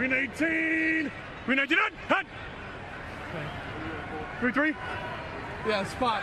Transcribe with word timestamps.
Green 0.00 0.12
18. 0.12 1.12
Green 1.46 1.58
19. 1.58 1.92
Hut. 2.08 2.26
Hut. 3.34 3.46
Three 4.40 4.50
three. 4.50 4.74
Yeah, 5.68 5.84
spot. 5.84 6.22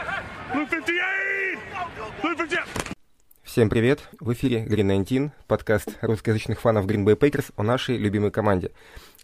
Blue 0.51 0.65
58. 0.65 1.59
Blue 2.23 2.35
58. 2.35 2.65
Всем 3.43 3.69
привет! 3.69 3.99
В 4.19 4.33
эфире 4.33 4.65
Green 4.65 5.05
19, 5.05 5.31
подкаст 5.45 5.95
русскоязычных 6.01 6.59
фанов 6.59 6.87
Green 6.87 7.05
Bay 7.05 7.15
Packers 7.15 7.53
о 7.55 7.61
нашей 7.61 7.97
любимой 7.97 8.31
команде. 8.31 8.71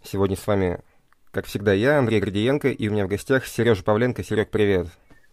Сегодня 0.04 0.36
с 0.36 0.46
вами, 0.46 0.78
как 1.32 1.46
всегда, 1.46 1.72
я, 1.72 1.98
Андрей 1.98 2.20
Градиенко, 2.20 2.68
и 2.68 2.88
у 2.88 2.92
меня 2.92 3.06
в 3.06 3.08
гостях 3.08 3.46
Сережа 3.46 3.82
Павленко. 3.82 4.22
Серег, 4.22 4.50
привет! 4.50 4.86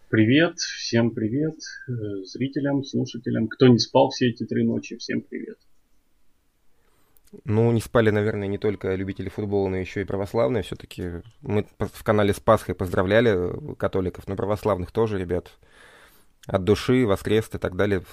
Привет, 0.10 0.58
всем 0.58 1.12
привет, 1.12 1.60
э, 1.88 2.24
зрителям, 2.24 2.84
слушателям. 2.84 3.50
Кто 3.50 3.68
не 3.68 3.78
спал 3.78 4.10
все 4.10 4.30
эти 4.30 4.48
три 4.48 4.64
ночи, 4.64 4.98
всем 4.98 5.22
привет. 5.22 5.60
Ну, 7.46 7.72
не 7.72 7.80
спали, 7.80 8.10
наверное, 8.10 8.48
не 8.48 8.58
только 8.58 8.94
любители 8.94 9.30
футбола, 9.30 9.70
но 9.70 9.78
еще 9.78 10.02
и 10.02 10.06
православные. 10.06 10.64
Все-таки 10.64 11.22
мы 11.42 11.66
в 11.80 12.04
канале 12.04 12.34
с 12.34 12.40
Пасхой 12.40 12.76
поздравляли 12.76 13.76
католиков, 13.78 14.28
но 14.28 14.36
православных 14.36 14.92
тоже, 14.92 15.18
ребят. 15.18 15.52
От 16.46 16.64
души, 16.66 17.06
воскрест 17.06 17.56
и 17.56 17.58
так 17.58 17.76
далее. 17.78 18.04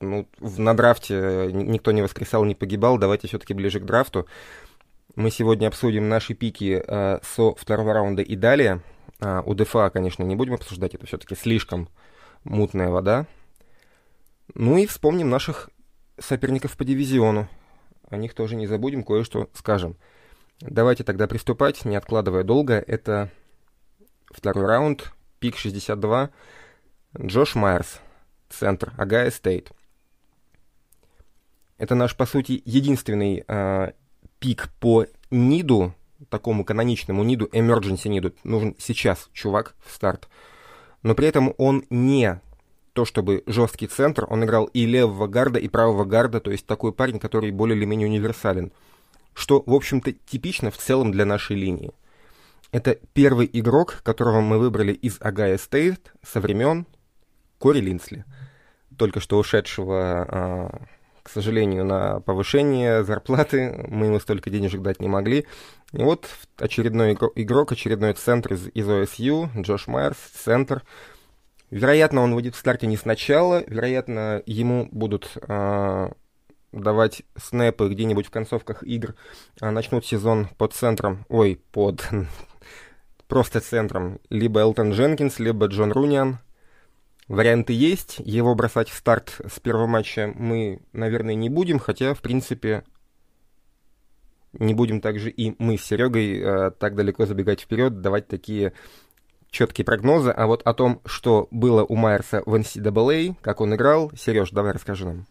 Ну, 0.00 0.28
на 0.38 0.74
драфте 0.74 1.50
никто 1.52 1.90
не 1.90 2.02
воскресал, 2.02 2.44
не 2.44 2.54
погибал. 2.54 2.98
Давайте 2.98 3.26
все-таки 3.26 3.52
ближе 3.52 3.80
к 3.80 3.84
драфту. 3.84 4.26
Мы 5.16 5.30
сегодня 5.30 5.66
обсудим 5.66 6.08
наши 6.08 6.34
пики 6.34 6.82
э, 6.86 7.18
со 7.22 7.54
второго 7.56 7.92
раунда 7.92 8.22
и 8.22 8.36
далее. 8.36 8.80
Э, 9.20 9.42
у 9.44 9.54
ДФА, 9.54 9.90
конечно, 9.90 10.22
не 10.22 10.36
будем 10.36 10.54
обсуждать, 10.54 10.94
это 10.94 11.06
все-таки 11.06 11.34
слишком 11.34 11.88
мутная 12.44 12.90
вода. 12.90 13.26
Ну 14.54 14.76
и 14.76 14.86
вспомним 14.86 15.30
наших 15.30 15.68
соперников 16.18 16.76
по 16.76 16.84
дивизиону 16.84 17.48
о 18.12 18.18
них 18.18 18.34
тоже 18.34 18.56
не 18.56 18.66
забудем, 18.66 19.02
кое-что 19.02 19.48
скажем. 19.54 19.96
Давайте 20.60 21.02
тогда 21.02 21.26
приступать, 21.26 21.84
не 21.84 21.96
откладывая 21.96 22.44
долго. 22.44 22.74
Это 22.86 23.30
второй 24.30 24.66
раунд, 24.66 25.12
пик 25.40 25.56
62. 25.56 26.30
Джош 27.18 27.54
Майерс, 27.54 28.00
центр, 28.48 28.92
Агая 28.96 29.30
Стейт. 29.30 29.72
Это 31.78 31.94
наш, 31.94 32.14
по 32.16 32.26
сути, 32.26 32.62
единственный 32.64 33.44
э, 33.48 33.92
пик 34.38 34.68
по 34.78 35.06
ниду, 35.30 35.94
такому 36.28 36.64
каноничному 36.64 37.24
ниду, 37.24 37.46
emergency 37.46 38.08
ниду. 38.08 38.34
Нужен 38.44 38.76
сейчас 38.78 39.28
чувак 39.32 39.74
в 39.84 39.92
старт. 39.92 40.28
Но 41.02 41.14
при 41.14 41.26
этом 41.26 41.54
он 41.58 41.84
не 41.90 42.40
то 42.92 43.04
чтобы 43.04 43.42
жесткий 43.46 43.86
центр, 43.86 44.26
он 44.28 44.44
играл 44.44 44.66
и 44.66 44.84
левого 44.84 45.26
гарда, 45.26 45.58
и 45.58 45.68
правого 45.68 46.04
гарда, 46.04 46.40
то 46.40 46.50
есть 46.50 46.66
такой 46.66 46.92
парень, 46.92 47.18
который 47.18 47.50
более 47.50 47.76
или 47.76 47.84
менее 47.84 48.08
универсален. 48.08 48.72
Что, 49.34 49.62
в 49.64 49.72
общем-то, 49.72 50.12
типично 50.12 50.70
в 50.70 50.76
целом 50.76 51.10
для 51.10 51.24
нашей 51.24 51.56
линии. 51.56 51.92
Это 52.70 52.98
первый 53.14 53.48
игрок, 53.52 54.00
которого 54.02 54.40
мы 54.40 54.58
выбрали 54.58 54.92
из 54.92 55.16
Агая 55.20 55.56
Стейт 55.58 56.12
со 56.22 56.40
времен 56.40 56.86
Кори 57.58 57.80
Линсли, 57.80 58.24
только 58.98 59.20
что 59.20 59.38
ушедшего, 59.38 60.26
а, 60.28 60.82
к 61.22 61.30
сожалению, 61.30 61.84
на 61.84 62.20
повышение 62.20 63.04
зарплаты. 63.04 63.86
Мы 63.88 64.06
ему 64.06 64.20
столько 64.20 64.50
денежек 64.50 64.82
дать 64.82 65.00
не 65.00 65.08
могли. 65.08 65.46
И 65.92 66.02
вот 66.02 66.28
очередной 66.58 67.12
игрок, 67.12 67.72
очередной 67.72 68.12
центр 68.14 68.54
из, 68.54 68.68
из 68.68 68.88
ОСЮ, 68.88 69.50
Джош 69.56 69.86
Майерс, 69.86 70.18
центр– 70.34 70.82
Вероятно, 71.72 72.20
он 72.20 72.34
выйдет 72.34 72.54
в 72.54 72.58
старте 72.58 72.86
не 72.86 72.98
сначала, 72.98 73.64
вероятно, 73.66 74.42
ему 74.44 74.90
будут 74.92 75.38
э, 75.40 76.10
давать 76.70 77.22
снэпы 77.34 77.88
где-нибудь 77.88 78.26
в 78.26 78.30
концовках 78.30 78.82
игр, 78.82 79.14
э, 79.58 79.70
начнут 79.70 80.04
сезон 80.04 80.48
под 80.58 80.74
центром, 80.74 81.24
ой, 81.30 81.62
под 81.72 82.06
просто 83.26 83.60
центром, 83.60 84.20
либо 84.28 84.60
Элтон 84.60 84.92
Дженкинс, 84.92 85.38
либо 85.38 85.64
Джон 85.64 85.92
Руниан. 85.92 86.40
Варианты 87.26 87.72
есть, 87.72 88.18
его 88.18 88.54
бросать 88.54 88.90
в 88.90 88.94
старт 88.94 89.40
с 89.50 89.58
первого 89.58 89.86
матча 89.86 90.30
мы, 90.36 90.82
наверное, 90.92 91.34
не 91.34 91.48
будем, 91.48 91.78
хотя, 91.78 92.12
в 92.12 92.20
принципе, 92.20 92.84
не 94.52 94.74
будем 94.74 95.00
также 95.00 95.30
и 95.30 95.54
мы 95.58 95.78
с 95.78 95.84
Серегой 95.86 96.38
э, 96.38 96.70
так 96.72 96.96
далеко 96.96 97.24
забегать 97.24 97.62
вперед, 97.62 98.02
давать 98.02 98.28
такие 98.28 98.74
четкие 99.52 99.84
прогнозы, 99.84 100.30
а 100.30 100.46
вот 100.46 100.62
о 100.64 100.74
том, 100.74 101.00
что 101.04 101.46
было 101.50 101.84
у 101.84 101.94
Майерса 101.94 102.42
в 102.46 102.54
NCAA, 102.54 103.34
как 103.40 103.60
он 103.60 103.74
играл, 103.74 104.10
Сереж, 104.16 104.50
давай 104.50 104.72
расскажи 104.72 105.04
нам. 105.04 105.26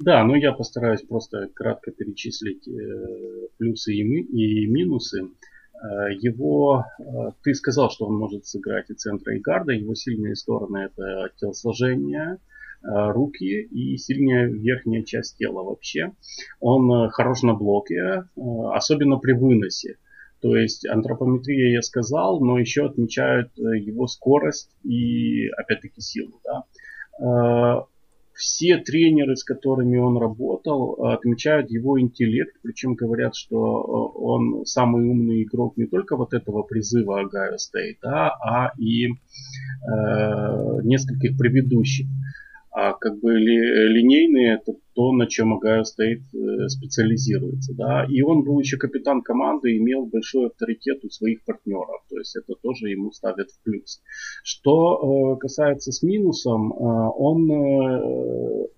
Да, 0.00 0.22
ну 0.24 0.34
я 0.34 0.52
постараюсь 0.52 1.02
просто 1.02 1.48
кратко 1.54 1.92
перечислить 1.92 2.66
э, 2.68 3.46
плюсы 3.58 3.94
и, 3.94 4.02
ми- 4.02 4.22
и 4.24 4.66
минусы. 4.66 5.22
Э, 5.22 6.12
его, 6.20 6.84
э, 6.98 7.02
ты 7.42 7.54
сказал, 7.54 7.90
что 7.90 8.06
он 8.06 8.16
может 8.16 8.44
сыграть 8.44 8.90
и 8.90 8.94
центра, 8.94 9.34
и 9.36 9.40
гарда. 9.40 9.72
Его 9.72 9.94
сильные 9.94 10.34
стороны 10.34 10.78
это 10.92 11.30
телосложение, 11.40 12.38
руки 12.82 13.44
и 13.44 13.96
сильная 13.98 14.46
верхняя 14.48 15.02
часть 15.02 15.36
тела 15.36 15.62
вообще. 15.62 16.12
Он 16.60 17.10
хорош 17.10 17.42
на 17.42 17.52
блоке, 17.52 18.24
особенно 18.72 19.18
при 19.18 19.32
выносе. 19.32 19.98
То 20.40 20.56
есть 20.56 20.86
антропометрия 20.86 21.72
я 21.72 21.82
сказал, 21.82 22.40
но 22.40 22.58
еще 22.58 22.86
отмечают 22.86 23.50
э, 23.58 23.78
его 23.78 24.06
скорость 24.06 24.70
и 24.84 25.48
опять-таки 25.48 26.00
силу. 26.00 26.40
Да. 26.44 26.64
Э, 27.20 27.84
все 28.40 28.78
тренеры, 28.78 29.36
с 29.36 29.44
которыми 29.44 29.98
он 29.98 30.16
работал, 30.16 30.94
отмечают 31.04 31.70
его 31.70 32.00
интеллект, 32.00 32.56
причем 32.62 32.94
говорят, 32.94 33.34
что 33.34 33.56
э, 33.56 34.18
он 34.18 34.64
самый 34.64 35.04
умный 35.06 35.42
игрок 35.42 35.76
не 35.76 35.86
только 35.86 36.16
вот 36.16 36.32
этого 36.32 36.62
призыва 36.62 37.20
Ohio 37.20 37.58
State, 37.58 37.98
да, 38.02 38.30
а 38.30 38.72
и 38.78 39.08
э, 39.08 39.12
нескольких 40.84 41.36
предыдущих. 41.36 42.06
А 42.72 42.94
как 42.94 43.20
бы 43.20 43.34
ли, 43.34 43.58
линейные 43.58 44.54
это 44.54 44.72
то, 45.00 45.12
на 45.12 45.26
чем 45.26 45.54
Ohio 45.54 45.82
State 45.82 46.20
э, 46.34 46.68
специализируется. 46.68 47.72
Да? 47.74 48.04
И 48.06 48.20
он 48.20 48.44
был 48.44 48.60
еще 48.60 48.76
капитан 48.76 49.22
команды, 49.22 49.78
имел 49.78 50.04
большой 50.04 50.48
авторитет 50.48 51.02
у 51.04 51.08
своих 51.08 51.42
партнеров. 51.42 52.02
То 52.10 52.18
есть 52.18 52.36
это 52.36 52.52
тоже 52.62 52.90
ему 52.90 53.10
ставят 53.10 53.48
в 53.50 53.62
плюс. 53.62 54.02
Что 54.44 54.74
э, 55.34 55.38
касается 55.38 55.90
с 55.90 56.02
минусом, 56.02 56.72
э, 56.72 56.76
он 57.16 57.40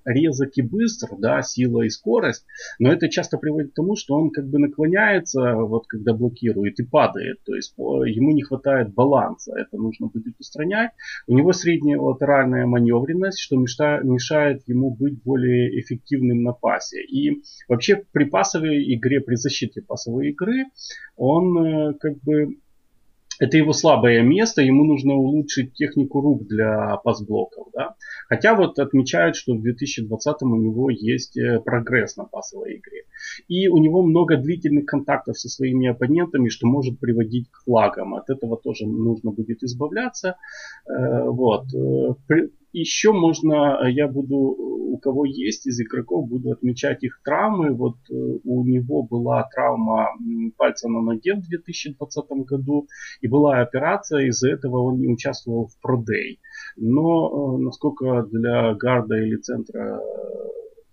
резок 0.04 0.50
и 0.54 0.62
быстр, 0.62 1.08
да, 1.18 1.42
сила 1.42 1.82
и 1.82 1.88
скорость, 1.88 2.44
но 2.78 2.92
это 2.92 3.08
часто 3.08 3.36
приводит 3.38 3.72
к 3.72 3.74
тому, 3.74 3.96
что 3.96 4.14
он 4.14 4.30
как 4.30 4.46
бы 4.48 4.58
наклоняется, 4.58 5.54
вот 5.54 5.86
когда 5.88 6.12
блокирует 6.14 6.78
и 6.78 6.84
падает. 6.84 7.38
То 7.44 7.54
есть 7.54 7.74
ему 7.76 8.32
не 8.32 8.42
хватает 8.42 8.94
баланса. 8.94 9.54
Это 9.56 9.76
нужно 9.76 10.06
будет 10.06 10.34
устранять. 10.38 10.90
У 11.26 11.36
него 11.36 11.52
средняя 11.52 11.98
латеральная 11.98 12.66
маневренность, 12.66 13.40
что 13.40 13.56
мешает 13.56 14.62
ему 14.66 14.94
быть 14.94 15.20
более 15.22 15.80
эффективным 15.80 16.11
на 16.20 16.52
пасе. 16.52 17.02
И 17.02 17.42
вообще 17.68 18.02
при 18.12 18.24
пасовой 18.24 18.94
игре, 18.94 19.20
при 19.20 19.36
защите 19.36 19.82
пасовой 19.82 20.30
игры, 20.30 20.64
он 21.16 21.58
э, 21.58 21.94
как 21.94 22.20
бы 22.22 22.56
это 23.42 23.56
его 23.56 23.72
слабое 23.72 24.22
место, 24.22 24.62
ему 24.62 24.84
нужно 24.84 25.14
улучшить 25.14 25.74
технику 25.74 26.20
рук 26.20 26.46
для 26.46 26.96
пасблоков. 26.98 27.68
Да? 27.72 27.96
Хотя 28.28 28.54
вот 28.54 28.78
отмечают, 28.78 29.34
что 29.36 29.54
в 29.54 29.62
2020 29.62 30.42
у 30.42 30.56
него 30.56 30.90
есть 30.90 31.36
э, 31.36 31.60
прогресс 31.60 32.16
на 32.16 32.24
пасовой 32.24 32.76
игре. 32.76 33.02
И 33.48 33.68
у 33.68 33.78
него 33.78 34.02
много 34.02 34.36
длительных 34.36 34.86
контактов 34.86 35.38
со 35.38 35.48
своими 35.48 35.88
оппонентами, 35.88 36.48
что 36.48 36.66
может 36.66 37.00
приводить 37.00 37.50
к 37.50 37.64
флагам. 37.64 38.14
От 38.14 38.30
этого 38.30 38.56
тоже 38.56 38.86
нужно 38.86 39.32
будет 39.32 39.62
избавляться. 39.62 40.36
Э, 40.86 41.24
вот 41.24 41.66
еще 42.72 43.12
можно, 43.12 43.86
я 43.88 44.08
буду, 44.08 44.71
у 44.82 44.98
кого 44.98 45.24
есть 45.24 45.66
из 45.66 45.80
игроков, 45.80 46.28
буду 46.28 46.52
отмечать 46.52 47.02
их 47.02 47.20
травмы. 47.24 47.74
Вот 47.74 47.96
э, 48.10 48.14
у 48.14 48.64
него 48.64 49.02
была 49.02 49.48
травма 49.52 50.08
пальца 50.56 50.88
на 50.88 51.00
ноге 51.00 51.34
в 51.34 51.42
2020 51.48 52.24
году 52.46 52.88
и 53.20 53.28
была 53.28 53.60
операция, 53.60 54.26
из-за 54.26 54.50
этого 54.50 54.82
он 54.82 54.98
не 54.98 55.08
участвовал 55.08 55.68
в 55.68 55.78
продей. 55.80 56.40
Но 56.76 57.56
э, 57.58 57.62
насколько 57.62 58.22
для 58.30 58.74
гарда 58.74 59.16
или 59.16 59.36
центра 59.36 60.00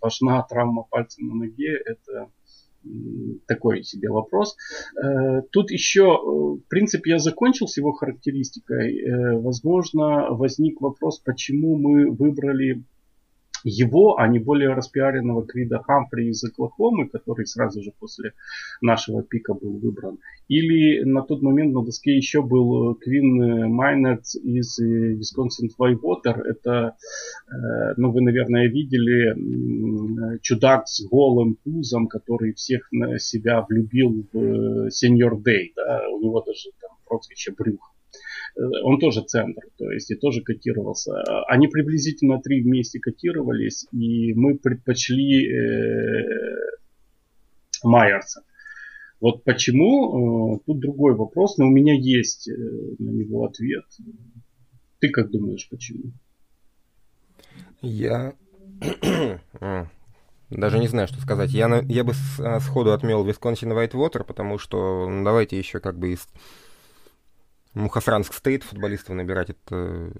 важна 0.01 0.41
травма 0.43 0.85
пальца 0.89 1.21
на 1.23 1.35
ноге, 1.35 1.77
это 1.85 2.29
такой 3.47 3.83
себе 3.83 4.09
вопрос. 4.09 4.55
Э, 4.95 5.41
тут 5.51 5.71
еще, 5.71 6.01
э, 6.01 6.05
в 6.05 6.67
принципе, 6.69 7.11
я 7.11 7.19
закончил 7.19 7.67
с 7.67 7.77
его 7.77 7.91
характеристикой. 7.91 8.99
Э, 8.99 9.37
возможно, 9.37 10.29
возник 10.31 10.79
вопрос, 10.81 11.19
почему 11.19 11.77
мы 11.77 12.09
выбрали 12.11 12.83
его, 13.63 14.17
а 14.17 14.27
не 14.27 14.39
более 14.39 14.73
распиаренного 14.73 15.45
Крида 15.45 15.79
Хамфри 15.79 16.29
из 16.29 16.43
Оклахомы, 16.43 17.09
который 17.09 17.45
сразу 17.45 17.81
же 17.81 17.91
после 17.99 18.33
нашего 18.81 19.23
пика 19.23 19.53
был 19.53 19.77
выбран. 19.77 20.19
Или 20.47 21.03
на 21.03 21.21
тот 21.21 21.41
момент 21.41 21.73
на 21.73 21.83
доске 21.83 22.15
еще 22.15 22.41
был 22.41 22.95
Квин 22.95 23.71
Майнерс 23.71 24.35
из 24.35 24.79
Wisconsin 24.79 25.69
Whitewater. 25.79 26.41
Это, 26.43 26.95
ну 27.97 28.11
вы, 28.11 28.21
наверное, 28.21 28.67
видели 28.67 30.39
чудак 30.41 30.87
с 30.87 31.05
голым 31.07 31.55
пузом, 31.63 32.07
который 32.07 32.53
всех 32.53 32.87
на 32.91 33.19
себя 33.19 33.65
влюбил 33.67 34.25
в 34.33 34.87
Senior 34.87 35.35
Day. 35.35 35.73
Да? 35.75 36.01
У 36.09 36.21
него 36.21 36.41
даже 36.41 36.69
там 36.81 36.97
прозвище 37.05 37.51
Брюх. 37.57 37.93
Э, 38.57 38.61
он 38.83 38.99
тоже 38.99 39.21
центр, 39.21 39.61
то 39.77 39.91
есть 39.91 40.11
и 40.11 40.15
тоже 40.15 40.41
котировался. 40.41 41.21
Они 41.47 41.67
приблизительно 41.67 42.41
три 42.41 42.61
вместе 42.61 42.99
котировались, 42.99 43.87
и 43.91 44.33
мы 44.33 44.57
предпочли 44.57 45.47
э, 45.47 46.79
Майерса. 47.83 48.43
Вот 49.19 49.43
почему, 49.43 50.55
э, 50.55 50.59
тут 50.65 50.79
другой 50.79 51.15
вопрос, 51.15 51.57
но 51.57 51.67
у 51.67 51.71
меня 51.71 51.93
есть 51.93 52.49
э, 52.49 52.53
на 52.99 53.09
него 53.09 53.45
ответ. 53.45 53.85
Ты 54.99 55.09
как 55.09 55.29
думаешь, 55.31 55.67
почему? 55.69 56.11
Я 57.81 58.33
даже 60.49 60.79
не 60.79 60.87
знаю, 60.87 61.07
что 61.07 61.19
сказать. 61.21 61.51
Я, 61.51 61.83
я 61.87 62.03
бы 62.03 62.13
сходу 62.59 62.93
отмел 62.93 63.23
Висконсин 63.23 63.71
Whitewater, 63.71 64.23
потому 64.23 64.57
что 64.57 65.07
ну, 65.09 65.23
давайте 65.23 65.57
еще 65.57 65.79
как 65.79 65.97
бы 65.97 66.13
из 66.13 66.27
Мухосранск 67.79 68.33
State 68.33 68.63
футболистов 68.63 69.15
набирать, 69.15 69.49
это 69.51 70.11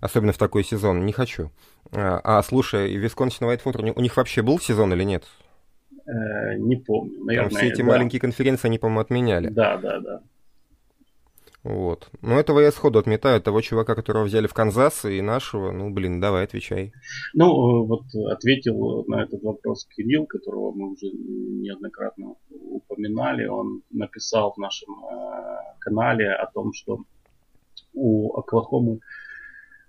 особенно 0.00 0.32
в 0.32 0.38
такой 0.38 0.64
сезон, 0.64 1.06
не 1.06 1.12
хочу. 1.12 1.50
А, 1.92 2.20
а 2.22 2.42
слушай, 2.42 2.96
Wisconsin-Whitewater, 2.96 3.92
у 3.96 4.00
них 4.00 4.16
вообще 4.16 4.42
был 4.42 4.58
сезон 4.58 4.92
или 4.92 5.04
нет? 5.04 5.24
Э, 6.06 6.56
не 6.56 6.76
помню, 6.76 7.24
наверное. 7.24 7.50
Там 7.50 7.58
все 7.58 7.68
эти 7.68 7.82
да. 7.82 7.88
маленькие 7.88 8.20
конференции 8.20 8.68
они, 8.68 8.78
по-моему, 8.78 9.00
отменяли. 9.00 9.48
Да, 9.48 9.76
да, 9.78 10.00
да. 10.00 10.20
Вот. 11.64 12.10
Но 12.20 12.38
этого 12.38 12.60
я 12.60 12.70
сходу 12.70 12.98
отметаю. 12.98 13.40
Того 13.40 13.62
чувака, 13.62 13.94
которого 13.94 14.24
взяли 14.24 14.46
в 14.46 14.52
Канзас, 14.52 15.06
и 15.06 15.22
нашего, 15.22 15.72
ну, 15.72 15.90
блин, 15.90 16.20
давай, 16.20 16.44
отвечай. 16.44 16.92
Ну, 17.32 17.46
э, 17.46 17.86
вот 17.86 18.02
ответил 18.30 19.04
на 19.08 19.22
этот 19.22 19.42
вопрос 19.42 19.86
Кирилл, 19.86 20.26
которого 20.26 20.72
мы 20.72 20.92
уже 20.92 21.06
неоднократно 21.06 22.34
упоминали. 22.50 23.46
Он 23.46 23.82
написал 23.90 24.52
в 24.52 24.58
нашем 24.58 24.94
э, 25.04 25.56
канале 25.80 26.30
о 26.32 26.46
том, 26.52 26.74
что 26.74 26.98
у 27.94 28.36
Оклахомы 28.36 29.00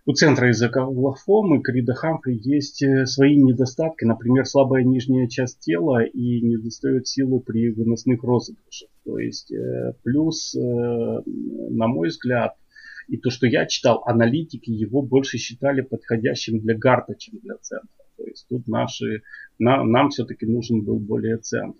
у 0.05 0.13
центра 0.13 0.51
из 0.51 0.61
Оклахомы 0.61 1.61
Крида 1.61 1.93
Хамфри 1.93 2.39
есть 2.43 2.83
э, 2.83 3.05
свои 3.07 3.35
недостатки, 3.35 4.05
например, 4.05 4.45
слабая 4.45 4.83
нижняя 4.83 5.27
часть 5.27 5.59
тела 5.59 6.03
и 6.03 6.41
не 6.41 6.57
достает 6.57 7.07
силы 7.07 7.39
при 7.39 7.71
выносных 7.71 8.23
розыгрышах. 8.23 8.89
То 9.03 9.17
есть 9.17 9.51
э, 9.51 9.93
плюс, 10.03 10.55
э, 10.55 10.59
на 10.59 11.87
мой 11.87 12.09
взгляд, 12.09 12.55
и 13.07 13.17
то, 13.17 13.31
что 13.31 13.47
я 13.47 13.65
читал, 13.65 14.03
аналитики 14.05 14.69
его 14.69 15.01
больше 15.01 15.37
считали 15.37 15.81
подходящим 15.81 16.59
для 16.59 16.77
гарта, 16.77 17.15
чем 17.15 17.39
для 17.39 17.55
центра. 17.55 17.89
То 18.17 18.23
есть 18.25 18.45
тут 18.47 18.67
наши, 18.67 19.23
на, 19.57 19.83
нам 19.83 20.09
все-таки 20.09 20.45
нужен 20.45 20.81
был 20.81 20.99
более 20.99 21.37
центр. 21.37 21.79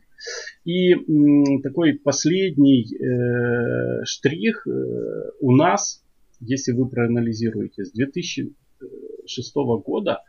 И 0.63 0.94
м, 0.94 1.62
такой 1.62 1.94
последний 1.94 2.86
э, 2.95 4.04
штрих 4.06 4.66
э, 4.68 5.31
у 5.42 5.56
нас 5.56 6.05
если 6.46 6.72
вы 6.72 6.88
проанализируете, 6.88 7.86
с 7.86 7.92
2006 7.92 9.56
года 9.56 10.22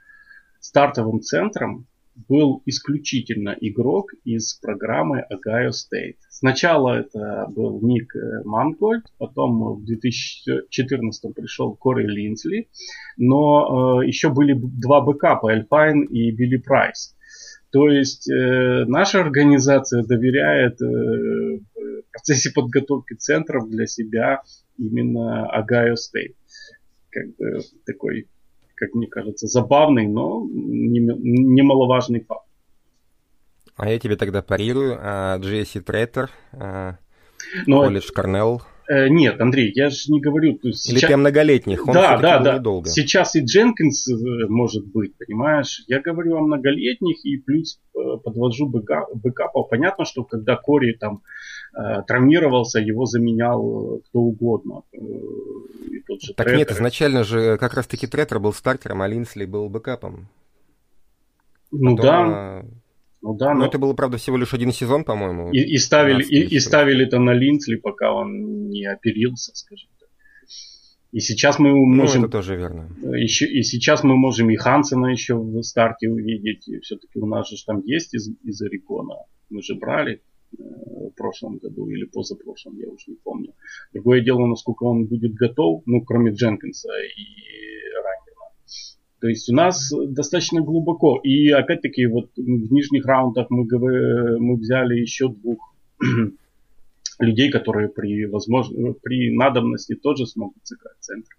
стартовым 0.61 1.21
центром 1.21 1.87
был 2.29 2.63
исключительно 2.65 3.55
игрок 3.61 4.13
из 4.25 4.55
программы 4.55 5.25
Ohio 5.31 5.71
State. 5.71 6.17
Сначала 6.31 7.01
это 7.01 7.47
был 7.51 7.81
Ник 7.83 8.15
Мангольд, 8.45 9.05
потом 9.19 9.75
в 9.77 9.85
2014 9.85 11.35
пришел 11.35 11.75
Кори 11.75 12.07
Линсли, 12.07 12.69
но 13.17 14.01
э, 14.03 14.07
еще 14.07 14.31
были 14.31 14.55
два 14.55 15.03
бэкапа, 15.03 15.53
Эльфляйн 15.53 16.05
и 16.05 16.31
Билли 16.31 16.57
Прайс. 16.57 17.16
То 17.71 17.89
есть 17.89 18.31
э, 18.31 18.85
наша 18.87 19.21
организация 19.21 20.03
доверяет 20.05 20.81
э, 20.81 20.85
в 20.85 22.11
процессе 22.11 22.51
подготовки 22.53 23.15
центров 23.15 23.69
для 23.69 23.87
себя 23.87 24.43
именно 24.79 25.49
Ohio 25.51 25.97
State. 25.97 26.37
Как 27.11 27.35
бы 27.37 27.61
такой, 27.85 28.29
как 28.75 28.95
мне 28.95 29.07
кажется, 29.07 29.47
забавный, 29.47 30.07
но 30.07 30.47
немаловажный 30.49 32.21
факт. 32.21 32.47
А 33.77 33.91
я 33.91 33.99
тебе 33.99 34.17
тогда 34.17 34.43
парирую. 34.43 34.97
А, 34.99 35.39
Джей 35.39 35.69
Си 35.69 35.81
Треттер, 35.81 36.31
а, 36.53 36.97
но, 37.67 37.83
колледж 37.83 38.11
Корнелл. 38.11 38.63
Э, 38.89 39.09
нет, 39.09 39.41
Андрей, 39.41 39.73
я 39.75 39.91
же 39.91 40.13
не 40.13 40.21
говорю. 40.21 40.59
То 40.59 40.69
есть 40.69 40.89
Или 40.89 40.99
сейчас... 40.99 41.17
многолетних, 41.17 41.87
он 41.87 41.95
да, 41.95 42.19
да, 42.19 42.39
да. 42.39 42.59
недолго. 42.59 42.89
Сейчас 42.89 43.35
и 43.35 43.41
Дженкинс 43.41 44.09
э, 44.09 44.15
может 44.49 44.87
быть, 44.87 45.17
понимаешь? 45.17 45.83
Я 45.89 46.01
говорю 46.01 46.37
о 46.37 46.41
многолетних 46.41 47.25
и 47.25 47.37
плюс 47.39 47.81
э, 47.95 47.99
подвожу 48.23 48.69
бэкап, 48.69 49.09
бэкапов. 49.15 49.69
Понятно, 49.69 50.05
что 50.05 50.25
когда 50.25 50.57
Кори 50.57 50.93
там 50.93 51.23
травмировался, 52.07 52.81
его 52.81 53.05
заменял 53.05 54.01
кто 54.09 54.21
угодно. 54.21 54.81
И 54.93 56.01
тот 56.07 56.23
же 56.23 56.33
так 56.33 56.47
Треттер. 56.47 56.57
нет, 56.57 56.71
изначально 56.71 57.23
же 57.23 57.59
как 57.59 57.75
раз-таки 57.75 58.07
Треттер 58.07 58.39
был 58.39 58.55
стартером, 58.55 59.03
а 59.03 59.07
Линсли 59.07 59.45
был 59.45 59.69
бэкапом. 59.69 60.29
Ну 61.71 61.97
Потом, 61.97 62.31
да. 62.31 62.65
Ну 63.27 63.35
да, 63.35 63.55
но, 63.55 63.61
но 63.61 63.67
это 63.67 63.79
было, 63.79 63.93
правда, 63.93 64.19
всего 64.19 64.37
лишь 64.37 64.55
один 64.55 64.71
сезон, 64.71 65.03
по-моему. 65.03 65.51
И, 65.51 65.59
и 65.59 65.79
ставили, 65.79 66.23
и, 66.23 66.55
и 66.55 66.61
ставили 66.61 67.07
это 67.07 67.19
на 67.19 67.35
Линсли, 67.35 67.75
пока 67.75 68.13
он 68.13 68.69
не 68.69 68.87
оперился, 68.87 69.51
скажем 69.53 69.89
так. 69.99 70.09
И 71.11 71.19
сейчас 71.19 71.59
мы 71.59 71.73
можем... 71.75 72.21
Ну, 72.21 72.29
это 72.29 72.39
тоже 72.39 72.55
верно. 72.55 72.89
Еще, 73.17 73.47
и 73.47 73.65
сейчас 73.65 74.05
мы 74.05 74.17
можем 74.17 74.49
и 74.51 74.55
Хансена 74.55 75.07
еще 75.07 75.35
в 75.35 75.61
старте 75.63 76.09
увидеть. 76.09 76.69
Все-таки 76.85 77.19
у 77.19 77.27
нас 77.27 77.51
же 77.51 77.57
там 77.67 77.83
есть 77.85 78.15
из, 78.15 78.31
из 78.45 78.63
Орегона. 78.63 79.17
Мы 79.51 79.61
же 79.61 79.75
брали 79.75 80.23
э, 80.57 80.63
в 80.63 81.11
прошлом 81.17 81.59
году 81.59 81.89
или 81.89 82.05
позапрошлом, 82.05 82.79
я 82.79 82.89
уже 82.89 83.07
не 83.09 83.17
помню. 83.25 83.55
Другое 83.93 84.21
дело, 84.21 84.47
насколько 84.47 84.85
он 84.85 85.07
будет 85.07 85.35
готов, 85.35 85.83
ну, 85.87 86.01
кроме 86.03 86.31
Дженкинса 86.31 86.91
и 87.17 87.76
то 89.21 89.29
есть 89.29 89.49
у 89.49 89.55
нас 89.55 89.91
достаточно 90.09 90.61
глубоко. 90.61 91.19
И 91.23 91.51
опять-таки 91.51 92.07
вот 92.07 92.31
в 92.37 92.73
нижних 92.73 93.07
раундах 93.07 93.49
мы, 93.51 93.65
мы 94.39 94.57
взяли 94.57 94.97
еще 94.99 95.29
двух 95.29 95.75
людей, 97.19 97.51
которые 97.51 97.89
при, 97.89 98.27
возможно, 98.27 98.93
при 99.03 99.35
надобности 99.35 99.95
тоже 99.95 100.27
смогут 100.27 100.67
сыграть 100.67 100.97
центр. 101.01 101.37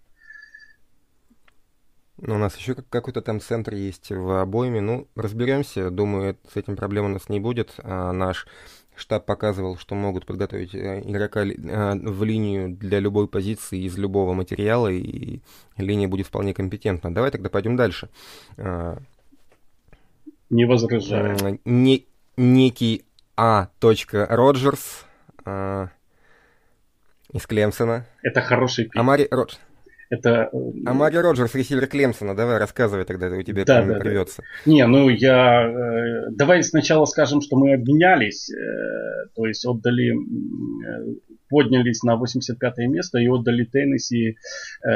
Ну, 2.20 2.34
у 2.34 2.38
нас 2.38 2.56
еще 2.56 2.74
какой-то 2.74 3.22
там 3.22 3.40
центр 3.40 3.74
есть 3.74 4.10
в 4.10 4.40
обойме. 4.40 4.80
Ну, 4.80 5.06
разберемся. 5.14 5.90
Думаю, 5.90 6.36
с 6.52 6.56
этим 6.56 6.74
проблем 6.74 7.04
у 7.04 7.08
нас 7.08 7.28
не 7.28 7.38
будет. 7.38 7.74
А 7.84 8.12
наш 8.12 8.48
штаб 8.98 9.24
показывал, 9.26 9.76
что 9.76 9.94
могут 9.94 10.26
подготовить 10.26 10.74
э, 10.74 11.02
игрока 11.04 11.44
э, 11.44 11.94
в 11.94 12.24
линию 12.24 12.70
для 12.70 12.98
любой 13.00 13.28
позиции 13.28 13.84
из 13.84 13.96
любого 13.96 14.34
материала, 14.34 14.88
и 14.88 15.40
линия 15.76 16.08
будет 16.08 16.26
вполне 16.26 16.54
компетентна. 16.54 17.14
Давай 17.14 17.30
тогда 17.30 17.48
пойдем 17.48 17.76
дальше. 17.76 18.08
А, 18.56 18.98
Не 20.50 20.64
возражаю. 20.64 21.60
Не, 21.64 22.06
некий 22.36 23.04
А. 23.36 23.68
Роджерс 23.80 25.06
из 27.32 27.46
Клемсона. 27.46 28.06
Это 28.22 28.40
хороший 28.40 28.84
пик. 28.84 28.96
Амари 28.96 29.28
Роджерс. 29.30 29.60
Это... 30.10 30.50
А 30.86 30.94
Мари 30.94 31.16
Роджерс, 31.16 31.54
ресивер 31.54 31.86
Клемсона, 31.86 32.34
давай 32.34 32.58
рассказывай 32.58 33.04
тогда, 33.04 33.28
у 33.28 33.42
тебя 33.42 33.64
да, 33.64 33.82
да, 33.82 33.98
рвется. 33.98 34.42
Да. 34.64 34.72
Не, 34.72 34.86
ну 34.86 35.10
я... 35.10 35.68
Э, 35.68 36.30
давай 36.30 36.62
сначала 36.62 37.04
скажем, 37.04 37.42
что 37.42 37.56
мы 37.56 37.74
обменялись, 37.74 38.50
э, 38.50 39.28
то 39.34 39.44
есть 39.44 39.66
отдали, 39.66 40.12
э, 40.12 41.14
поднялись 41.50 42.02
на 42.02 42.16
85 42.16 42.78
место 42.88 43.18
и 43.18 43.28
отдали 43.28 43.64
Теннесси 43.64 44.36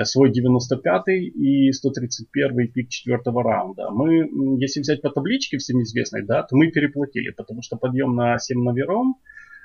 свой 0.05 0.31
95-й 0.31 1.27
и 1.27 1.71
131-й 1.71 2.69
пик 2.69 2.89
четвертого 2.89 3.43
раунда. 3.43 3.91
Мы, 3.91 4.29
если 4.61 4.81
взять 4.81 5.03
по 5.03 5.11
табличке 5.11 5.59
всем 5.59 5.83
известной, 5.83 6.25
да, 6.25 6.43
то 6.43 6.57
мы 6.57 6.71
переплатили, 6.71 7.31
потому 7.31 7.61
что 7.63 7.77
подъем 7.77 8.15
на 8.15 8.39
7 8.39 8.63
номером, 8.63 9.17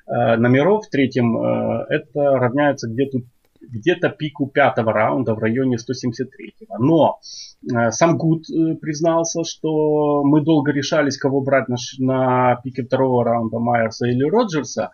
номеров 0.07 0.85
в 0.85 0.89
третьем, 0.89 1.37
это 1.37 2.37
равняется 2.37 2.87
где-то 2.89 3.19
где-то 3.61 4.09
пику 4.09 4.47
пятого 4.47 4.93
раунда 4.93 5.33
в 5.33 5.39
районе 5.39 5.77
173-го. 5.77 6.77
Но 6.79 7.19
э, 7.71 7.91
сам 7.91 8.17
Гуд 8.17 8.49
э, 8.49 8.75
признался, 8.75 9.43
что 9.43 10.23
мы 10.23 10.41
долго 10.41 10.71
решались, 10.71 11.17
кого 11.17 11.41
брать 11.41 11.67
на, 11.67 11.77
на 11.99 12.55
пике 12.63 12.83
второго 12.83 13.23
раунда, 13.23 13.59
Майерса 13.59 14.07
или 14.07 14.23
Роджерса. 14.23 14.91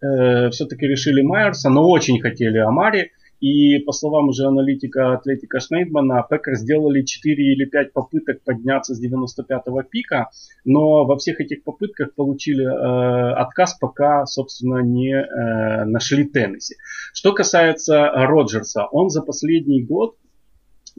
Э, 0.00 0.50
все-таки 0.50 0.86
решили 0.86 1.22
Майерса, 1.22 1.70
но 1.70 1.88
очень 1.88 2.20
хотели 2.20 2.58
Амари. 2.58 3.10
И 3.40 3.78
по 3.80 3.92
словам 3.92 4.28
уже 4.28 4.46
аналитика 4.46 5.12
Атлетика 5.12 5.60
Шнейдмана, 5.60 6.26
Пекер 6.28 6.56
сделали 6.56 7.02
4 7.02 7.52
или 7.52 7.64
5 7.66 7.92
попыток 7.92 8.42
подняться 8.42 8.94
с 8.94 9.04
95-го 9.04 9.82
пика, 9.82 10.30
но 10.64 11.04
во 11.04 11.16
всех 11.16 11.40
этих 11.40 11.62
попытках 11.62 12.14
получили 12.14 12.64
э, 12.64 13.32
отказ, 13.34 13.76
пока, 13.80 14.26
собственно, 14.26 14.78
не 14.78 15.14
э, 15.14 15.84
нашли 15.84 16.24
Теннесси. 16.24 16.74
Что 17.12 17.32
касается 17.32 18.10
Роджерса, 18.12 18.86
он 18.90 19.10
за 19.10 19.22
последний 19.22 19.82
год 19.82 20.16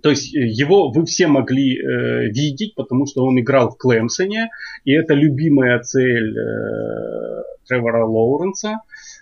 то 0.01 0.09
есть 0.09 0.33
э, 0.33 0.39
его 0.39 0.91
вы 0.91 1.05
все 1.05 1.27
могли 1.27 1.77
э, 1.77 2.29
видеть, 2.29 2.75
потому 2.75 3.05
что 3.05 3.25
он 3.25 3.39
играл 3.39 3.69
в 3.71 3.77
Клемсоне, 3.77 4.49
и 4.85 4.93
это 4.93 5.13
любимая 5.13 5.79
цель 5.79 6.37
э, 6.37 7.43
Тревора 7.67 8.05
Лоуренса. 8.05 8.69
Э, 8.69 8.77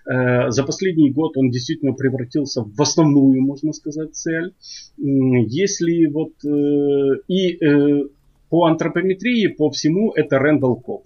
за 0.08 0.64
последний 0.64 1.12
год 1.12 1.36
он 1.36 1.50
действительно 1.50 1.94
превратился 1.94 2.64
в 2.64 2.82
основную, 2.82 3.42
можно 3.42 3.74
сказать, 3.74 4.16
цель. 4.16 4.54
Если 4.98 6.06
вот 6.06 6.32
э, 6.46 7.22
и 7.28 7.58
э, 7.58 8.08
по 8.50 8.66
антропометрии, 8.66 9.48
по 9.48 9.70
всему, 9.70 10.12
это 10.14 10.40
Рэндалл 10.40 10.78
Коп. 10.78 11.04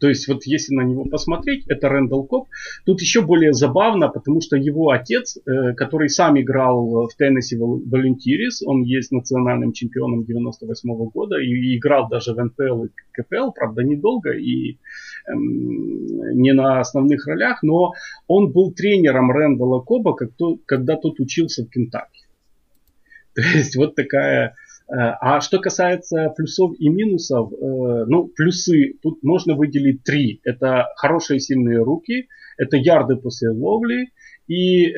То 0.00 0.08
есть 0.08 0.26
вот 0.28 0.44
если 0.46 0.74
на 0.74 0.80
него 0.80 1.04
посмотреть, 1.04 1.64
это 1.68 1.88
Рэндалл 1.88 2.24
Коп. 2.24 2.48
Тут 2.86 3.02
еще 3.02 3.20
более 3.20 3.52
забавно, 3.52 4.08
потому 4.08 4.40
что 4.40 4.56
его 4.56 4.90
отец, 4.90 5.36
э, 5.36 5.74
который 5.74 6.08
сам 6.08 6.40
играл 6.40 7.06
в 7.06 7.14
Теннесси 7.16 7.56
Волонтирис, 7.56 8.62
он 8.62 8.82
есть 8.82 9.12
национальным 9.12 9.72
чемпионом 9.72 10.24
98 10.24 10.90
-го 10.90 11.10
года 11.12 11.36
и 11.36 11.76
играл 11.76 12.08
даже 12.08 12.32
в 12.32 12.42
НПЛ 12.42 12.84
и 12.84 12.88
КПЛ, 13.12 13.50
правда 13.52 13.82
недолго 13.82 14.30
и 14.30 14.78
эм, 15.28 16.40
не 16.40 16.54
на 16.54 16.80
основных 16.80 17.26
ролях, 17.26 17.62
но 17.62 17.92
он 18.26 18.52
был 18.52 18.72
тренером 18.72 19.30
Рэндалла 19.30 19.80
Коба, 19.80 20.16
когда 20.66 20.96
тот 20.96 21.20
учился 21.20 21.64
в 21.64 21.68
Кентаки. 21.68 22.22
То 23.34 23.42
есть 23.42 23.76
вот 23.76 23.94
такая 23.94 24.54
а 24.92 25.40
что 25.40 25.60
касается 25.60 26.30
плюсов 26.36 26.72
и 26.78 26.88
минусов, 26.88 27.52
э, 27.52 27.56
ну, 28.06 28.26
плюсы 28.26 28.94
тут 29.02 29.22
можно 29.22 29.54
выделить 29.54 30.02
три. 30.02 30.40
Это 30.44 30.88
хорошие 30.96 31.38
сильные 31.38 31.82
руки, 31.82 32.28
это 32.58 32.76
ярды 32.76 33.16
после 33.16 33.50
ловли 33.50 34.10
и 34.50 34.86
э, 34.86 34.94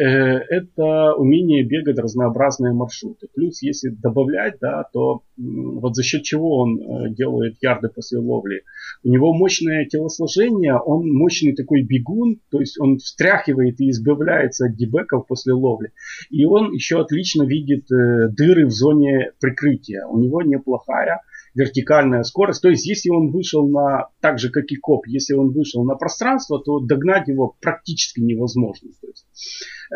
это 0.49 1.13
умение 1.13 1.63
бегать 1.63 1.99
разнообразные 1.99 2.73
маршруты. 2.73 3.29
Плюс, 3.35 3.61
если 3.61 3.91
добавлять, 3.91 4.55
да, 4.63 4.85
то 4.95 5.25
вот 5.37 5.95
за 5.95 6.03
счет 6.03 6.23
чего 6.23 6.57
он 6.57 6.81
э, 6.81 7.11
делает 7.11 7.57
ярды 7.61 7.91
после 7.91 8.19
ловли. 8.19 8.63
У 9.05 9.11
него 9.11 9.35
мощное 9.35 9.85
телосложение, 9.85 10.77
он 10.77 11.13
мощный 11.13 11.55
такой 11.55 11.83
бегун, 11.83 12.41
то 12.51 12.61
есть 12.61 12.81
он 12.81 12.97
встряхивает 12.97 13.79
и 13.83 13.91
избавляется 13.91 14.69
от 14.69 14.77
дебеков 14.77 15.27
после 15.27 15.53
ловли. 15.53 15.93
И 16.31 16.47
он 16.47 16.73
еще 16.73 17.03
отлично 17.03 17.43
видит 17.43 17.93
э, 17.93 18.29
дыры 18.31 18.65
в 18.65 18.71
зоне 18.71 19.33
прикрытия. 19.39 20.07
У 20.07 20.19
него 20.19 20.41
неплохая 20.41 21.21
вертикальная 21.55 22.23
скорость. 22.23 22.63
То 22.63 22.69
есть, 22.69 22.87
если 22.87 23.11
он 23.11 23.31
вышел 23.31 23.69
на, 23.69 24.09
так 24.21 24.39
же 24.39 24.51
как 24.51 24.71
и 24.71 24.77
коп, 24.77 25.07
если 25.07 25.35
он 25.35 25.51
вышел 25.51 25.85
на 25.85 25.95
пространство, 25.95 26.61
то 26.63 26.81
догнать 26.81 27.29
его 27.29 27.57
практически 27.61 28.21
невозможно. 28.21 28.91
То 29.01 29.07
есть, 29.09 29.27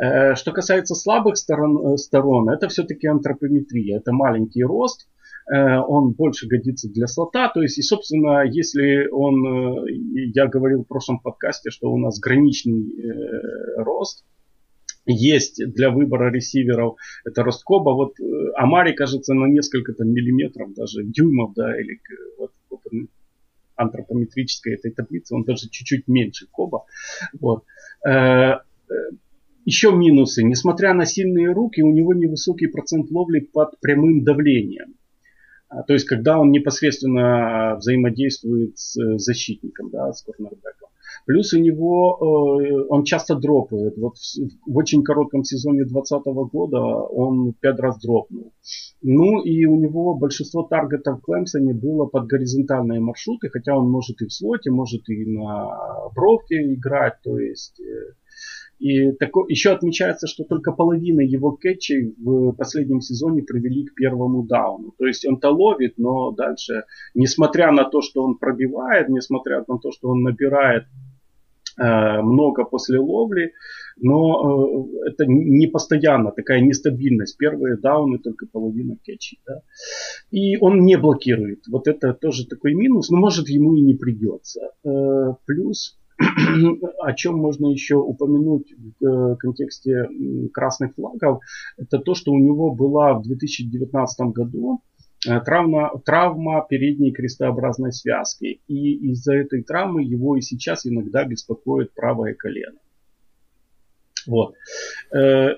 э, 0.03 0.35
что 0.35 0.53
касается 0.53 0.95
слабых 0.95 1.37
сторон, 1.37 1.95
э, 1.95 1.97
сторон 1.97 2.51
это 2.51 2.69
все-таки 2.69 3.07
антропометрия. 3.07 3.99
Это 3.99 4.13
маленький 4.13 4.63
рост, 4.63 5.09
э, 5.51 5.79
он 5.79 6.13
больше 6.13 6.47
годится 6.47 6.89
для 6.91 7.07
слота. 7.07 7.49
То 7.49 7.63
есть, 7.63 7.79
и, 7.79 7.83
собственно, 7.83 8.45
если 8.45 9.09
он, 9.11 9.85
э, 9.87 9.93
я 10.35 10.47
говорил 10.47 10.85
в 10.85 10.89
прошлом 10.89 11.21
подкасте, 11.21 11.71
что 11.71 11.91
у 11.91 11.99
нас 11.99 12.19
граничный 12.21 12.91
э, 12.91 13.83
рост, 13.83 14.25
есть 15.07 15.63
для 15.65 15.91
выбора 15.91 16.31
ресиверов. 16.31 16.97
Это 17.25 17.45
Росткоба. 17.45 17.91
Вот 17.91 18.19
э, 18.21 18.25
Амари, 18.57 18.93
кажется, 18.93 19.35
на 19.35 19.47
несколько 19.47 19.93
там, 19.93 20.09
миллиметров, 20.09 20.75
даже 20.75 21.05
дюймов, 21.05 21.53
да, 21.55 21.79
или 21.79 22.01
вот, 22.39 22.53
вот 22.71 22.81
антропометрической 23.77 24.75
этой 24.75 24.91
таблицы, 24.91 25.35
он 25.35 25.45
даже 25.45 25.69
чуть-чуть 25.69 26.09
меньше 26.09 26.47
Коба. 26.51 26.87
Вот. 27.39 27.65
Э, 28.07 28.11
э, 28.11 28.95
еще 29.65 29.93
минусы. 29.93 30.43
Несмотря 30.43 30.95
на 30.95 31.05
сильные 31.05 31.53
руки, 31.53 31.83
у 31.83 31.93
него 31.93 32.15
невысокий 32.15 32.69
процент 32.69 33.11
ловли 33.11 33.41
под 33.41 33.79
прямым 33.81 34.25
давлением. 34.25 34.95
А, 35.69 35.83
то 35.83 35.93
есть, 35.93 36.07
когда 36.07 36.39
он 36.39 36.51
непосредственно 36.51 37.77
взаимодействует 37.77 38.79
с 38.79 39.19
защитником, 39.19 39.91
да, 39.91 40.13
с 40.13 40.23
корнербеком. 40.23 40.89
Плюс 41.25 41.53
у 41.53 41.59
него, 41.59 42.19
э, 42.21 42.87
он 42.89 43.05
часто 43.05 43.35
дропает. 43.37 43.97
Вот 43.97 44.17
в, 44.17 44.77
очень 44.77 45.03
коротком 45.03 45.45
сезоне 45.45 45.85
2020 45.85 46.51
года 46.53 46.79
он 46.79 47.55
пять 47.61 47.79
раз 47.79 47.99
дропнул. 48.01 48.53
Ну 49.03 49.43
и 49.43 49.65
у 49.67 49.77
него 49.77 50.15
большинство 50.15 50.63
таргетов 50.63 51.21
в 51.23 51.73
было 51.73 52.07
под 52.07 52.27
горизонтальные 52.27 53.01
маршруты, 53.01 53.49
хотя 53.49 53.77
он 53.77 53.89
может 53.89 54.21
и 54.21 54.27
в 54.27 54.33
слоте, 54.33 54.71
может 54.71 55.09
и 55.09 55.25
на 55.27 55.69
бровке 56.15 56.75
играть. 56.75 57.15
То 57.23 57.39
есть 57.39 57.81
э, 57.81 58.13
и 58.79 59.13
тако, 59.13 59.47
еще 59.49 59.71
отмечается, 59.71 60.27
что 60.27 60.45
только 60.45 60.73
половина 60.73 61.21
его 61.21 61.53
кетчей 61.53 62.15
в 62.19 62.53
последнем 62.53 63.01
сезоне 63.01 63.43
привели 63.43 63.85
к 63.85 63.95
первому 63.95 64.43
дауну. 64.43 64.93
То 64.99 65.07
есть 65.07 65.27
он-то 65.27 65.51
ловит, 65.51 65.95
но 65.97 66.33
дальше, 66.33 66.85
несмотря 67.15 67.73
на 67.73 67.85
то, 67.85 68.03
что 68.03 68.23
он 68.23 68.37
пробивает, 68.37 69.09
несмотря 69.09 69.65
на 69.67 69.79
то, 69.79 69.91
что 69.93 70.09
он 70.09 70.23
набирает 70.23 70.85
Э, 71.79 72.23
много 72.23 72.65
после 72.65 72.99
ловли, 72.99 73.53
но 73.99 74.87
э, 75.05 75.09
это 75.11 75.27
не 75.27 75.67
постоянно, 75.67 76.31
такая 76.31 76.61
нестабильность. 76.61 77.37
Первые 77.37 77.77
дауны 77.77 78.19
только 78.19 78.47
половина 78.47 78.97
кетчей. 79.03 79.41
Да? 79.47 79.61
И 80.31 80.57
он 80.57 80.85
не 80.85 80.97
блокирует. 80.97 81.67
Вот 81.69 81.87
это 81.87 82.15
тоже 82.15 82.47
такой 82.47 82.75
минус, 82.75 83.11
но 83.11 83.19
может 83.19 83.51
ему 83.51 83.75
и 83.75 83.83
не 83.83 83.95
придется. 83.95 84.71
Э, 84.85 85.35
плюс 85.45 85.99
о 86.19 87.13
чем 87.13 87.37
можно 87.37 87.67
еще 87.67 87.97
упомянуть 87.97 88.73
в 89.01 89.37
контексте 89.37 90.09
красных 90.53 90.95
флагов, 90.95 91.43
это 91.77 91.99
то, 91.99 92.15
что 92.15 92.33
у 92.33 92.39
него 92.39 92.75
была 92.75 93.15
в 93.15 93.23
2019 93.23 94.21
году 94.33 94.81
Э, 95.27 95.41
травма, 95.41 95.91
травма 96.05 96.65
передней 96.69 97.13
крестообразной 97.13 97.93
связки. 97.93 98.61
И 98.69 99.11
из-за 99.11 99.35
этой 99.35 99.63
травмы 99.63 100.03
его 100.03 100.37
и 100.37 100.41
сейчас 100.41 100.87
иногда 100.87 101.25
беспокоит 101.25 101.93
правое 101.95 102.35
колено. 102.35 102.79
Вот. 104.27 104.55
Э, 105.15 105.57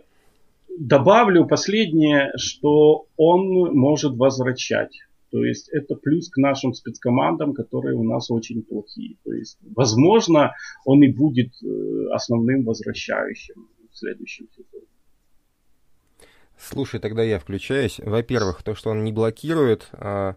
добавлю 0.79 1.47
последнее, 1.47 2.33
что 2.37 3.07
он 3.17 3.77
может 3.77 4.17
возвращать. 4.17 5.01
То 5.31 5.45
есть 5.45 5.69
это 5.71 5.95
плюс 5.95 6.31
к 6.31 6.39
нашим 6.39 6.73
спецкомандам, 6.73 7.53
которые 7.53 7.95
у 7.95 8.03
нас 8.03 8.31
очень 8.31 8.63
плохие. 8.63 9.17
То 9.25 9.33
есть, 9.33 9.59
возможно, 9.75 10.55
он 10.85 11.03
и 11.03 11.13
будет 11.13 11.53
э, 11.63 12.09
основным 12.13 12.65
возвращающим 12.65 13.69
в 13.91 13.97
следующем 13.97 14.49
сезоне. 14.51 14.87
Слушай, 16.59 16.99
тогда 16.99 17.23
я 17.23 17.39
включаюсь. 17.39 18.01
Во-первых, 18.01 18.63
то, 18.63 18.75
что 18.75 18.91
он 18.91 19.05
не 19.05 19.13
блокирует. 19.13 19.89
А, 19.93 20.37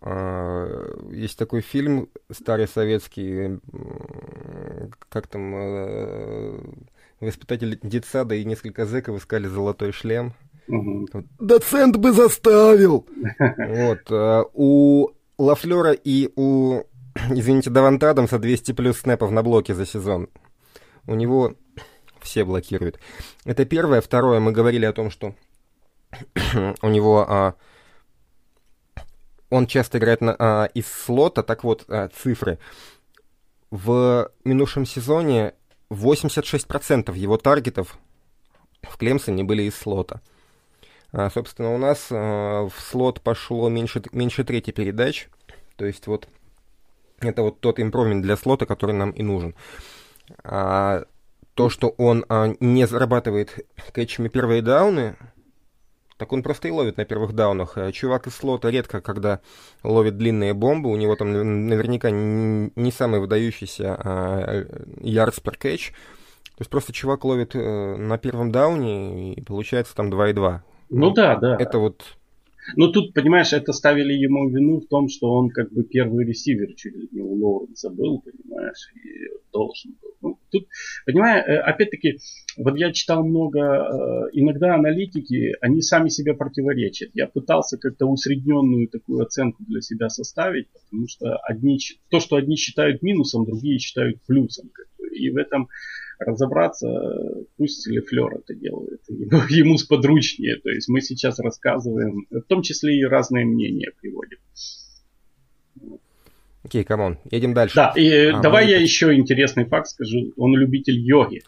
а, 0.00 1.10
есть 1.12 1.38
такой 1.38 1.60
фильм 1.60 2.08
старый 2.30 2.66
советский, 2.66 3.60
как 5.08 5.28
там 5.28 5.54
а, 5.54 6.60
воспитатель 7.20 7.78
детсада 7.82 8.34
и 8.34 8.44
несколько 8.44 8.84
зэков 8.84 9.18
искали 9.18 9.46
золотой 9.46 9.92
шлем. 9.92 10.34
Угу. 10.68 11.08
Доцент 11.38 11.96
бы 11.96 12.12
заставил! 12.12 13.06
Вот. 13.38 14.00
А, 14.10 14.44
у 14.52 15.08
Лафлера 15.38 15.92
и 15.92 16.30
у, 16.36 16.82
извините, 17.30 17.70
Даванта 17.70 18.10
Адамса 18.10 18.38
200 18.38 18.72
плюс 18.72 18.98
снэпов 18.98 19.30
на 19.30 19.42
блоке 19.42 19.74
за 19.74 19.86
сезон. 19.86 20.28
У 21.06 21.14
него 21.14 21.54
все 22.20 22.44
блокируют. 22.44 22.98
Это 23.44 23.64
первое. 23.64 24.00
Второе, 24.00 24.40
мы 24.40 24.52
говорили 24.52 24.84
о 24.84 24.92
том, 24.92 25.10
что 25.10 25.34
у 26.82 26.88
него... 26.88 27.24
А, 27.28 27.54
он 29.50 29.66
часто 29.66 29.96
играет 29.96 30.20
на, 30.20 30.36
а, 30.38 30.64
из 30.74 30.86
слота, 30.86 31.42
так 31.42 31.64
вот, 31.64 31.86
а, 31.88 32.08
цифры. 32.08 32.58
В 33.70 34.30
минувшем 34.44 34.84
сезоне 34.84 35.54
86% 35.90 37.16
его 37.16 37.36
таргетов 37.38 37.98
в 38.82 38.96
Клемсоне 38.96 39.44
были 39.44 39.62
из 39.62 39.76
слота. 39.76 40.20
А, 41.12 41.30
собственно, 41.30 41.74
у 41.74 41.78
нас 41.78 42.08
а, 42.10 42.68
в 42.68 42.80
слот 42.80 43.20
пошло 43.20 43.68
меньше, 43.68 44.02
меньше 44.12 44.44
трети 44.44 44.70
передач. 44.70 45.28
То 45.76 45.86
есть 45.86 46.06
вот 46.06 46.28
это 47.20 47.42
вот 47.42 47.60
тот 47.60 47.80
импровмент 47.80 48.22
для 48.22 48.36
слота, 48.36 48.66
который 48.66 48.94
нам 48.94 49.10
и 49.10 49.22
нужен. 49.22 49.54
А, 50.44 51.04
то, 51.54 51.70
что 51.70 51.88
он 51.88 52.24
а, 52.28 52.54
не 52.60 52.86
зарабатывает 52.86 53.66
кэтчами 53.92 54.28
первые 54.28 54.62
дауны, 54.62 55.16
так 56.18 56.32
он 56.32 56.42
просто 56.42 56.68
и 56.68 56.72
ловит 56.72 56.96
на 56.96 57.04
первых 57.04 57.32
даунах. 57.32 57.78
Э, 57.78 57.92
чувак 57.92 58.26
из 58.26 58.34
слота 58.34 58.70
редко, 58.70 59.00
когда 59.00 59.40
ловит 59.84 60.18
длинные 60.18 60.52
бомбы, 60.52 60.90
у 60.90 60.96
него 60.96 61.14
там 61.14 61.32
наверняка 61.68 62.10
не 62.10 62.92
самый 62.92 63.20
выдающийся 63.20 63.96
а, 63.96 64.66
ярдс 65.00 65.38
per 65.38 65.56
catch, 65.56 65.92
То 66.56 66.60
есть 66.60 66.70
просто 66.70 66.92
чувак 66.92 67.24
ловит 67.24 67.54
э, 67.54 67.96
на 67.96 68.18
первом 68.18 68.50
дауне, 68.50 69.34
и 69.34 69.40
получается 69.40 69.94
там 69.94 70.12
2,2. 70.12 70.60
Ну 70.90 71.10
да, 71.10 71.36
да. 71.36 71.56
Это 71.58 71.78
вот 71.78 72.04
ну 72.76 72.92
тут, 72.92 73.14
понимаешь, 73.14 73.52
это 73.52 73.72
ставили 73.72 74.12
ему 74.12 74.48
вину 74.48 74.80
в 74.80 74.86
том, 74.88 75.08
что 75.08 75.32
он 75.32 75.50
как 75.50 75.72
бы 75.72 75.84
первый 75.84 76.26
ресивер 76.26 76.74
чуть 76.74 76.94
ли 76.94 77.08
не 77.12 77.22
у 77.22 77.34
Лоуренса 77.34 77.90
был, 77.90 78.20
понимаешь, 78.20 78.90
и 78.94 79.28
должен 79.52 79.94
был. 80.02 80.08
Ну, 80.20 80.38
тут, 80.50 80.66
понимаешь, 81.06 81.44
э, 81.46 81.58
опять-таки, 81.58 82.18
вот 82.56 82.76
я 82.76 82.92
читал 82.92 83.24
много, 83.24 83.60
э, 83.60 84.28
иногда 84.32 84.74
аналитики, 84.74 85.54
они 85.60 85.80
сами 85.80 86.08
себе 86.08 86.34
противоречат. 86.34 87.10
Я 87.14 87.26
пытался 87.26 87.78
как-то 87.78 88.06
усредненную 88.06 88.88
такую 88.88 89.22
оценку 89.22 89.64
для 89.66 89.80
себя 89.80 90.08
составить, 90.08 90.68
потому 90.68 91.08
что 91.08 91.36
одни, 91.38 91.78
то, 92.10 92.20
что 92.20 92.36
одни 92.36 92.56
считают 92.56 93.02
минусом, 93.02 93.46
другие 93.46 93.78
считают 93.78 94.20
плюсом. 94.26 94.68
Как 94.72 94.86
бы. 94.98 95.08
И 95.16 95.30
в 95.30 95.36
этом 95.36 95.68
разобраться, 96.18 96.88
пусть 97.56 97.86
Лефлер 97.86 98.34
это 98.36 98.54
делает, 98.54 99.00
ему, 99.08 99.42
ему 99.48 99.78
сподручнее. 99.78 100.56
То 100.56 100.70
есть 100.70 100.88
мы 100.88 101.00
сейчас 101.00 101.38
рассказываем, 101.38 102.26
в 102.30 102.42
том 102.42 102.62
числе 102.62 102.98
и 102.98 103.04
разные 103.04 103.44
мнения 103.44 103.90
приводим. 104.00 104.38
Окей, 106.64 106.82
okay, 106.82 106.84
come 106.84 107.03
on, 107.03 107.18
едем 107.30 107.54
дальше. 107.54 107.76
Да, 107.76 107.92
и 107.96 108.26
а, 108.26 108.40
давай 108.40 108.64
мы... 108.64 108.70
я 108.72 108.78
еще 108.78 109.14
интересный 109.14 109.64
факт 109.64 109.88
скажу. 109.88 110.32
Он 110.36 110.56
любитель 110.56 110.98
йоги 110.98 111.42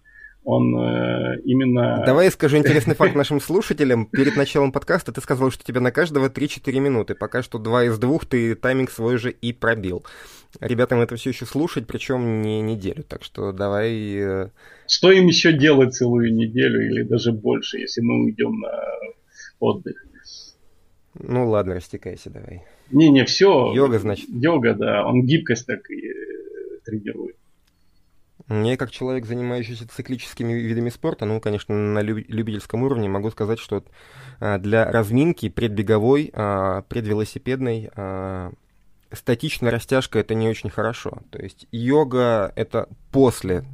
он 0.45 0.75
э, 0.75 1.41
именно... 1.45 2.03
Давай 2.07 2.27
я 2.27 2.31
скажу 2.31 2.57
интересный 2.57 2.95
факт 2.95 3.15
нашим 3.15 3.41
слушателям. 3.41 4.07
Перед 4.07 4.37
началом 4.37 4.73
подкаста 4.73 5.13
ты 5.13 5.21
сказал, 5.21 5.51
что 5.51 5.65
тебе 5.65 5.81
на 5.81 5.91
каждого 5.91 6.29
3-4 6.29 6.81
минуты. 6.81 7.15
Пока 7.15 7.43
что 7.43 7.59
два 7.59 7.85
из 7.85 7.99
двух 7.99 8.25
ты 8.25 8.55
тайминг 8.55 8.91
свой 8.91 9.19
же 9.19 9.31
и 9.31 9.53
пробил. 9.53 10.05
Ребятам 10.59 11.01
это 11.01 11.15
все 11.17 11.31
еще 11.31 11.47
слушать, 11.47 11.87
причем 11.87 12.43
не 12.43 12.61
неделю. 12.61 13.05
Так 13.05 13.23
что 13.23 13.53
давай... 13.53 13.93
Э... 14.17 14.49
Что 14.89 15.13
им 15.13 15.27
еще 15.27 15.53
делать 15.53 15.95
целую 15.95 16.35
неделю 16.35 16.91
или 16.91 17.03
даже 17.03 17.33
больше, 17.33 17.79
если 17.79 18.01
мы 18.01 18.25
уйдем 18.25 18.59
на 18.59 18.73
отдых? 19.61 20.05
Ну 21.15 21.49
ладно, 21.49 21.75
растекайся 21.75 22.31
давай. 22.31 22.65
Не-не, 22.91 23.25
все. 23.25 23.73
Йога, 23.73 23.99
значит. 24.01 24.29
Йога, 24.29 24.75
да. 24.75 25.07
Он 25.07 25.25
гибкость 25.25 25.67
так 25.67 25.89
и 25.91 26.09
э, 26.09 26.13
тренирует. 26.85 27.37
Мне, 28.49 28.77
как 28.77 28.91
человек, 28.91 29.27
занимающийся 29.27 29.89
циклическими 29.89 30.53
видами 30.55 30.89
спорта, 30.89 31.25
ну, 31.25 31.41
конечно, 31.41 31.73
на 31.73 32.01
любительском 32.01 32.83
уровне, 32.83 33.09
могу 33.09 33.31
сказать, 33.31 33.61
что 33.61 33.85
а, 34.41 34.59
для 34.59 34.91
разминки 34.91 35.49
предбеговой, 35.49 36.33
предвелосипедной, 36.89 37.91
статичная 39.13 39.71
растяжка 39.71 40.19
это 40.19 40.35
не 40.35 40.49
очень 40.49 40.71
хорошо. 40.71 41.19
То 41.31 41.41
есть 41.43 41.67
йога 41.73 42.53
это 42.57 42.89
после, 43.11 43.65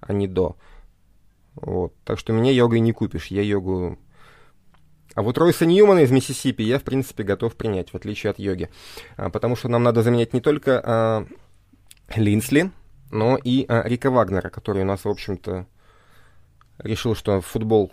а 0.00 0.12
не 0.12 0.26
до. 0.26 0.56
Вот. 1.54 1.94
Так 2.04 2.18
что 2.18 2.32
меня 2.32 2.52
йогой 2.52 2.80
не 2.80 2.92
купишь. 2.92 3.26
Я 3.26 3.42
йогу 3.42 3.98
а 5.14 5.22
вот 5.22 5.38
Ройса 5.38 5.66
Ньюмана 5.66 6.00
из 6.00 6.10
Миссисипи 6.10 6.62
я, 6.62 6.78
в 6.78 6.84
принципе, 6.84 7.24
готов 7.24 7.56
принять, 7.56 7.90
в 7.90 7.96
отличие 7.96 8.30
от 8.30 8.38
йоги. 8.38 8.70
А, 9.16 9.28
потому 9.28 9.56
что 9.56 9.68
нам 9.68 9.82
надо 9.82 10.02
заменять 10.02 10.32
не 10.32 10.40
только 10.40 10.80
а, 10.84 11.26
Линсли, 12.14 12.70
но 13.10 13.36
и 13.36 13.66
а, 13.68 13.82
Рика 13.86 14.10
Вагнера, 14.10 14.50
который 14.50 14.82
у 14.82 14.86
нас, 14.86 15.04
в 15.04 15.08
общем-то, 15.08 15.66
решил, 16.78 17.16
что 17.16 17.40
футбол 17.40 17.90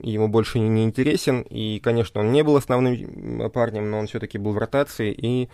ему 0.00 0.28
больше 0.28 0.58
не, 0.58 0.84
интересен. 0.84 1.42
И, 1.42 1.78
конечно, 1.78 2.20
он 2.20 2.32
не 2.32 2.42
был 2.42 2.56
основным 2.56 3.50
парнем, 3.50 3.90
но 3.90 4.00
он 4.00 4.06
все-таки 4.08 4.38
был 4.38 4.52
в 4.52 4.58
ротации. 4.58 5.12
И 5.12 5.48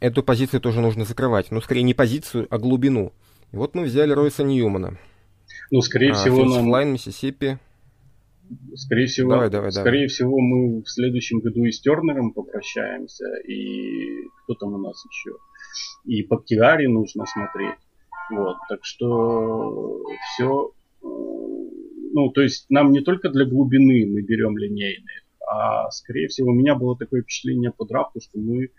эту 0.00 0.22
позицию 0.22 0.60
тоже 0.60 0.80
нужно 0.80 1.04
закрывать. 1.04 1.50
Ну, 1.50 1.60
скорее, 1.60 1.82
не 1.82 1.94
позицию, 1.94 2.46
а 2.50 2.58
глубину. 2.58 3.12
И 3.52 3.56
вот 3.56 3.74
мы 3.74 3.84
взяли 3.84 4.12
Ройса 4.12 4.44
Ньюмана. 4.44 4.98
Ну, 5.70 5.80
скорее 5.80 6.12
а, 6.12 6.14
всего, 6.14 6.44
нам... 6.44 6.70
Лайн, 6.70 6.92
Миссисипи. 6.92 7.58
Скорее 8.74 9.06
всего, 9.06 9.32
давай, 9.32 9.50
давай, 9.50 9.70
скорее 9.72 9.90
давай. 9.90 10.06
всего, 10.06 10.38
мы 10.40 10.82
в 10.82 10.88
следующем 10.88 11.40
году 11.40 11.64
и 11.64 11.70
с 11.70 11.80
Тернером 11.80 12.32
попрощаемся, 12.32 13.26
и 13.46 14.26
кто 14.42 14.54
там 14.54 14.72
у 14.72 14.78
нас 14.78 15.04
еще? 15.04 15.36
И 16.06 16.22
по 16.22 16.38
Бахтиари 16.38 16.86
нужно 16.86 17.26
смотреть. 17.26 17.76
Вот, 18.30 18.56
так 18.70 18.80
что 18.84 20.02
все, 20.32 20.72
э, 21.02 21.06
ну, 21.06 22.30
то 22.30 22.40
есть 22.40 22.66
нам 22.70 22.90
не 22.92 23.00
только 23.00 23.28
для 23.28 23.44
глубины 23.44 24.06
мы 24.06 24.22
берем 24.22 24.56
линейные, 24.56 25.22
а 25.50 25.90
скорее 25.90 26.28
всего 26.28 26.50
у 26.50 26.54
меня 26.54 26.74
было 26.74 26.96
такое 26.96 27.22
впечатление 27.22 27.72
по 27.72 27.86
драфту, 27.86 28.20
что 28.20 28.38
мы 28.38 28.70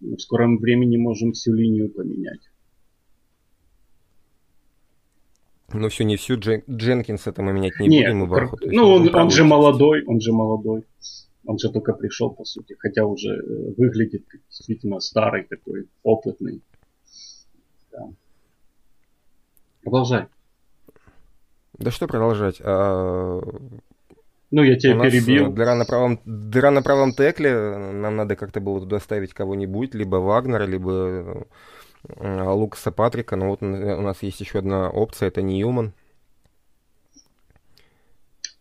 в 0.00 0.18
скором 0.18 0.58
времени 0.58 0.96
можем 0.96 1.32
всю 1.32 1.54
линию 1.54 1.90
поменять. 1.90 2.50
Ну 5.72 5.88
все, 5.88 6.04
не 6.04 6.16
всю 6.16 6.38
Джен... 6.38 6.62
Дженкинс 6.68 7.26
это 7.26 7.42
мы 7.42 7.52
менять 7.52 7.78
не 7.78 7.88
Нет, 7.88 8.12
будем. 8.12 8.26
Ибаху, 8.26 8.58
ну 8.62 8.88
он, 8.88 9.14
он 9.14 9.30
же 9.30 9.44
молодой, 9.44 10.04
он 10.04 10.20
же 10.20 10.32
молодой. 10.32 10.84
Он 11.46 11.58
же 11.58 11.72
только 11.72 11.94
пришел, 11.94 12.30
по 12.30 12.44
сути, 12.44 12.76
хотя 12.78 13.04
уже 13.06 13.30
э, 13.30 13.74
выглядит 13.76 14.24
действительно 14.50 15.00
старый 15.00 15.44
такой, 15.44 15.88
опытный. 16.02 16.60
Да. 17.90 18.10
Продолжай. 19.82 20.26
Да 21.78 21.90
что 21.90 22.06
продолжать? 22.06 22.60
А... 22.62 23.40
Ну, 24.50 24.62
я 24.62 24.76
тебя 24.76 25.00
перебил. 25.00 25.46
Э, 25.46 25.54
дыра 25.54 25.74
на, 25.74 25.84
правом, 25.84 26.20
дыра 26.24 26.70
на 26.70 26.82
правом 26.82 27.12
текле, 27.12 27.76
нам 27.92 28.16
надо 28.16 28.34
как-то 28.34 28.60
было 28.60 28.80
туда 28.80 28.98
ставить 28.98 29.32
кого-нибудь, 29.32 29.94
либо 29.94 30.16
Вагнера, 30.16 30.64
либо 30.64 31.46
э, 32.08 32.48
Лукаса 32.50 32.90
Патрика. 32.90 33.36
Но 33.36 33.48
вот 33.48 33.62
у 33.62 33.66
нас 33.66 34.22
есть 34.22 34.40
еще 34.40 34.58
одна 34.58 34.90
опция, 34.90 35.28
это 35.28 35.42
Ньюман. 35.42 35.92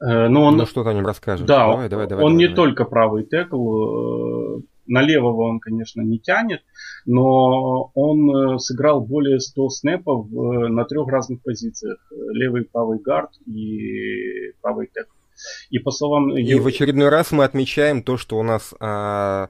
Э, 0.01 0.27
но 0.27 0.45
он, 0.45 0.57
ну, 0.57 0.65
что 0.65 0.83
ты 0.83 0.89
о 0.89 0.93
нем 0.93 1.05
расскажешь? 1.05 1.45
Да, 1.45 1.67
давай, 1.67 1.89
давай, 1.89 2.07
давай, 2.07 2.23
он 2.23 2.31
давай, 2.31 2.37
не 2.37 2.45
давай. 2.45 2.55
только 2.55 2.85
правый 2.85 3.25
текл, 3.25 4.57
э, 4.57 4.61
на 4.87 5.01
левого 5.01 5.49
он, 5.49 5.59
конечно, 5.59 6.01
не 6.01 6.19
тянет, 6.19 6.61
но 7.05 7.91
он 7.93 8.55
э, 8.55 8.59
сыграл 8.59 9.01
более 9.01 9.39
100 9.39 9.69
снэпов 9.69 10.27
на 10.31 10.85
трех 10.85 11.07
разных 11.09 11.41
позициях. 11.41 11.99
Левый, 12.31 12.65
правый 12.65 12.99
гард 12.99 13.31
и 13.45 14.53
правый 14.61 14.87
текл. 14.87 15.18
И 15.69 15.79
по 15.79 15.91
словам... 15.91 16.35
И 16.35 16.53
в 16.55 16.67
очередной 16.67 17.09
раз 17.09 17.31
мы 17.31 17.43
отмечаем 17.43 18.03
то, 18.03 18.17
что 18.17 18.37
у 18.37 18.43
нас 18.43 18.73
а, 18.79 19.49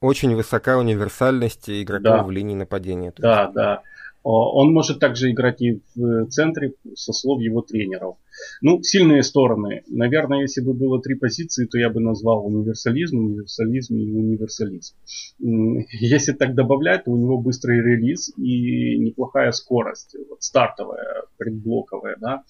очень 0.00 0.34
высока 0.34 0.78
универсальность 0.78 1.68
игроков 1.68 2.02
да. 2.02 2.22
в 2.22 2.30
линии 2.30 2.54
нападения. 2.54 3.12
Да, 3.18 3.50
да. 3.52 3.82
Он 4.22 4.72
может 4.72 4.98
также 4.98 5.30
играть 5.30 5.62
и 5.62 5.80
в 5.94 6.26
центре, 6.26 6.72
со 6.96 7.12
слов 7.12 7.40
его 7.40 7.62
тренеров. 7.62 8.16
Ну, 8.62 8.82
сильные 8.82 9.22
стороны. 9.22 9.82
Наверное, 9.88 10.42
если 10.42 10.60
бы 10.60 10.74
было 10.74 11.00
три 11.00 11.14
позиции, 11.14 11.66
то 11.66 11.78
я 11.78 11.90
бы 11.90 12.00
назвал 12.00 12.46
универсализм, 12.46 13.18
универсализм 13.18 13.96
и 13.96 14.10
универсализм. 14.10 14.94
Если 15.38 16.32
так 16.32 16.54
добавлять, 16.54 17.04
то 17.04 17.10
у 17.10 17.16
него 17.16 17.38
быстрый 17.38 17.80
релиз 17.80 18.32
и 18.36 18.98
неплохая 18.98 19.52
скорость, 19.52 20.16
вот 20.28 20.42
стартовая, 20.42 21.24
предблоковая. 21.36 22.16
Да? 22.20 22.42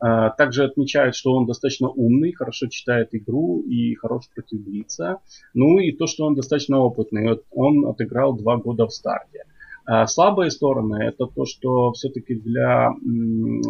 А, 0.00 0.30
также 0.30 0.64
отмечают, 0.64 1.14
что 1.14 1.32
он 1.32 1.46
достаточно 1.46 1.88
умный, 1.88 2.32
хорошо 2.32 2.66
читает 2.68 3.08
игру 3.12 3.60
и 3.60 3.94
хорош 3.94 4.28
против 4.34 4.60
блица. 4.60 5.18
Ну 5.54 5.78
и 5.78 5.92
то, 5.92 6.06
что 6.06 6.26
он 6.26 6.34
достаточно 6.34 6.78
опытный. 6.78 7.28
Вот 7.28 7.44
он 7.50 7.86
отыграл 7.86 8.36
два 8.36 8.56
года 8.56 8.86
в 8.86 8.92
старте. 8.92 9.44
А 9.86 10.06
слабые 10.06 10.50
стороны 10.50 11.02
это 11.02 11.26
то, 11.26 11.44
что 11.44 11.92
все-таки 11.92 12.34
для 12.34 12.94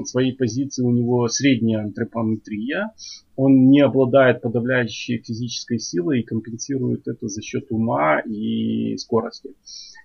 своей 0.05 0.33
позиции 0.33 0.85
у 0.85 0.91
него 0.91 1.27
средняя 1.29 1.83
антропометрия. 1.83 2.93
Он 3.35 3.69
не 3.69 3.81
обладает 3.81 4.41
подавляющей 4.41 5.19
физической 5.19 5.79
силой 5.79 6.21
и 6.21 6.25
компенсирует 6.25 7.09
это 7.09 7.27
за 7.27 7.43
счет 7.43 7.67
ума 7.71 8.21
и 8.21 8.97
скорости. 8.97 9.51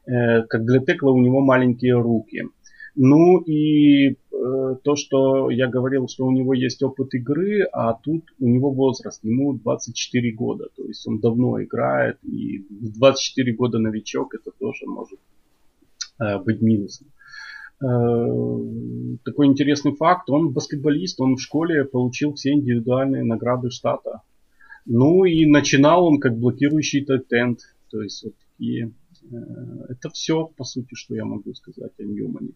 Э, 0.07 0.41
как 0.43 0.65
для 0.65 0.79
текла 0.79 1.11
у 1.11 1.21
него 1.21 1.41
маленькие 1.41 1.93
руки. 2.01 2.43
Ну 2.95 3.39
и 3.41 4.09
э, 4.09 4.15
то, 4.83 4.95
что 4.95 5.51
я 5.51 5.67
говорил, 5.67 6.07
что 6.07 6.25
у 6.25 6.31
него 6.31 6.55
есть 6.55 6.81
опыт 6.81 7.13
игры, 7.13 7.67
а 7.71 7.93
тут 7.93 8.25
у 8.39 8.47
него 8.47 8.71
возраст, 8.71 9.23
ему 9.23 9.53
24 9.53 10.31
года. 10.31 10.69
То 10.75 10.85
есть 10.85 11.07
он 11.07 11.19
давно 11.19 11.61
играет, 11.61 12.17
и 12.23 12.65
24 12.71 13.53
года 13.53 13.77
новичок 13.77 14.33
это 14.33 14.49
тоже 14.57 14.87
может 14.87 15.19
быть 16.45 16.61
минусом. 16.61 17.07
Э, 17.81 19.17
такой 19.23 19.47
интересный 19.47 19.95
факт, 19.95 20.29
он 20.29 20.51
баскетболист, 20.51 21.21
он 21.21 21.35
в 21.35 21.41
школе 21.41 21.85
получил 21.85 22.33
все 22.33 22.51
индивидуальные 22.51 23.23
награды 23.23 23.69
штата. 23.69 24.21
Ну 24.85 25.23
и 25.23 25.45
начинал 25.45 26.05
он 26.05 26.19
как 26.19 26.37
блокирующий 26.37 27.05
тент, 27.05 27.59
то 27.89 28.01
есть 28.01 28.23
вот 28.23 28.33
такие. 28.37 28.91
Э, 29.31 29.35
это 29.89 30.09
все, 30.09 30.45
по 30.57 30.65
сути, 30.65 30.95
что 30.95 31.15
я 31.15 31.23
могу 31.23 31.53
сказать 31.53 31.93
о 31.97 32.03
Ньюмане. 32.03 32.51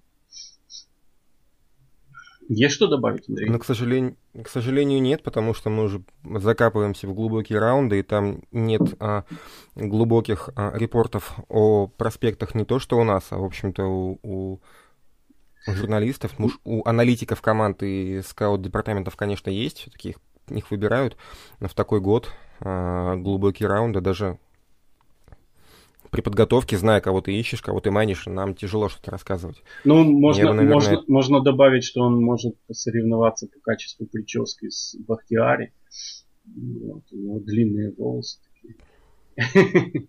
Есть 2.49 2.75
что 2.75 2.87
добавить, 2.87 3.27
Андрей? 3.29 3.49
Но, 3.49 3.59
к 3.59 3.65
сожалению, 3.65 4.15
к 4.43 4.47
сожалению, 4.49 5.01
нет, 5.01 5.23
потому 5.23 5.53
что 5.53 5.69
мы 5.69 5.83
уже 5.83 6.03
закапываемся 6.23 7.07
в 7.07 7.13
глубокие 7.13 7.59
раунды, 7.59 7.99
и 7.99 8.03
там 8.03 8.43
нет 8.51 8.81
а, 8.99 9.23
глубоких 9.75 10.49
а, 10.55 10.71
репортов 10.75 11.35
о 11.49 11.87
проспектах 11.87 12.55
не 12.55 12.65
то, 12.65 12.79
что 12.79 12.97
у 12.97 13.03
нас, 13.03 13.25
а, 13.29 13.37
в 13.37 13.43
общем-то, 13.43 13.83
у, 13.85 14.19
у 14.23 14.59
журналистов, 15.67 16.33
ну, 16.37 16.51
у 16.65 16.87
аналитиков 16.87 17.41
команд 17.41 17.83
и 17.83 18.21
скаут-департаментов, 18.21 19.15
конечно, 19.15 19.49
есть, 19.49 19.79
все-таки 19.79 20.09
их, 20.09 20.17
их 20.49 20.71
выбирают, 20.71 21.17
но 21.59 21.67
в 21.67 21.73
такой 21.73 22.01
год 22.01 22.29
э, 22.59 23.15
глубокие 23.17 23.69
раунды 23.69 24.01
даже 24.01 24.37
при 26.13 26.21
подготовке, 26.21 26.77
зная, 26.77 27.01
кого 27.01 27.21
ты 27.21 27.33
ищешь, 27.33 27.63
кого 27.63 27.79
ты 27.79 27.89
манишь, 27.89 28.27
нам 28.27 28.53
тяжело 28.53 28.87
что-то 28.87 29.09
рассказывать. 29.09 29.63
Ну, 29.83 30.03
можно, 30.03 30.49
бы, 30.49 30.53
наверное... 30.53 30.73
можно, 30.75 31.03
можно 31.07 31.41
добавить, 31.41 31.83
что 31.83 32.01
он 32.01 32.21
может 32.21 32.55
посоревноваться 32.67 33.47
по 33.47 33.59
качеству 33.59 34.05
прически 34.05 34.69
с 34.69 34.95
Бахтиари. 35.07 35.73
Вот, 36.45 37.01
у 37.11 37.15
него 37.17 37.39
длинные 37.39 37.93
волосы 37.97 38.37
такие. 38.45 38.75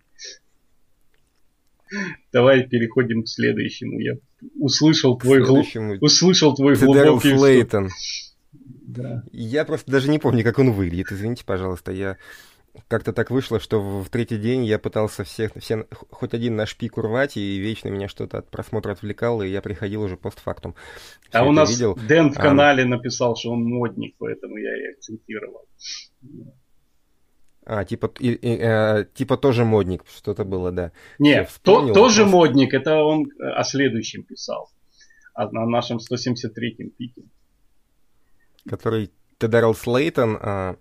Давай 2.31 2.67
переходим 2.67 3.23
к 3.23 3.27
следующему. 3.27 3.99
Я 3.99 4.13
услышал 4.59 5.17
твой, 5.17 5.43
гл... 5.43 5.63
услышал 6.01 6.53
твой 6.53 6.75
глубокий 6.75 7.33
Флейтон. 7.35 7.89
Да. 8.51 9.23
Я 9.31 9.65
просто 9.65 9.89
даже 9.89 10.11
не 10.11 10.19
помню, 10.19 10.43
как 10.43 10.59
он 10.59 10.71
выглядит. 10.71 11.11
Извините, 11.11 11.43
пожалуйста, 11.45 11.91
я 11.91 12.17
как-то 12.87 13.13
так 13.13 13.31
вышло, 13.31 13.59
что 13.59 13.81
в 13.81 14.09
третий 14.09 14.37
день 14.37 14.65
я 14.65 14.79
пытался 14.79 15.23
всех, 15.23 15.51
все, 15.55 15.87
хоть 16.09 16.33
один 16.33 16.55
наш 16.55 16.75
пик 16.75 16.97
урвать, 16.97 17.37
и 17.37 17.57
вечно 17.57 17.89
меня 17.89 18.07
что-то 18.07 18.39
от 18.39 18.49
просмотра 18.49 18.91
отвлекало, 18.91 19.43
и 19.43 19.49
я 19.49 19.61
приходил 19.61 20.01
уже 20.03 20.17
постфактум. 20.17 20.75
Все 21.29 21.39
а 21.39 21.43
у 21.43 21.51
нас 21.51 21.69
видел. 21.69 21.95
Дэн 21.95 22.31
в 22.31 22.37
а, 22.37 22.41
канале 22.41 22.83
а... 22.83 22.87
написал, 22.87 23.35
что 23.35 23.51
он 23.51 23.63
модник, 23.63 24.15
поэтому 24.17 24.57
я 24.57 24.77
и 24.77 24.93
акцентировал. 24.93 25.67
А, 27.65 27.83
типа, 27.83 28.11
и, 28.19 28.31
и, 28.31 28.57
э, 28.59 29.05
типа 29.13 29.37
тоже 29.37 29.65
модник, 29.65 30.03
что-то 30.07 30.43
было, 30.45 30.71
да. 30.71 30.91
Нет, 31.17 31.49
то, 31.63 31.93
тоже 31.93 32.21
просто... 32.21 32.25
модник, 32.25 32.73
это 32.73 32.97
он 33.03 33.27
о 33.39 33.63
следующем 33.63 34.23
писал. 34.23 34.69
О, 35.33 35.45
о 35.45 35.65
нашем 35.65 35.97
173-м 35.97 36.91
пике. 36.91 37.23
Который 38.69 39.11
Тедарл 39.39 39.73
Слейтон, 39.73 40.37
а, 40.39 40.77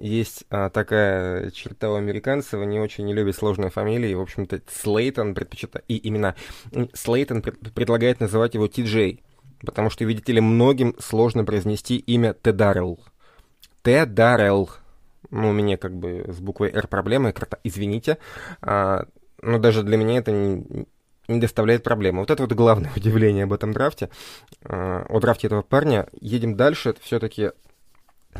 есть 0.00 0.44
а, 0.50 0.70
такая 0.70 1.50
черта 1.50 1.90
у 1.90 1.94
американцев, 1.94 2.60
они 2.60 2.80
очень 2.80 3.04
не 3.04 3.14
любят 3.14 3.36
сложные 3.36 3.70
фамилии. 3.70 4.14
В 4.14 4.20
общем-то, 4.20 4.60
Слейтон 4.66 5.34
предпочитает... 5.34 5.84
И 5.88 5.96
именно 5.96 6.34
Слейтон 6.94 7.42
пред, 7.42 7.72
предлагает 7.74 8.20
называть 8.20 8.54
его 8.54 8.66
Ти 8.66 8.82
Джей. 8.82 9.22
Потому 9.64 9.90
что, 9.90 10.04
видите 10.04 10.32
ли, 10.32 10.40
многим 10.40 10.96
сложно 10.98 11.44
произнести 11.44 11.98
имя 11.98 12.34
Тедарел. 12.34 12.98
Тедарел 13.82 14.70
ну, 15.30 15.50
у 15.50 15.52
меня 15.52 15.76
как 15.76 15.94
бы 15.94 16.24
с 16.28 16.40
буквой 16.40 16.70
R 16.70 16.86
проблемы, 16.88 17.34
извините, 17.62 18.18
а, 18.62 19.06
но 19.42 19.58
даже 19.58 19.82
для 19.82 19.96
меня 19.96 20.18
это 20.18 20.32
не, 20.32 20.86
не 21.28 21.40
доставляет 21.40 21.82
проблемы. 21.82 22.20
Вот 22.20 22.30
это 22.30 22.42
вот 22.42 22.52
главное 22.52 22.90
удивление 22.96 23.44
об 23.44 23.52
этом 23.52 23.72
драфте, 23.72 24.10
а, 24.64 25.06
о 25.08 25.20
драфте 25.20 25.46
этого 25.46 25.62
парня. 25.62 26.06
Едем 26.20 26.56
дальше, 26.56 26.90
это 26.90 27.00
все-таки 27.00 27.50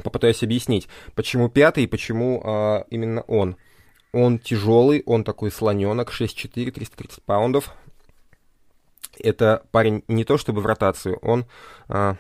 попытаюсь 0.02 0.42
объяснить, 0.42 0.88
почему 1.14 1.48
пятый 1.48 1.84
и 1.84 1.88
почему 1.88 2.42
а, 2.44 2.86
именно 2.90 3.22
он. 3.22 3.56
Он 4.12 4.38
тяжелый, 4.38 5.02
он 5.06 5.24
такой 5.24 5.50
слоненок, 5.50 6.10
6'4", 6.10 6.70
330 6.70 7.22
паундов. 7.22 7.74
Это 9.18 9.64
парень 9.70 10.04
не 10.08 10.24
то 10.24 10.38
чтобы 10.38 10.60
в 10.60 10.66
ротацию, 10.66 11.18
он... 11.22 11.46
А, 11.88 12.16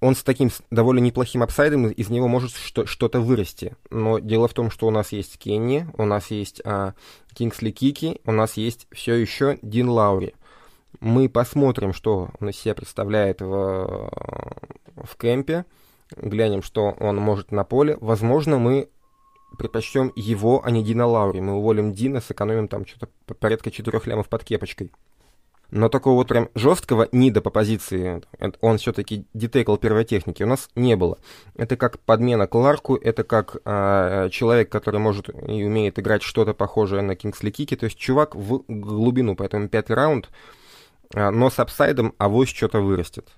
он 0.00 0.16
с 0.16 0.24
таким 0.24 0.50
довольно 0.72 0.98
неплохим 0.98 1.44
апсайдом, 1.44 1.86
из 1.86 2.10
него 2.10 2.26
может 2.26 2.50
что- 2.56 2.86
то 2.86 3.20
вырасти. 3.20 3.76
Но 3.88 4.18
дело 4.18 4.48
в 4.48 4.52
том, 4.52 4.68
что 4.68 4.88
у 4.88 4.90
нас 4.90 5.12
есть 5.12 5.38
Кенни, 5.38 5.86
у 5.96 6.04
нас 6.04 6.32
есть 6.32 6.60
а, 6.64 6.94
Кингсли 7.34 7.70
Кики, 7.70 8.20
у 8.24 8.32
нас 8.32 8.56
есть 8.56 8.88
все 8.90 9.14
еще 9.14 9.60
Дин 9.62 9.88
Лаури. 9.88 10.34
Мы 11.02 11.28
посмотрим, 11.28 11.92
что 11.92 12.30
он 12.38 12.50
из 12.50 12.56
себя 12.56 12.76
представляет 12.76 13.40
в, 13.40 14.08
в 14.94 15.16
кемпе, 15.18 15.64
глянем, 16.16 16.62
что 16.62 16.94
он 17.00 17.16
может 17.16 17.50
на 17.50 17.64
поле. 17.64 17.98
Возможно, 18.00 18.58
мы 18.58 18.88
предпочтем 19.58 20.12
его, 20.14 20.62
а 20.64 20.70
не 20.70 20.84
Дина 20.84 21.04
Лаури. 21.08 21.40
Мы 21.40 21.54
уволим 21.54 21.92
Дина, 21.92 22.20
сэкономим 22.20 22.68
там 22.68 22.86
что-то 22.86 23.08
порядка 23.34 23.72
4 23.72 24.00
лямов 24.04 24.28
под 24.28 24.44
кепочкой. 24.44 24.92
Но 25.72 25.88
такого 25.88 26.14
вот 26.14 26.28
прям 26.28 26.50
жесткого 26.54 27.08
нида 27.10 27.40
по 27.40 27.50
позиции, 27.50 28.22
он 28.60 28.78
все-таки 28.78 29.26
детекл 29.34 29.76
первой 29.78 30.04
техники, 30.04 30.44
у 30.44 30.46
нас 30.46 30.70
не 30.76 30.94
было. 30.94 31.18
Это 31.56 31.76
как 31.76 31.98
подмена 31.98 32.46
Кларку, 32.46 32.94
это 32.94 33.24
как 33.24 33.56
э, 33.64 34.28
человек, 34.30 34.70
который 34.70 35.00
может 35.00 35.30
и 35.30 35.64
умеет 35.64 35.98
играть 35.98 36.22
что-то 36.22 36.54
похожее 36.54 37.02
на 37.02 37.16
Кингсли 37.16 37.50
Кики, 37.50 37.74
то 37.74 37.86
есть 37.86 37.98
чувак 37.98 38.36
в 38.36 38.62
глубину, 38.68 39.34
поэтому 39.34 39.68
пятый 39.68 39.96
раунд, 39.96 40.30
но 41.14 41.50
с 41.50 41.58
апсайдом 41.58 42.14
авось 42.18 42.48
что-то 42.48 42.80
вырастет. 42.80 43.28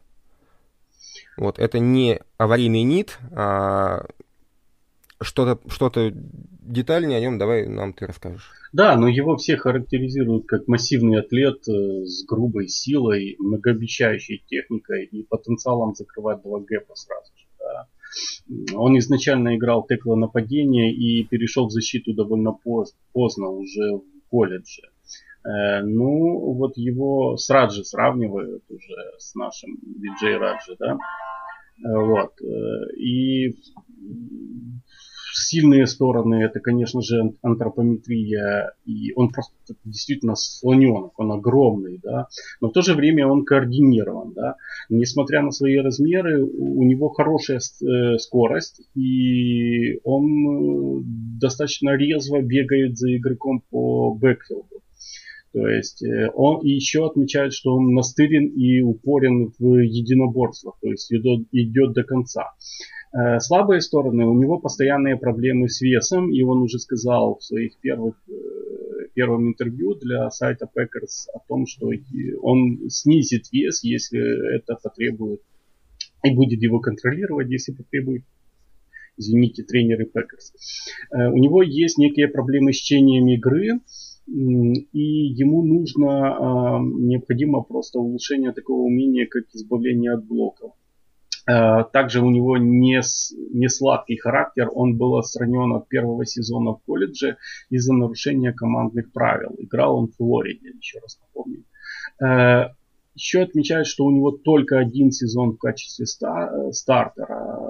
Вот, 1.37 1.59
это 1.59 1.79
не 1.79 2.21
аварийный 2.39 2.83
нит, 2.83 3.19
а 3.33 4.07
что-то 5.21 5.59
что 5.69 5.91
детальнее 6.13 7.19
о 7.19 7.21
нем 7.21 7.39
давай 7.39 7.67
нам 7.67 7.93
ты 7.93 8.07
расскажешь. 8.07 8.51
Да, 8.73 8.97
но 8.97 9.09
его 9.09 9.37
все 9.37 9.57
характеризуют 9.57 10.47
как 10.47 10.67
массивный 10.67 11.21
атлет 11.21 11.67
э, 11.69 12.05
с 12.05 12.25
грубой 12.25 12.69
силой, 12.69 13.37
многообещающей 13.39 14.43
техникой 14.47 15.05
и 15.05 15.23
потенциалом 15.23 15.95
закрывать 15.95 16.43
два 16.43 16.61
гэпа 16.61 16.95
сразу 16.95 17.33
же. 17.37 17.47
Да. 17.59 17.89
Он 18.77 18.99
изначально 18.99 19.57
играл 19.57 19.87
текло 19.87 20.17
нападения 20.17 20.93
и 20.93 21.25
перешел 21.25 21.69
в 21.69 21.73
защиту 21.73 22.15
довольно 22.15 22.53
поздно 22.53 23.49
уже 23.49 23.97
в 23.97 24.29
колледже. 24.31 24.83
Э, 25.45 25.83
ну, 25.83 26.53
вот 26.55 26.77
его 26.77 27.37
с 27.37 27.49
Раджи 27.51 27.85
сравнивают 27.85 28.65
уже 28.69 28.97
с 29.19 29.35
нашим 29.35 29.79
Виджей 29.83 30.37
Раджи, 30.37 30.77
да. 30.79 30.97
Э, 31.85 31.99
вот. 31.99 32.33
И 32.99 33.55
сильные 35.35 35.87
стороны 35.87 36.37
это, 36.37 36.61
конечно 36.61 37.01
же, 37.03 37.35
антропометрия, 37.43 38.73
и 38.85 39.13
он 39.15 39.31
просто 39.31 39.55
действительно 39.85 40.35
слоненок, 40.37 41.19
он 41.19 41.33
огромный, 41.33 41.99
да, 42.03 42.29
но 42.61 42.69
в 42.69 42.73
то 42.73 42.83
же 42.83 42.95
время 42.95 43.27
он 43.27 43.45
координирован, 43.45 44.33
да. 44.33 44.57
Несмотря 44.89 45.43
на 45.43 45.51
свои 45.51 45.79
размеры, 45.79 46.45
у 46.45 46.83
него 46.85 47.09
хорошая 47.09 47.59
э, 47.59 48.19
скорость, 48.19 48.83
и 48.95 50.01
он 50.05 50.25
э, 50.27 51.03
достаточно 51.41 51.97
резво 51.97 52.41
бегает 52.41 52.97
за 52.97 53.17
игроком 53.17 53.63
по 53.71 54.15
бэкфилду. 54.15 54.74
То 55.55 55.69
есть 55.69 56.03
э, 56.03 56.31
он 56.35 56.63
еще 56.65 57.07
отмечает, 57.07 57.53
что 57.53 57.77
он 57.77 57.95
настырен 57.95 58.47
и 58.49 58.81
упорен 58.81 59.53
в 59.57 59.77
единоборствах, 59.77 60.77
то 60.81 60.89
есть 60.89 61.13
идет, 61.13 61.47
идет 61.53 61.93
до 61.93 62.03
конца. 62.03 62.55
Э, 63.13 63.39
слабые 63.39 63.81
стороны, 63.81 64.27
у 64.27 64.35
него 64.35 64.59
постоянные 64.59 65.17
проблемы 65.17 65.69
с 65.69 65.81
весом, 65.81 66.33
и 66.33 66.43
он 66.43 66.63
уже 66.63 66.81
сказал 66.81 67.37
в 67.39 67.45
своих 67.45 67.79
первых 67.79 68.17
э, 68.29 68.33
первом 69.15 69.51
интервью 69.51 69.95
для 69.95 70.29
сайта 70.31 70.69
Packers 70.77 71.29
о 71.33 71.39
том, 71.47 71.69
что 71.69 71.89
он 72.43 72.91
снизит 72.91 73.45
вес, 73.53 73.85
если 73.85 74.57
это 74.57 74.77
потребует, 74.83 75.41
и 76.25 76.35
будет 76.35 76.63
его 76.63 76.81
контролировать, 76.81 77.49
если 77.49 77.71
потребует 77.71 78.25
извините, 79.17 79.63
тренеры 79.63 80.11
Packers. 80.13 80.51
У 81.13 81.39
него 81.39 81.63
есть 81.63 81.99
некие 81.99 82.27
проблемы 82.27 82.73
с 82.73 82.77
чтением 82.79 83.29
игры, 83.29 83.79
и 84.27 84.99
ему 84.99 85.65
нужно, 85.65 86.81
необходимо 86.81 87.63
просто 87.63 87.99
улучшение 87.99 88.53
такого 88.53 88.83
умения, 88.83 89.27
как 89.27 89.45
избавление 89.55 90.15
от 90.15 90.25
блоков. 90.25 90.73
Э, 91.47 91.85
также 91.93 92.23
у 92.23 92.31
него 92.31 92.57
не, 92.57 93.03
не 93.53 93.69
сладкий 93.69 94.17
характер, 94.17 94.71
он 94.73 94.97
был 94.97 95.17
отстранен 95.17 95.75
от 95.75 95.89
первого 95.89 96.25
сезона 96.25 96.73
в 96.73 96.83
колледже 96.87 97.37
из-за 97.71 97.93
нарушения 97.93 98.53
командных 98.53 99.13
правил. 99.13 99.55
Играл 99.59 99.99
он 99.99 100.09
в 100.09 100.17
Флориде, 100.17 100.73
еще 100.79 101.01
раз 101.01 101.19
напомню. 101.21 101.65
Э, 102.21 102.71
еще 103.15 103.43
отмечают, 103.43 103.87
что 103.87 104.05
у 104.07 104.11
него 104.11 104.31
только 104.33 104.79
один 104.79 105.13
сезон 105.13 105.53
в 105.53 105.59
качестве 105.59 106.07
стартера. 106.07 107.61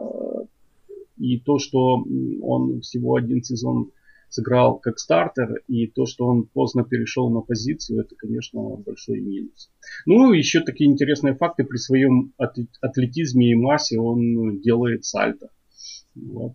И 1.19 1.39
то, 1.39 1.59
что 1.59 2.03
он 2.43 2.81
всего 2.81 3.17
один 3.17 3.43
сезон 3.43 3.91
сыграл 4.35 4.79
как 4.79 4.99
стартер, 4.99 5.63
и 5.69 5.87
то, 5.87 6.07
что 6.07 6.27
он 6.27 6.45
поздно 6.45 6.85
перешел 6.85 7.31
на 7.31 7.41
позицию, 7.41 8.01
это, 8.01 8.15
конечно, 8.17 8.61
большой 8.61 9.21
минус. 9.21 9.71
Ну, 10.07 10.33
еще 10.33 10.61
такие 10.61 10.91
интересные 10.91 11.35
факты, 11.35 11.65
при 11.65 11.77
своем 11.77 12.33
атлетизме 12.81 13.53
и 13.53 13.55
массе 13.55 13.99
он 13.99 14.61
делает 14.61 15.05
сальто. 15.05 15.51
Вот. 16.15 16.55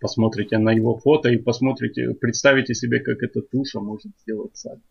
Посмотрите 0.00 0.58
на 0.58 0.72
его 0.72 0.98
фото 0.98 1.30
и 1.30 1.38
посмотрите, 1.38 2.14
представите 2.14 2.74
себе, 2.74 3.00
как 3.00 3.22
эта 3.22 3.40
туша 3.40 3.80
может 3.80 4.12
сделать 4.22 4.56
сальто. 4.56 4.82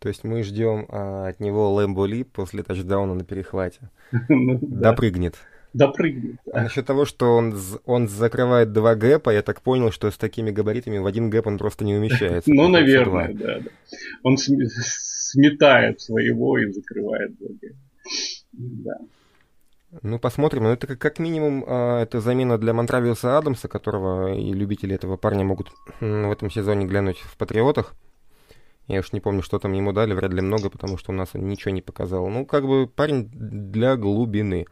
То 0.00 0.08
есть 0.08 0.24
мы 0.24 0.42
ждем 0.42 0.86
а, 0.88 1.28
от 1.28 1.40
него 1.40 1.72
Лэмбо 1.74 2.06
Ли 2.06 2.22
после 2.22 2.62
тачдауна 2.62 3.14
на 3.14 3.24
перехвате. 3.24 3.90
Ну, 4.28 4.58
Допрыгнет. 4.60 5.36
Допрыгнет. 5.72 6.36
А 6.52 6.62
насчет 6.62 6.86
того, 6.86 7.04
что 7.04 7.36
он, 7.36 7.54
он 7.84 8.08
закрывает 8.08 8.72
два 8.72 8.94
гэпа, 8.94 9.30
я 9.30 9.42
так 9.42 9.62
понял, 9.62 9.90
что 9.92 10.10
с 10.10 10.16
такими 10.16 10.50
габаритами 10.50 10.98
в 10.98 11.06
один 11.06 11.30
гэп 11.30 11.46
он 11.46 11.58
просто 11.58 11.84
не 11.84 11.94
умещается. 11.94 12.50
Ну, 12.54 12.68
наверное, 12.68 13.32
да, 13.34 13.60
да. 13.60 13.70
Он 14.22 14.36
сметает 14.38 16.00
своего 16.00 16.58
и 16.58 16.72
закрывает 16.72 17.36
два 17.38 17.48
гэпа. 17.60 17.76
Да. 18.52 18.94
Ну, 20.02 20.18
посмотрим. 20.18 20.64
Ну, 20.64 20.70
это 20.70 20.86
как, 20.86 20.98
как 20.98 21.18
минимум 21.18 21.64
э, 21.66 22.02
это 22.02 22.20
замена 22.20 22.58
для 22.58 22.74
Монтравиуса 22.74 23.38
Адамса, 23.38 23.68
которого 23.68 24.34
и 24.34 24.52
любители 24.52 24.94
этого 24.94 25.16
парня 25.16 25.44
могут 25.44 25.70
в 26.00 26.30
этом 26.30 26.50
сезоне 26.50 26.86
глянуть 26.86 27.18
в 27.18 27.36
«Патриотах». 27.38 27.94
Я 28.86 29.00
уж 29.00 29.12
не 29.12 29.20
помню, 29.20 29.42
что 29.42 29.58
там 29.58 29.72
ему 29.72 29.92
дали, 29.92 30.14
вряд 30.14 30.32
ли 30.32 30.40
много, 30.40 30.70
потому 30.70 30.96
что 30.96 31.12
у 31.12 31.14
нас 31.14 31.30
он 31.34 31.46
ничего 31.46 31.72
не 31.72 31.82
показал. 31.82 32.26
Ну, 32.28 32.46
как 32.46 32.66
бы 32.66 32.86
парень 32.86 33.28
для 33.32 33.96
глубины. 33.96 34.66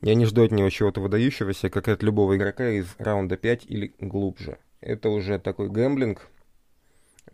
Я 0.00 0.14
не 0.14 0.24
жду 0.24 0.44
от 0.44 0.52
него 0.52 0.70
чего-то 0.70 1.00
выдающегося, 1.00 1.70
как 1.70 1.88
от 1.88 2.02
любого 2.02 2.36
игрока 2.36 2.68
из 2.70 2.86
раунда 2.98 3.36
5 3.36 3.66
или 3.66 3.94
глубже. 4.00 4.58
Это 4.80 5.10
уже 5.10 5.38
такой 5.38 5.68
gambling. 5.68 6.28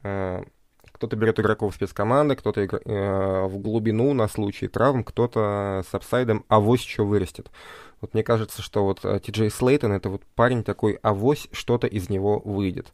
Э, 0.02 0.42
кто-то 0.92 1.16
берет 1.16 1.38
игроков 1.38 1.74
спецкоманды, 1.74 2.34
кто-то 2.34 2.62
игр... 2.62 2.80
э, 2.84 3.46
в 3.46 3.58
глубину 3.58 4.12
на 4.14 4.28
случай 4.28 4.66
травм, 4.66 5.04
кто-то 5.04 5.84
с 5.88 5.94
upside 5.94 6.32
ом 6.32 6.44
авось 6.48 6.82
еще 6.82 7.04
вырастет. 7.04 7.50
Вот 8.00 8.14
мне 8.14 8.22
кажется, 8.22 8.62
что 8.62 8.84
вот 8.84 9.04
э, 9.04 9.20
Ти 9.20 9.32
Джей 9.32 9.50
Слейтон 9.50 9.92
это 9.92 10.10
вот 10.10 10.22
парень 10.34 10.64
такой 10.64 10.98
авось, 11.02 11.48
что-то 11.52 11.86
из 11.86 12.08
него 12.08 12.40
выйдет. 12.44 12.92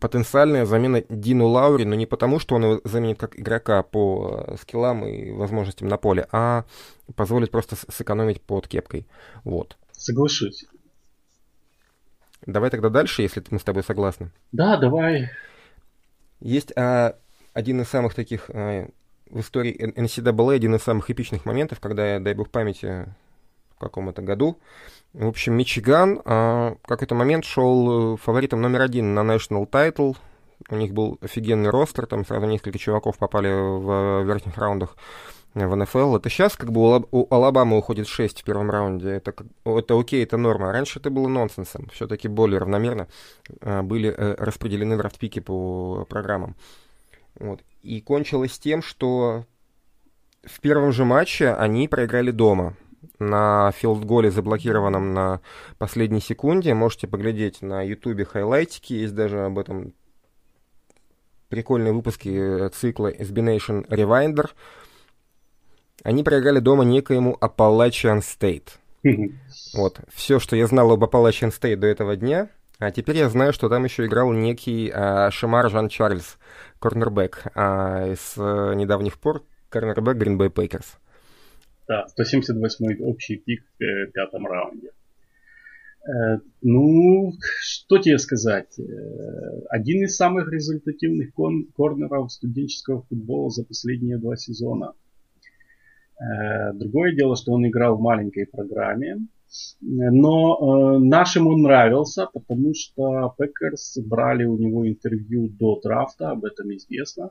Потенциальная 0.00 0.64
замена 0.64 1.02
Дину 1.08 1.48
Лаури, 1.48 1.84
но 1.84 1.94
не 1.94 2.06
потому, 2.06 2.38
что 2.38 2.54
он 2.54 2.64
его 2.64 2.80
заменит 2.84 3.18
как 3.18 3.38
игрока 3.38 3.82
по 3.82 4.44
э, 4.46 4.56
скиллам 4.60 5.04
и 5.04 5.32
возможностям 5.32 5.88
на 5.88 5.96
поле, 5.96 6.28
а 6.30 6.64
позволит 7.16 7.50
просто 7.50 7.76
сэкономить 7.76 8.40
под 8.40 8.68
кепкой. 8.68 9.06
Вот. 9.44 9.76
Соглашусь. 9.92 10.66
Давай 12.46 12.70
тогда 12.70 12.88
дальше, 12.88 13.22
если 13.22 13.42
мы 13.50 13.58
с 13.58 13.64
тобой 13.64 13.82
согласны. 13.82 14.30
Да, 14.52 14.76
давай. 14.76 15.30
Есть 16.40 16.72
а, 16.76 17.16
один 17.52 17.80
из 17.80 17.88
самых 17.88 18.14
таких 18.14 18.48
а, 18.50 18.88
в 19.28 19.40
истории 19.40 19.76
NCAA, 19.76 20.54
один 20.54 20.76
из 20.76 20.82
самых 20.82 21.10
эпичных 21.10 21.44
моментов, 21.44 21.80
когда 21.80 22.14
я, 22.14 22.20
дай 22.20 22.34
бог 22.34 22.50
памяти, 22.50 23.06
в 23.78 23.80
каком-то 23.80 24.22
году, 24.22 24.58
в 25.14 25.26
общем, 25.26 25.54
Мичиган 25.54 26.20
а, 26.24 26.76
в 26.82 26.86
какой-то 26.86 27.14
момент 27.14 27.44
шел 27.44 28.16
фаворитом 28.16 28.60
номер 28.60 28.82
один 28.82 29.14
на 29.14 29.20
National 29.20 29.68
Title. 29.68 30.16
У 30.70 30.76
них 30.76 30.92
был 30.92 31.18
офигенный 31.22 31.70
ростер, 31.70 32.06
там 32.06 32.26
сразу 32.26 32.46
несколько 32.46 32.78
чуваков 32.78 33.16
попали 33.16 33.48
в 33.48 34.24
верхних 34.24 34.58
раундах 34.58 34.96
в 35.54 35.76
НФЛ. 35.76 36.16
Это 36.16 36.28
сейчас 36.28 36.56
как 36.56 36.72
бы 36.72 37.04
у 37.10 37.34
Алабамы 37.34 37.78
уходит 37.78 38.06
6 38.06 38.42
в 38.42 38.44
первом 38.44 38.70
раунде. 38.70 39.10
Это, 39.10 39.34
это 39.64 39.98
окей, 39.98 40.22
это 40.22 40.36
норма. 40.36 40.72
Раньше 40.72 40.98
это 40.98 41.10
было 41.10 41.28
нонсенсом. 41.28 41.88
Все-таки 41.92 42.28
более 42.28 42.58
равномерно 42.58 43.08
были 43.82 44.10
э, 44.10 44.34
распределены 44.38 44.96
драфт-пики 44.96 45.40
по 45.40 46.04
программам. 46.08 46.54
Вот. 47.38 47.62
И 47.82 48.00
кончилось 48.00 48.58
тем, 48.58 48.82
что 48.82 49.44
в 50.44 50.60
первом 50.60 50.92
же 50.92 51.04
матче 51.04 51.50
они 51.50 51.88
проиграли 51.88 52.30
дома. 52.30 52.74
На 53.18 53.72
филдголе, 53.72 54.30
заблокированном 54.30 55.14
на 55.14 55.40
последней 55.78 56.20
секунде. 56.20 56.74
Можете 56.74 57.06
поглядеть 57.06 57.62
на 57.62 57.82
ютубе 57.82 58.24
хайлайтики. 58.24 58.92
Есть 58.92 59.14
даже 59.14 59.44
об 59.44 59.58
этом 59.58 59.94
прикольные 61.48 61.92
выпуски 61.92 62.28
э, 62.28 62.68
цикла 62.70 63.12
SB 63.12 63.56
Nation 63.56 63.88
Rewinder. 63.88 64.50
Они 66.02 66.22
проиграли 66.22 66.60
дома 66.60 66.84
некоему 66.84 67.36
Appalachian 67.40 68.20
State. 68.20 68.68
Вот. 69.74 70.00
Все, 70.12 70.38
что 70.38 70.56
я 70.56 70.66
знал 70.66 70.92
об 70.92 71.04
Appalachian 71.04 71.52
State 71.52 71.76
до 71.76 71.86
этого 71.86 72.16
дня, 72.16 72.48
а 72.78 72.90
теперь 72.92 73.16
я 73.16 73.28
знаю, 73.28 73.52
что 73.52 73.68
там 73.68 73.84
еще 73.84 74.06
играл 74.06 74.32
некий 74.32 74.90
а, 74.94 75.30
Шамар 75.30 75.68
Жан 75.68 75.88
Чарльз, 75.88 76.38
корнербэк, 76.78 77.42
а, 77.54 78.14
с 78.14 78.34
а, 78.36 78.74
недавних 78.74 79.18
пор 79.18 79.42
корнербэк 79.68 80.16
Green 80.16 80.36
Bay 80.36 80.48
Packers. 80.48 80.86
Да, 81.88 82.06
178 82.06 83.02
общий 83.02 83.36
пик 83.36 83.64
в 83.78 83.82
э, 83.82 84.10
пятом 84.12 84.46
раунде. 84.46 84.90
Э, 86.06 86.38
ну, 86.60 87.32
что 87.62 87.96
тебе 87.96 88.18
сказать? 88.18 88.78
Э, 88.78 88.82
один 89.70 90.04
из 90.04 90.14
самых 90.14 90.52
результативных 90.52 91.32
кон- 91.32 91.66
корнеров 91.74 92.30
студенческого 92.30 93.02
футбола 93.02 93.50
за 93.50 93.64
последние 93.64 94.18
два 94.18 94.36
сезона– 94.36 94.92
другое 96.74 97.14
дело, 97.14 97.36
что 97.36 97.52
он 97.52 97.64
играл 97.68 97.96
в 97.96 98.00
маленькой 98.00 98.46
программе, 98.46 99.18
но 99.80 100.96
э, 100.96 100.98
нашим 100.98 101.46
он 101.46 101.62
нравился, 101.62 102.26
потому 102.32 102.74
что 102.74 103.34
Пекерс 103.38 103.98
брали 104.04 104.44
у 104.44 104.56
него 104.56 104.88
интервью 104.88 105.48
до 105.48 105.80
драфта, 105.82 106.30
об 106.30 106.44
этом 106.44 106.74
известно. 106.74 107.30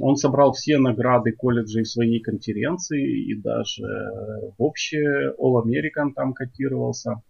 Он 0.00 0.16
собрал 0.16 0.52
все 0.52 0.78
награды 0.78 1.32
колледжей 1.32 1.84
своей 1.84 2.20
конференции 2.20 3.30
и 3.30 3.34
даже 3.34 3.82
в 3.82 4.62
общее 4.62 5.34
All 5.38 5.62
American 5.64 6.12
там 6.14 6.32
котировался. 6.32 7.22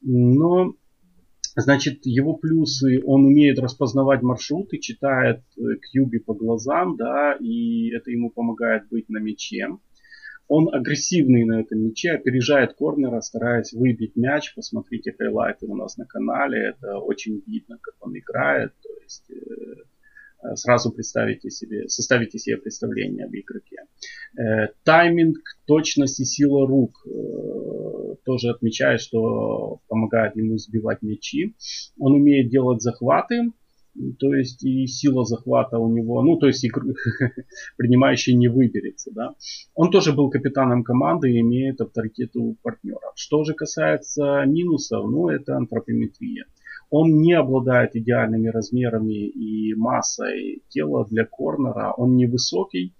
Но 0.00 0.74
Значит, 1.56 2.00
его 2.04 2.34
плюсы, 2.34 3.00
он 3.04 3.26
умеет 3.26 3.60
распознавать 3.60 4.22
маршруты, 4.22 4.78
читает 4.78 5.42
кьюби 5.56 6.18
по 6.18 6.34
глазам, 6.34 6.96
да, 6.96 7.36
и 7.38 7.90
это 7.94 8.10
ему 8.10 8.30
помогает 8.30 8.88
быть 8.88 9.08
на 9.08 9.18
мяче. 9.18 9.68
Он 10.48 10.72
агрессивный 10.72 11.44
на 11.44 11.60
этом 11.60 11.80
мяче, 11.80 12.12
опережает 12.12 12.74
корнера, 12.74 13.20
стараясь 13.20 13.72
выбить 13.72 14.14
мяч. 14.14 14.54
Посмотрите 14.54 15.12
хайлайты 15.12 15.66
у 15.66 15.74
нас 15.74 15.96
на 15.96 16.04
канале. 16.04 16.70
Это 16.70 16.98
очень 16.98 17.42
видно, 17.46 17.78
как 17.80 17.94
он 18.00 18.16
играет. 18.18 18.72
То 18.82 18.90
есть 19.02 19.30
э, 19.30 20.54
сразу 20.54 20.92
представите 20.92 21.50
себе, 21.50 21.88
составите 21.88 22.38
себе 22.38 22.58
представление 22.58 23.24
об 23.24 23.34
игроке. 23.34 23.76
Э, 24.36 24.68
тайминг, 24.84 25.38
точность 25.66 26.20
и 26.20 26.24
сила 26.24 26.66
рук 26.66 27.06
э, 27.06 28.16
тоже 28.24 28.50
отмечает, 28.50 29.00
что 29.00 29.80
помогает 29.88 30.36
ему 30.36 30.58
сбивать 30.58 31.00
мячи. 31.02 31.54
Он 31.98 32.14
умеет 32.14 32.50
делать 32.50 32.82
захваты, 32.82 33.52
то 34.18 34.34
есть 34.34 34.64
и 34.64 34.86
сила 34.86 35.24
захвата 35.24 35.78
у 35.78 35.88
него, 35.88 36.22
ну 36.22 36.36
то 36.36 36.46
есть 36.46 36.64
игр... 36.64 36.82
принимающий 37.76 38.34
не 38.34 38.48
выберется, 38.48 39.10
да. 39.12 39.34
Он 39.74 39.90
тоже 39.90 40.12
был 40.12 40.30
капитаном 40.30 40.82
команды 40.82 41.30
и 41.30 41.40
имеет 41.40 41.80
авторитет 41.80 42.36
у 42.36 42.56
партнера. 42.62 43.12
Что 43.14 43.44
же 43.44 43.54
касается 43.54 44.44
минусов, 44.46 45.04
ну 45.08 45.28
это 45.28 45.56
антропометрия. 45.56 46.44
Он 46.90 47.20
не 47.20 47.32
обладает 47.32 47.96
идеальными 47.96 48.48
размерами 48.48 49.28
и 49.28 49.74
массой 49.74 50.62
тела 50.68 51.06
для 51.06 51.24
корнера. 51.24 51.92
Он 51.96 52.16
невысокий 52.16 52.94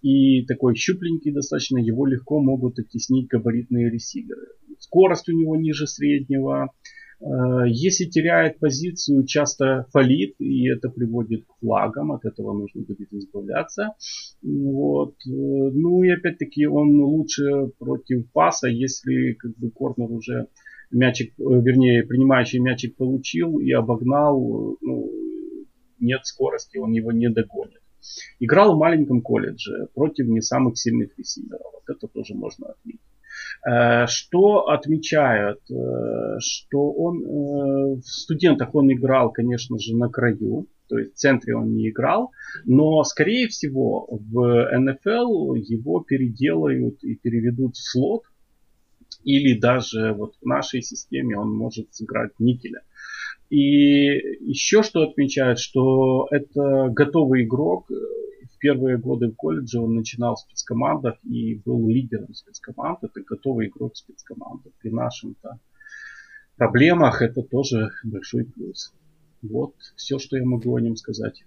и 0.00 0.44
такой 0.44 0.76
щупленький 0.76 1.32
достаточно. 1.32 1.78
Его 1.78 2.06
легко 2.06 2.40
могут 2.40 2.78
оттеснить 2.78 3.28
габаритные 3.28 3.90
ресиверы. 3.90 4.46
Скорость 4.78 5.28
у 5.28 5.32
него 5.32 5.56
ниже 5.56 5.86
среднего 5.86 6.70
если 7.66 8.04
теряет 8.06 8.58
позицию, 8.58 9.26
часто 9.26 9.86
фалит, 9.92 10.34
и 10.38 10.68
это 10.68 10.88
приводит 10.88 11.44
к 11.44 11.54
флагам, 11.60 12.12
от 12.12 12.24
этого 12.24 12.52
нужно 12.52 12.82
будет 12.82 13.12
избавляться. 13.12 13.94
Вот. 14.42 15.14
Э, 15.26 15.30
ну 15.30 16.02
и 16.02 16.10
опять-таки 16.10 16.66
он 16.66 17.00
лучше 17.00 17.68
против 17.78 18.30
паса, 18.32 18.68
если 18.68 19.32
как 19.34 19.56
бы 19.56 19.70
корнер 19.70 20.10
уже 20.10 20.48
мячик, 20.90 21.32
э, 21.38 21.42
вернее, 21.42 22.02
принимающий 22.04 22.58
мячик 22.58 22.96
получил 22.96 23.58
и 23.60 23.70
обогнал, 23.72 24.76
ну, 24.80 25.10
нет 26.00 26.26
скорости, 26.26 26.78
он 26.78 26.92
его 26.92 27.12
не 27.12 27.30
догонит. 27.30 27.80
Играл 28.40 28.74
в 28.74 28.78
маленьком 28.78 29.22
колледже 29.22 29.88
против 29.94 30.26
не 30.26 30.40
самых 30.40 30.76
сильных 30.76 31.16
ресиверов. 31.16 31.66
Вот 31.72 31.96
это 31.96 32.08
тоже 32.08 32.34
можно 32.34 32.70
отметить. 32.70 33.00
Э, 33.64 34.06
что 34.08 34.68
отмечают, 34.68 35.60
э, 35.70 36.38
что 36.40 36.90
он 36.90 37.22
э, 37.22 38.00
в 38.00 38.02
студентах 38.02 38.74
он 38.74 38.92
играл, 38.92 39.30
конечно 39.30 39.78
же, 39.78 39.96
на 39.96 40.08
краю, 40.08 40.66
то 40.88 40.98
есть 40.98 41.14
в 41.14 41.16
центре 41.16 41.54
он 41.54 41.74
не 41.74 41.90
играл, 41.90 42.32
но 42.64 43.04
скорее 43.04 43.46
всего 43.48 44.08
в 44.10 44.68
НФЛ 44.76 45.54
его 45.54 46.00
переделают 46.00 47.04
и 47.04 47.14
переведут 47.14 47.76
в 47.76 47.90
слот, 47.90 48.24
или 49.22 49.56
даже 49.58 50.12
вот 50.12 50.34
в 50.40 50.44
нашей 50.44 50.82
системе 50.82 51.38
он 51.38 51.54
может 51.54 51.94
сыграть 51.94 52.32
никеля. 52.40 52.82
И 53.48 53.58
еще 54.40 54.82
что 54.82 55.02
отмечают, 55.02 55.60
что 55.60 56.26
это 56.30 56.88
готовый 56.88 57.44
игрок, 57.44 57.86
первые 58.62 58.96
годы 58.96 59.28
в 59.28 59.34
колледже 59.34 59.80
он 59.80 59.96
начинал 59.96 60.36
в 60.36 60.38
спецкомандах 60.38 61.16
и 61.24 61.56
был 61.56 61.88
лидером 61.88 62.32
спецкоманд. 62.32 63.02
Это 63.02 63.20
готовый 63.20 63.66
игрок 63.66 63.96
спецкоманды. 63.96 64.70
При 64.78 64.90
нашем-то 64.90 65.58
проблемах 66.56 67.22
это 67.22 67.42
тоже 67.42 67.90
большой 68.04 68.44
плюс. 68.44 68.94
Вот 69.42 69.74
все, 69.96 70.20
что 70.20 70.36
я 70.36 70.44
могу 70.44 70.76
о 70.76 70.80
нем 70.80 70.94
сказать. 70.94 71.44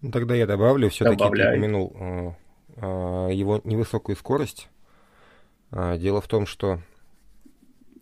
Ну, 0.00 0.10
тогда 0.10 0.34
я 0.34 0.46
добавлю, 0.46 0.88
все-таки 0.88 1.18
ты 1.18 1.26
упомянул 1.26 1.94
э, 1.94 2.30
э, 2.76 3.34
его 3.34 3.60
невысокую 3.64 4.16
скорость. 4.16 4.68
А, 5.70 5.98
дело 5.98 6.22
в 6.22 6.28
том, 6.28 6.46
что 6.46 6.80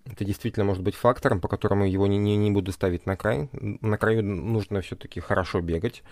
это 0.05 0.25
действительно 0.25 0.65
может 0.65 0.83
быть 0.83 0.95
фактором, 0.95 1.41
по 1.41 1.49
которому 1.49 1.87
его 1.87 2.07
не, 2.07 2.19
не, 2.19 2.37
не 2.37 2.51
буду 2.51 2.73
ставить 2.73 3.07
на 3.07 3.17
край. 3.17 3.49
На 3.53 3.97
краю 3.99 4.25
нужно 4.25 4.81
все-таки 4.81 5.21
хорошо 5.21 5.61
бегать. 5.61 6.03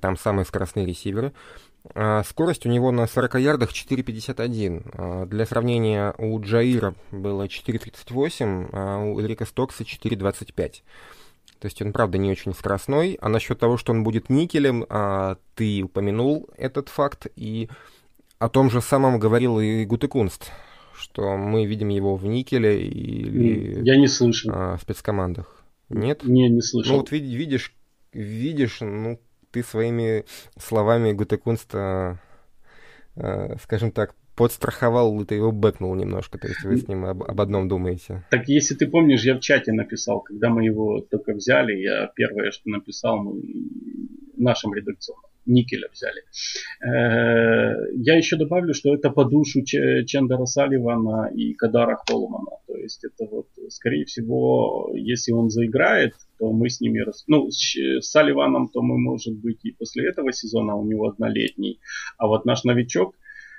Там 0.00 0.16
самые 0.16 0.44
скоростные 0.44 0.84
ресиверы. 0.84 1.32
А 1.94 2.22
скорость 2.24 2.66
у 2.66 2.68
него 2.68 2.90
на 2.90 3.06
40 3.06 3.36
ярдах 3.36 3.70
4.51. 3.70 4.90
А 4.94 5.26
для 5.26 5.46
сравнения, 5.46 6.12
у 6.18 6.40
Джаира 6.40 6.94
было 7.12 7.44
4.38, 7.44 8.70
а 8.72 8.98
у 8.98 9.20
Эрика 9.20 9.46
Стокса 9.46 9.84
4.25. 9.84 10.82
То 11.60 11.66
есть 11.66 11.80
он, 11.82 11.92
правда, 11.92 12.18
не 12.18 12.30
очень 12.30 12.54
скоростной. 12.54 13.16
А 13.20 13.28
насчет 13.28 13.58
того, 13.58 13.76
что 13.76 13.92
он 13.92 14.02
будет 14.02 14.28
никелем, 14.28 14.86
а, 14.88 15.36
ты 15.54 15.82
упомянул 15.82 16.48
этот 16.56 16.88
факт. 16.88 17.28
И 17.36 17.68
о 18.38 18.48
том 18.48 18.70
же 18.70 18.80
самом 18.80 19.18
говорил 19.18 19.60
и 19.60 19.84
Гутекунст, 19.84 20.50
что 21.00 21.36
мы 21.36 21.66
видим 21.66 21.88
его 21.88 22.16
в 22.16 22.24
никеле 22.26 22.86
или 22.86 23.82
Я 23.84 23.96
не 23.96 24.06
слышал. 24.06 24.52
А, 24.54 24.76
в 24.76 24.82
спецкомандах. 24.82 25.64
Нет? 25.88 26.22
Не, 26.24 26.48
не 26.48 26.60
слышал. 26.60 26.92
Ну 26.92 26.98
вот 27.00 27.10
видишь, 27.10 27.74
видишь, 28.12 28.80
ну, 28.80 29.20
ты 29.50 29.62
своими 29.62 30.24
словами 30.58 31.12
Гутекунста, 31.12 32.20
э, 33.16 33.56
скажем 33.62 33.90
так, 33.90 34.14
подстраховал, 34.36 35.24
ты 35.26 35.34
его 35.34 35.52
бэкнул 35.52 35.94
немножко, 35.94 36.38
то 36.38 36.48
есть 36.48 36.62
вы 36.62 36.76
с 36.76 36.88
ним 36.88 37.04
об, 37.04 37.22
об 37.22 37.40
одном 37.40 37.68
думаете. 37.68 38.24
Так 38.30 38.48
если 38.48 38.74
ты 38.74 38.86
помнишь, 38.86 39.22
я 39.22 39.34
в 39.34 39.40
чате 39.40 39.72
написал, 39.72 40.20
когда 40.20 40.48
мы 40.48 40.64
его 40.64 41.00
только 41.00 41.34
взяли, 41.34 41.72
я 41.74 42.10
первое, 42.14 42.50
что 42.50 42.70
написал, 42.70 43.18
мы 43.18 43.42
нашим 44.36 44.72
редакционным. 44.72 45.29
Никеля 45.46 45.88
взяли. 45.92 46.22
Э, 46.82 47.74
я 47.94 48.16
еще 48.16 48.36
добавлю, 48.36 48.74
что 48.74 48.94
это 48.94 49.10
по 49.10 49.24
душу 49.24 49.62
Чендера 49.62 50.44
Салливана 50.44 51.30
и 51.34 51.54
Кадара 51.54 51.98
Холмана. 52.06 52.58
То 52.66 52.76
есть 52.76 53.04
это 53.04 53.26
вот, 53.30 53.48
скорее 53.68 54.04
всего, 54.04 54.92
если 54.94 55.32
он 55.32 55.50
заиграет, 55.50 56.14
то 56.38 56.52
мы 56.52 56.68
с 56.68 56.80
ними... 56.80 57.04
Ну, 57.26 57.50
с 57.50 57.76
Салливаном, 58.00 58.68
то 58.68 58.82
мы, 58.82 58.98
может 58.98 59.36
быть, 59.36 59.64
и 59.64 59.72
после 59.72 60.08
этого 60.08 60.32
сезона 60.32 60.76
у 60.76 60.84
него 60.84 61.08
однолетний. 61.08 61.80
А 62.18 62.26
вот 62.26 62.44
наш 62.44 62.64
новичок, 62.64 63.14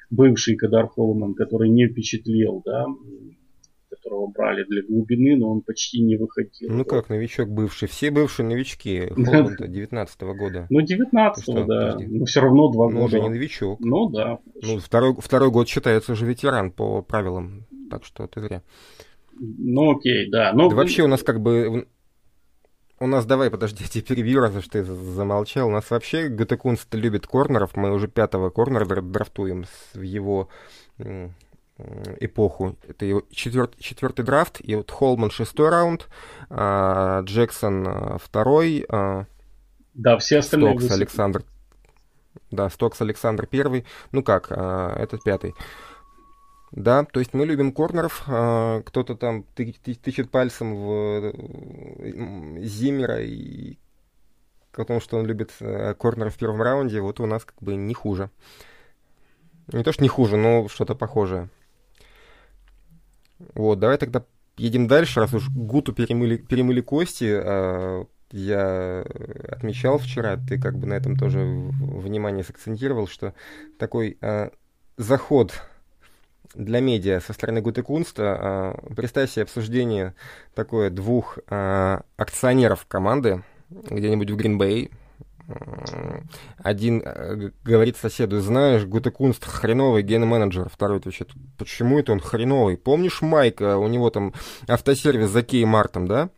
бывший 0.10 0.56
Кадар 0.56 0.88
Холман, 0.88 1.34
который 1.34 1.70
не 1.70 1.88
впечатлил, 1.88 2.62
да, 2.66 2.86
которого 3.92 4.28
брали 4.28 4.64
для 4.64 4.82
глубины, 4.84 5.36
но 5.38 5.52
он 5.52 5.62
почти 5.62 6.02
не 6.02 6.16
выходил. 6.16 6.70
Ну 6.72 6.86
как, 6.86 7.10
новичок 7.10 7.50
бывший? 7.50 7.88
Все 7.88 8.10
бывшие 8.10 8.48
новички 8.48 9.10
Холланда 9.10 9.68
19 9.68 10.22
-го 10.22 10.34
года. 10.34 10.68
Ну, 10.70 10.82
19 10.82 11.46
да. 11.68 11.98
Но 12.00 12.20
ну, 12.20 12.26
все 12.26 12.42
равно 12.42 12.70
два 12.72 12.90
ну, 12.90 13.02
года. 13.02 13.06
уже 13.06 13.20
не 13.20 13.30
новичок. 13.30 13.80
Ну, 13.82 14.10
да. 14.10 14.40
Ну, 14.62 14.80
второй, 14.80 15.16
второй 15.20 15.52
год 15.52 15.68
считается 15.68 16.14
уже 16.14 16.26
ветеран 16.26 16.72
по 16.72 17.02
правилам, 17.02 17.66
так 17.90 18.06
что 18.06 18.28
ты 18.28 18.42
зря. 18.42 18.64
Ну, 19.34 19.98
окей, 19.98 20.30
да. 20.30 20.54
Но... 20.54 20.70
да 20.70 20.76
вообще 20.76 21.04
у 21.04 21.08
нас 21.08 21.24
как 21.24 21.42
бы... 21.42 21.88
У 23.00 23.08
нас, 23.08 23.26
давай, 23.26 23.50
подожди, 23.50 23.84
я 23.94 24.02
перебью, 24.04 24.40
раз 24.40 24.54
что 24.64 24.74
ты 24.74 24.84
замолчал. 24.84 25.68
У 25.68 25.72
нас 25.72 25.90
вообще 25.90 26.28
Гатекунст 26.28 26.94
любит 26.94 27.26
корнеров. 27.26 27.76
Мы 27.76 27.92
уже 27.92 28.08
пятого 28.08 28.52
корнера 28.52 28.86
драфтуем 29.02 29.66
в 29.96 30.02
его 30.02 30.50
эпоху. 32.20 32.76
Это 32.88 33.06
его 33.06 33.24
четвертый, 33.32 33.82
четвертый 33.82 34.26
драфт, 34.26 34.60
и 34.62 34.76
вот 34.76 34.92
Холман 34.92 35.32
шестой 35.32 35.70
раунд, 35.70 36.08
а, 36.50 37.22
Джексон 37.24 37.88
а, 37.88 38.18
второй, 38.18 38.86
а, 38.90 39.26
да, 39.94 40.18
все 40.18 40.40
остальные 40.40 40.72
Стокс 40.72 40.84
высоты. 40.84 41.02
Александр, 41.02 41.44
да, 42.50 42.70
Стокс 42.70 43.02
Александр 43.02 43.46
первый, 43.46 43.86
ну 44.12 44.24
как, 44.24 44.48
а, 44.50 44.96
этот 44.98 45.24
пятый. 45.24 45.54
Да, 46.72 47.04
то 47.04 47.20
есть 47.20 47.34
мы 47.34 47.46
любим 47.46 47.74
корнеров, 47.74 48.24
а, 48.28 48.82
кто-то 48.84 49.16
там 49.16 49.44
ты, 49.56 49.76
ты, 49.84 49.94
тычет 49.94 50.32
пальцем 50.32 50.76
в 50.76 51.34
Зимера 52.62 53.22
и 53.22 53.78
о 54.74 54.86
том, 54.86 55.02
что 55.02 55.18
он 55.18 55.26
любит 55.26 55.52
а, 55.60 55.94
корнеров 55.94 56.36
в 56.36 56.38
первом 56.38 56.62
раунде, 56.62 57.02
вот 57.02 57.20
у 57.20 57.26
нас 57.26 57.44
как 57.44 57.62
бы 57.62 57.76
не 57.76 57.94
хуже. 57.94 58.30
Не 59.74 59.84
то, 59.84 59.92
что 59.92 60.02
не 60.02 60.10
хуже, 60.10 60.38
но 60.38 60.70
что-то 60.70 60.96
похожее. 60.96 61.50
Вот, 63.54 63.80
давай 63.80 63.98
тогда 63.98 64.24
едем 64.58 64.88
дальше, 64.88 65.20
раз 65.20 65.34
уж 65.34 65.50
Гуту 65.50 65.94
перемыли, 65.94 66.38
перемыли 66.38 66.82
кости. 66.82 67.30
Э, 67.30 68.06
я 68.32 69.06
отмечал 69.50 69.98
вчера, 69.98 70.38
ты 70.38 70.60
как 70.60 70.78
бы 70.78 70.88
на 70.88 70.94
этом 70.94 71.18
тоже 71.18 71.40
внимание 71.40 72.44
сакцентировал, 72.44 73.08
что 73.08 73.34
такой 73.78 74.18
э, 74.22 74.50
заход 74.98 75.54
для 76.54 76.80
медиа 76.80 77.20
со 77.20 77.34
стороны 77.34 77.62
Гутекунста, 77.62 78.78
э, 78.90 78.94
представь 78.96 79.32
себе 79.32 79.44
обсуждение 79.44 80.16
такое 80.54 80.90
двух 80.90 81.40
э, 81.50 82.00
акционеров 82.18 82.86
команды 82.88 83.44
где-нибудь 83.70 84.32
в 84.32 84.36
Гринбей, 84.36 84.92
один 86.58 87.02
э, 87.04 87.52
говорит 87.64 87.98
соседу, 87.98 88.40
знаешь, 88.42 88.86
Гутекунст 88.86 89.46
хреновый 89.46 90.04
ген-менеджер. 90.04 90.70
Второй 90.70 90.98
отвечает, 90.98 91.32
почему 91.58 92.00
это 92.00 92.12
он 92.12 92.20
хреновый? 92.20 92.78
Помнишь 92.78 93.22
Майка, 93.22 93.78
у 93.78 93.88
него 93.88 94.10
там 94.10 94.34
автосервис 94.68 95.30
за 95.30 95.44
Кей 95.44 95.66
Мартом, 95.66 96.08
да? 96.08 96.30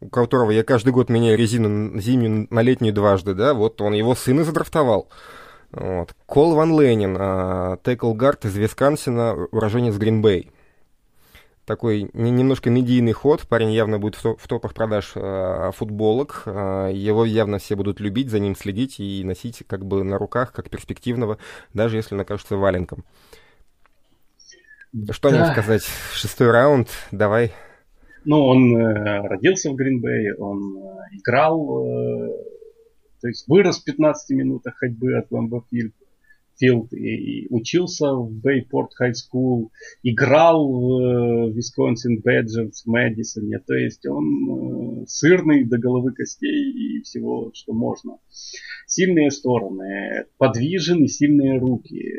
у 0.00 0.08
которого 0.08 0.50
я 0.50 0.64
каждый 0.64 0.92
год 0.92 1.08
меняю 1.08 1.38
резину 1.38 1.98
зимнюю 2.00 2.48
на 2.50 2.60
летнюю 2.60 2.92
дважды, 2.92 3.34
да, 3.34 3.54
вот 3.54 3.80
он 3.80 3.92
его 3.92 4.16
сына 4.16 4.42
задрафтовал. 4.42 5.08
Вот. 5.70 6.12
Кол 6.26 6.54
Ван 6.54 6.78
Ленин, 6.78 7.16
а, 7.18 7.78
Текл 7.84 8.12
Гард 8.12 8.44
из 8.44 8.56
Висконсина, 8.56 9.46
уроженец 9.52 9.96
Гринбей 9.96 10.50
такой 11.64 12.10
немножко 12.12 12.70
медийный 12.70 13.12
ход. 13.12 13.46
Парень 13.48 13.72
явно 13.72 13.98
будет 13.98 14.16
в 14.16 14.48
топах 14.48 14.74
продаж 14.74 15.12
э, 15.14 15.70
футболок. 15.74 16.42
Э, 16.46 16.90
его 16.92 17.24
явно 17.24 17.58
все 17.58 17.76
будут 17.76 18.00
любить, 18.00 18.30
за 18.30 18.38
ним 18.38 18.56
следить 18.56 19.00
и 19.00 19.22
носить 19.24 19.62
как 19.66 19.84
бы 19.84 20.02
на 20.04 20.18
руках, 20.18 20.52
как 20.52 20.70
перспективного, 20.70 21.38
даже 21.74 21.96
если 21.96 22.14
он 22.14 22.20
окажется 22.20 22.56
валенком. 22.56 23.04
Что 25.10 25.30
да. 25.30 25.36
мне 25.36 25.52
сказать? 25.52 25.84
Шестой 26.12 26.50
раунд, 26.50 26.88
давай. 27.12 27.52
Ну, 28.24 28.44
он 28.44 28.76
э, 28.76 29.26
родился 29.26 29.70
в 29.70 29.74
Грин-Бее, 29.74 30.36
он 30.36 30.76
э, 30.76 31.16
играл, 31.16 31.86
э, 31.86 32.28
то 33.20 33.28
есть 33.28 33.48
вырос 33.48 33.80
в 33.80 33.84
15 33.84 34.36
минутах 34.36 34.76
ходьбы 34.76 35.16
от 35.16 35.30
Ламбо 35.32 35.63
Филд. 35.63 35.94
Филд 36.58 36.92
и, 36.92 37.46
учился 37.50 38.12
в 38.12 38.32
Бэй 38.32 38.58
Порт 38.58 38.92
High 38.94 39.14
School, 39.14 39.72
играл 40.02 40.70
в 40.70 41.52
Висконсин 41.52 42.20
Бэджерс 42.20 42.84
в 42.84 42.86
Мэдисоне. 42.86 43.58
То 43.60 43.74
есть 43.74 44.06
он 44.06 45.02
э, 45.02 45.06
сырный 45.06 45.64
до 45.64 45.78
головы 45.78 46.12
костей 46.12 46.72
и 46.72 47.02
всего, 47.02 47.50
что 47.54 47.72
можно. 47.72 48.18
Сильные 48.86 49.30
стороны. 49.30 50.26
Подвижен 50.38 51.04
и 51.04 51.08
сильные 51.08 51.58
руки. 51.58 52.12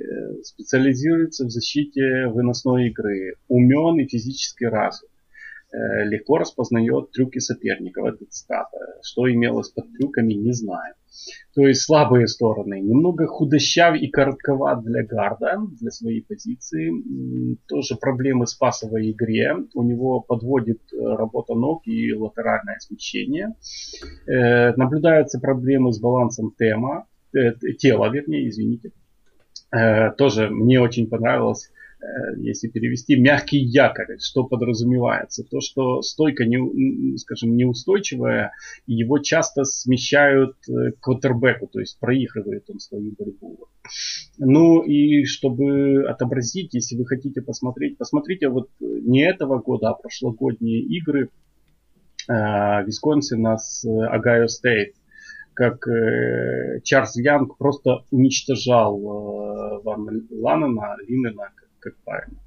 Специализируется 0.44 1.46
в 1.46 1.50
защите 1.50 2.28
выносной 2.28 2.90
игры. 2.90 3.36
Умен 3.48 4.00
и 4.00 4.08
физически 4.08 4.66
развит 4.66 5.10
э, 5.74 6.06
легко 6.06 6.38
распознает 6.38 7.12
трюки 7.12 7.40
соперников. 7.40 8.06
Это 8.06 8.26
цитата. 8.30 8.78
Что 9.02 9.32
имелось 9.32 9.70
под 9.70 9.92
трюками, 9.94 10.34
не 10.34 10.54
знаю. 10.54 10.96
То 11.56 11.68
есть 11.68 11.84
слабые 11.84 12.28
стороны. 12.28 12.80
Немного 12.80 13.28
худощав 13.28 13.96
и 13.96 14.08
коротковат 14.08 14.84
для 14.84 15.04
гарда, 15.04 15.60
для 15.80 15.92
своей 15.92 16.22
позиции. 16.22 16.92
Тоже 17.68 17.96
проблемы 17.96 18.48
с 18.48 18.54
пасовой 18.54 19.12
игре. 19.12 19.56
У 19.76 19.84
него 19.84 20.20
подводит 20.20 20.82
э, 20.92 20.98
работа 20.98 21.54
ног 21.54 21.84
и 21.86 22.14
латеральное 22.14 22.78
смещение. 22.80 23.56
Э, 24.28 24.74
наблюдаются 24.76 25.40
проблемы 25.40 25.94
с 25.94 26.00
балансом 26.00 26.54
тема, 26.58 27.06
э, 27.34 27.54
тела, 27.78 28.10
вернее, 28.10 28.50
извините. 28.50 28.92
Тоже 30.20 30.50
мне 30.52 30.80
очень 30.80 31.10
понравилось 31.10 31.72
если 32.38 32.68
перевести, 32.68 33.16
мягкий 33.16 33.60
якорь, 33.60 34.18
что 34.20 34.44
подразумевается. 34.44 35.44
То, 35.44 35.60
что 35.62 36.02
стойка, 36.02 36.46
не, 36.46 37.18
скажем, 37.18 37.56
неустойчивая, 37.56 38.52
его 38.88 39.20
часто 39.20 39.64
смещают 39.64 40.56
э, 40.68 40.92
к 40.92 41.00
квотербеку, 41.00 41.68
то 41.68 41.80
есть 41.80 42.00
проигрывает 42.00 42.70
он 42.70 42.80
свою 42.80 43.14
борьбу. 43.18 43.68
Ну 44.38 44.82
и 44.84 45.26
чтобы 45.26 46.06
отобразить, 46.06 46.74
если 46.74 46.98
вы 46.98 47.06
хотите 47.06 47.42
посмотреть, 47.42 47.98
посмотрите 47.98 48.50
вот 48.50 48.70
не 48.80 49.26
этого 49.26 49.60
года, 49.60 49.90
а 49.90 49.94
прошлогодние 49.94 50.82
игры 50.82 51.30
э, 52.28 52.34
Висконсина 52.86 53.58
с 53.58 53.86
Огайо 53.86 54.48
Стейт 54.48 54.96
как 55.54 55.88
э, 55.88 56.80
Чейз 56.84 57.16
Янг 57.16 57.58
просто 57.58 58.06
уничтожал 58.12 58.98
э, 58.98 59.82
Ван 59.84 60.28
Ланена, 60.32 60.96
Линена, 61.08 61.52
как 61.84 61.96
правильно. 62.04 62.40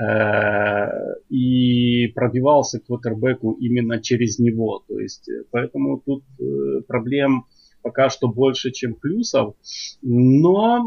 Э, 0.00 1.14
и 1.28 2.08
пробивался 2.14 2.78
к 2.80 2.86
квотербеку 2.86 3.52
именно 3.52 4.00
через 4.00 4.38
него. 4.38 4.84
То 4.86 5.00
есть, 5.00 5.28
э, 5.28 5.42
поэтому 5.50 6.00
тут 6.04 6.24
э, 6.38 6.82
проблем 6.86 7.46
пока 7.82 8.08
что 8.08 8.28
больше, 8.28 8.70
чем 8.72 8.94
плюсов. 8.94 9.54
Но, 10.02 10.84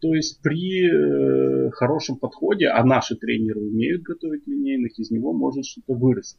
то 0.00 0.14
есть 0.14 0.40
при 0.40 1.70
хорошем 1.70 2.16
подходе, 2.16 2.68
а 2.68 2.82
наши 2.82 3.14
тренеры 3.14 3.60
умеют 3.60 4.02
готовить 4.02 4.46
линейных, 4.46 4.98
из 4.98 5.10
него 5.10 5.34
может 5.34 5.66
что-то 5.66 5.94
вырасти. 5.94 6.38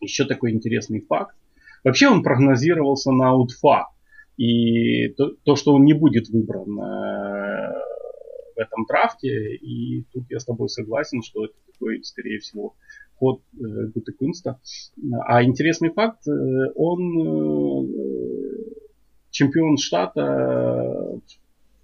Еще 0.00 0.26
такой 0.26 0.52
интересный 0.52 1.00
факт. 1.00 1.34
Вообще 1.82 2.08
он 2.08 2.22
прогнозировался 2.22 3.10
на 3.10 3.34
УТФА. 3.34 3.86
И 4.36 5.08
то, 5.16 5.32
то 5.44 5.56
что 5.56 5.74
он 5.74 5.84
не 5.84 5.94
будет 5.94 6.28
выбран 6.28 6.78
в 8.56 8.58
этом 8.58 8.84
драфте, 8.86 9.54
и 9.54 10.04
тут 10.12 10.24
я 10.30 10.40
с 10.40 10.44
тобой 10.44 10.68
согласен, 10.68 11.22
что 11.22 11.44
это 11.44 11.54
такой, 11.72 12.02
скорее 12.02 12.38
всего, 12.40 12.74
ход 13.16 13.42
э, 13.54 13.86
Гуте 13.94 14.12
Кунста. 14.12 14.60
А 15.26 15.42
интересный 15.42 15.90
факт, 15.90 16.26
э, 16.26 16.32
он 16.74 17.20
э, 17.20 17.88
чемпион 19.30 19.76
штата 19.76 21.20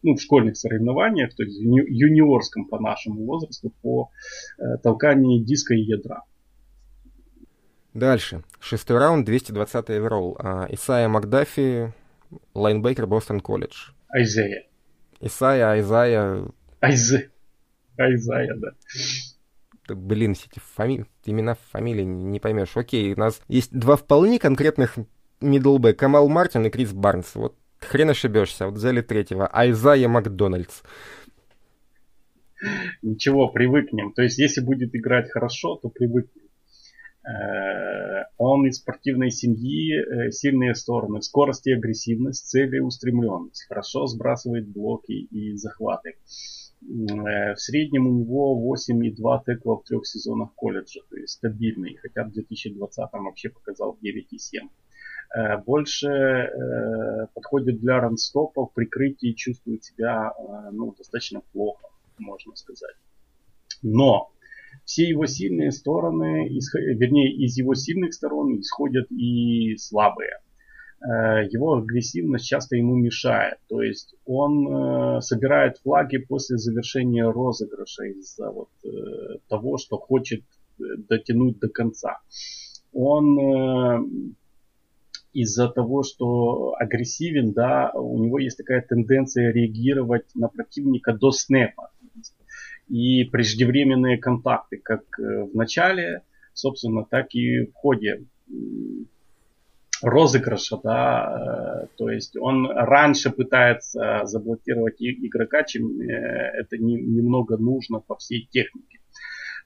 ну, 0.02 0.16
в 0.16 0.20
школьных 0.20 0.56
соревнованиях, 0.56 1.34
то 1.34 1.42
есть 1.44 1.58
в 1.58 1.62
юниорском 1.62 2.66
по 2.66 2.80
нашему 2.80 3.24
возрасту, 3.24 3.72
по 3.82 4.10
э, 4.58 4.78
толканию 4.82 5.44
диска 5.44 5.74
и 5.74 5.80
ядра. 5.80 6.24
Дальше. 7.94 8.42
Шестой 8.58 8.98
раунд, 8.98 9.26
220 9.26 9.90
overall. 9.90 10.36
А, 10.38 10.66
Исайя 10.70 11.08
Макдафи, 11.08 11.92
лайнбекер 12.54 13.06
Бостон 13.06 13.40
колледж. 13.40 13.90
Айзея. 14.08 14.64
Исайя, 15.20 15.72
Айзая. 15.72 16.46
Айзе. 16.82 17.30
Айзая, 17.96 18.54
да. 18.56 18.72
Блин, 19.94 20.32
эти 20.32 20.58
фами... 20.58 21.06
имена, 21.24 21.56
фамилии 21.70 22.02
не 22.02 22.40
поймешь. 22.40 22.76
Окей, 22.76 23.14
у 23.14 23.18
нас 23.18 23.40
есть 23.48 23.72
два 23.72 23.96
вполне 23.96 24.38
конкретных 24.38 24.96
мидлбэк. 25.40 25.96
Камал 25.96 26.28
Мартин 26.28 26.66
и 26.66 26.70
Крис 26.70 26.92
Барнс. 26.92 27.34
Вот 27.36 27.56
хрен 27.78 28.10
ошибешься. 28.10 28.66
Вот 28.66 28.74
взяли 28.74 29.00
третьего. 29.00 29.48
Айзая 29.52 30.08
Макдональдс. 30.08 30.82
Ничего, 33.02 33.48
привыкнем. 33.48 34.12
То 34.12 34.22
есть, 34.22 34.38
если 34.38 34.60
будет 34.60 34.94
играть 34.94 35.30
хорошо, 35.30 35.76
то 35.76 35.88
привыкнем. 35.88 36.42
Э, 37.24 38.24
он 38.36 38.66
из 38.66 38.78
спортивной 38.78 39.30
семьи, 39.30 39.94
э, 39.94 40.30
сильные 40.32 40.74
стороны, 40.74 41.22
скорость 41.22 41.66
и 41.68 41.72
агрессивность, 41.72 42.48
целеустремленность, 42.48 43.66
хорошо 43.68 44.06
сбрасывает 44.06 44.68
блоки 44.68 45.12
и 45.12 45.54
захваты. 45.56 46.16
Э, 46.88 47.54
в 47.54 47.60
среднем 47.60 48.06
у 48.06 48.12
него 48.12 48.74
8,2 48.74 49.44
текла 49.46 49.76
в 49.76 49.84
трех 49.84 50.06
сезонах 50.06 50.54
колледжа, 50.54 51.00
то 51.08 51.16
есть 51.16 51.34
стабильный, 51.34 51.96
хотя 51.96 52.24
в 52.24 52.32
2020 52.32 53.12
вообще 53.12 53.48
показал 53.50 53.98
9,7. 54.02 54.68
Больше 55.64 56.50
подходит 57.32 57.80
для 57.80 58.00
ранстопа, 58.00 58.66
в 58.66 58.74
прикрытии 58.74 59.32
чувствует 59.32 59.82
себя 59.82 60.34
ну, 60.72 60.92
достаточно 60.92 61.40
плохо, 61.52 61.88
можно 62.18 62.54
сказать. 62.54 62.96
Но 63.80 64.30
все 64.84 65.08
его 65.08 65.26
сильные 65.26 65.72
стороны, 65.72 66.48
вернее, 66.48 67.34
из 67.34 67.56
его 67.56 67.74
сильных 67.74 68.14
сторон 68.14 68.60
исходят 68.60 69.10
и 69.10 69.76
слабые. 69.76 70.40
Э, 71.04 71.46
его 71.50 71.74
агрессивность 71.74 72.46
часто 72.46 72.76
ему 72.76 72.94
мешает. 72.94 73.58
То 73.68 73.82
есть 73.82 74.14
он 74.24 74.68
э, 74.68 75.20
собирает 75.20 75.78
флаги 75.78 76.18
после 76.18 76.58
завершения 76.58 77.28
розыгрыша 77.28 78.04
из-за 78.04 78.50
вот 78.50 78.70
э, 78.84 79.38
того, 79.48 79.78
что 79.78 79.96
хочет 79.98 80.42
дотянуть 80.78 81.58
до 81.58 81.68
конца. 81.68 82.18
Он 82.92 84.34
из-за 85.32 85.68
того, 85.68 86.02
что 86.02 86.74
агрессивен, 86.78 87.52
да, 87.52 87.90
у 87.94 88.22
него 88.22 88.38
есть 88.38 88.58
такая 88.58 88.82
тенденция 88.82 89.52
реагировать 89.52 90.26
на 90.34 90.48
противника 90.48 91.12
до 91.14 91.30
снэпа 91.30 91.90
и 92.88 93.24
преждевременные 93.24 94.18
контакты, 94.18 94.76
как 94.76 95.02
э, 95.18 95.44
в 95.44 95.54
начале, 95.54 96.22
собственно, 96.52 97.04
так 97.04 97.34
и 97.34 97.66
в 97.66 97.72
ходе 97.74 98.24
розыгрыша, 100.02 100.78
да, 100.82 101.84
э, 101.84 101.86
то 101.96 102.10
есть 102.10 102.36
он 102.36 102.70
раньше 102.70 103.30
пытается 103.30 104.22
заблокировать 104.24 104.96
игрока, 105.00 105.64
чем 105.64 106.00
э, 106.00 106.04
это 106.60 106.78
немного 106.78 107.56
нужно 107.56 108.00
по 108.00 108.16
всей 108.16 108.46
технике. 108.50 108.98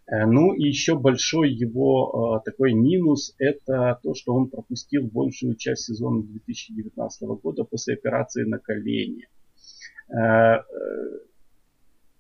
Ну 0.08 0.54
и 0.54 0.62
еще 0.62 0.96
большой 0.96 1.50
его 1.50 2.40
такой 2.44 2.74
минус 2.74 3.34
это 3.38 3.98
то, 4.04 4.14
что 4.14 4.34
он 4.34 4.48
пропустил 4.48 5.02
большую 5.02 5.56
часть 5.56 5.86
сезона 5.86 6.22
2019 6.22 7.22
года 7.42 7.64
после 7.64 7.94
операции 7.94 8.44
на 8.44 8.60
колени 8.60 9.26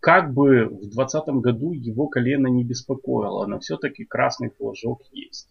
как 0.06 0.32
бы 0.34 0.66
в 0.66 0.82
2020 0.82 1.28
году 1.42 1.72
его 1.72 2.06
колено 2.06 2.46
не 2.46 2.62
беспокоило, 2.62 3.44
но 3.46 3.58
все-таки 3.58 4.04
красный 4.04 4.50
флажок 4.50 5.02
есть. 5.10 5.48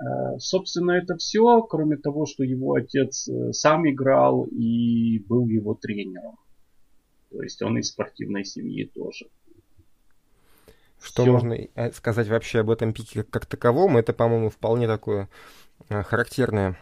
Э, 0.00 0.38
собственно, 0.38 0.92
это 0.92 1.16
все, 1.16 1.62
кроме 1.62 1.96
того, 1.96 2.26
что 2.26 2.42
его 2.42 2.74
отец 2.74 3.28
э, 3.28 3.52
сам 3.52 3.88
играл 3.88 4.44
и 4.44 5.18
был 5.28 5.46
его 5.46 5.74
тренером. 5.74 6.38
То 7.30 7.42
есть 7.42 7.60
он 7.62 7.78
из 7.78 7.88
спортивной 7.88 8.44
семьи 8.44 8.90
тоже. 8.94 9.26
Что 11.00 11.22
все. 11.22 11.32
можно 11.32 11.52
э, 11.52 11.92
сказать 11.92 12.28
вообще 12.28 12.60
об 12.60 12.70
этом 12.70 12.92
пике 12.92 13.24
как 13.24 13.46
таковом? 13.46 13.96
Это, 13.96 14.12
по-моему, 14.12 14.50
вполне 14.50 14.86
такое 14.86 15.28
характерное 15.88 16.78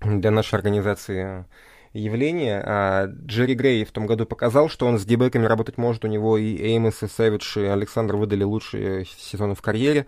для 0.00 0.30
нашей 0.30 0.56
организации 0.56 1.44
явление. 1.92 2.62
А 2.64 3.06
Джерри 3.06 3.54
Грей 3.54 3.84
в 3.84 3.90
том 3.90 4.06
году 4.06 4.26
показал, 4.26 4.68
что 4.68 4.86
он 4.86 4.98
с 4.98 5.04
дебеками 5.04 5.46
работать 5.46 5.78
может. 5.78 6.04
У 6.04 6.08
него 6.08 6.36
и 6.36 6.56
Эймос, 6.56 7.02
и 7.02 7.08
Сэвидж, 7.08 7.58
и 7.58 7.64
Александр 7.64 8.16
выдали 8.16 8.42
лучшие 8.42 9.04
сезоны 9.06 9.54
в 9.54 9.62
карьере. 9.62 10.06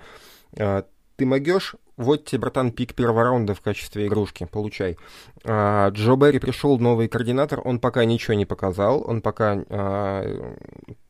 Ты 0.53 1.27
могешь? 1.27 1.77
Вот 1.99 2.27
тебе, 2.27 2.43
братан, 2.43 2.71
пик 2.71 2.95
первого 2.95 3.25
раунда 3.25 3.55
в 3.55 3.61
качестве 3.61 4.07
игрушки. 4.07 4.49
Получай. 4.51 4.97
А, 5.45 5.91
Джо 5.91 6.15
Берри 6.15 6.39
пришел, 6.39 6.79
новый 6.79 7.09
координатор. 7.09 7.61
Он 7.65 7.81
пока 7.81 8.05
ничего 8.05 8.35
не 8.35 8.47
показал. 8.47 9.03
Он 9.05 9.21
пока 9.21 9.65
а, 9.69 10.55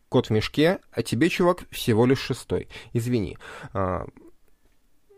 кот 0.09 0.28
в 0.28 0.30
мешке. 0.30 0.78
А 0.91 1.03
тебе, 1.03 1.28
чувак, 1.28 1.64
всего 1.70 2.07
лишь 2.07 2.20
шестой. 2.20 2.68
Извини. 2.95 3.36
А, 3.74 4.07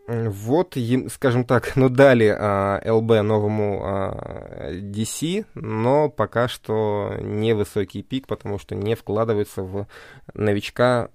вот, 0.09 0.77
скажем 1.09 1.45
так, 1.45 1.77
ну 1.77 1.89
дали 1.89 2.35
а, 2.37 2.83
ЛБ 2.85 3.23
новому 3.23 3.81
а, 3.85 4.73
DC, 4.73 5.47
но 5.55 6.09
пока 6.09 6.49
что 6.49 7.15
невысокий 7.21 8.03
пик, 8.03 8.27
потому 8.27 8.59
что 8.59 8.75
не 8.75 8.97
вкладывается 8.97 9.63
в 9.63 9.87
новичка 10.35 11.11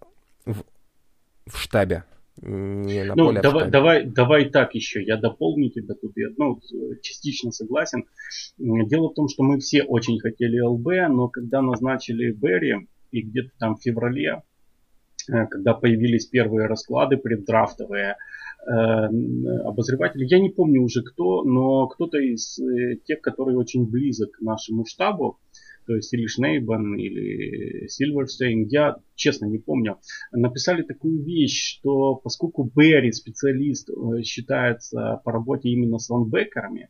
в, 0.45 0.63
в 1.45 1.57
штабе. 1.57 2.05
Не 2.41 3.03
на 3.05 3.15
ну, 3.15 3.27
поле, 3.27 3.41
давай, 3.41 3.69
давай, 3.69 4.05
давай 4.05 4.49
так 4.49 4.75
еще, 4.75 5.01
я 5.01 5.15
дополню 5.17 5.69
тебя 5.69 5.95
тут, 5.95 6.11
я 6.17 6.27
ну, 6.37 6.59
частично 7.01 7.51
согласен. 7.51 8.05
Дело 8.57 9.09
в 9.09 9.13
том, 9.13 9.29
что 9.29 9.43
мы 9.43 9.59
все 9.59 9.83
очень 9.83 10.19
хотели 10.19 10.59
ЛБ, 10.59 11.13
но 11.13 11.29
когда 11.29 11.61
назначили 11.61 12.31
Берри, 12.31 12.87
и 13.11 13.21
где-то 13.21 13.51
там 13.57 13.75
в 13.77 13.81
феврале, 13.81 14.43
э, 15.31 15.47
когда 15.47 15.73
появились 15.73 16.25
первые 16.25 16.67
расклады 16.67 17.15
преддрафтовые, 17.15 18.17
Э, 18.67 19.09
обозреватель, 19.63 20.23
я 20.23 20.39
не 20.39 20.49
помню 20.49 20.81
уже 20.81 21.03
кто, 21.03 21.43
но 21.43 21.85
кто-то 21.87 22.17
из 22.17 22.57
э, 22.57 22.95
тех, 23.05 23.21
который 23.21 23.55
очень 23.55 23.85
близок 23.85 24.31
к 24.31 24.41
нашему 24.41 24.85
штабу, 24.85 25.37
то 25.85 25.95
есть 25.95 26.13
или 26.13 26.27
Шнейбан, 26.27 26.95
или 26.95 27.87
Сильверстейн, 27.87 28.67
я 28.67 28.97
честно 29.15 29.45
не 29.45 29.59
помню, 29.59 29.99
написали 30.31 30.83
такую 30.83 31.23
вещь, 31.23 31.77
что 31.77 32.15
поскольку 32.15 32.69
Берри 32.75 33.11
специалист 33.11 33.89
э, 33.89 34.23
считается 34.23 35.21
по 35.23 35.31
работе 35.31 35.69
именно 35.69 35.99
с 35.99 36.09
ланбекерами, 36.09 36.89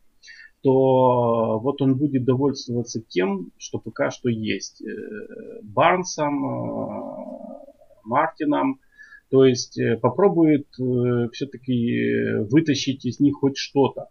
то 0.62 1.60
вот 1.60 1.80
он 1.82 1.96
будет 1.96 2.24
довольствоваться 2.24 3.00
тем, 3.00 3.52
что 3.58 3.78
пока 3.78 4.10
что 4.10 4.28
есть. 4.28 4.82
Барнсом, 5.62 6.40
Мартином, 8.06 8.80
то 9.30 9.44
есть 9.44 9.78
э, 9.78 9.96
попробует 9.96 10.66
э, 10.78 11.28
все-таки 11.32 12.44
вытащить 12.50 13.04
из 13.04 13.20
них 13.20 13.36
хоть 13.36 13.56
что-то. 13.56 14.08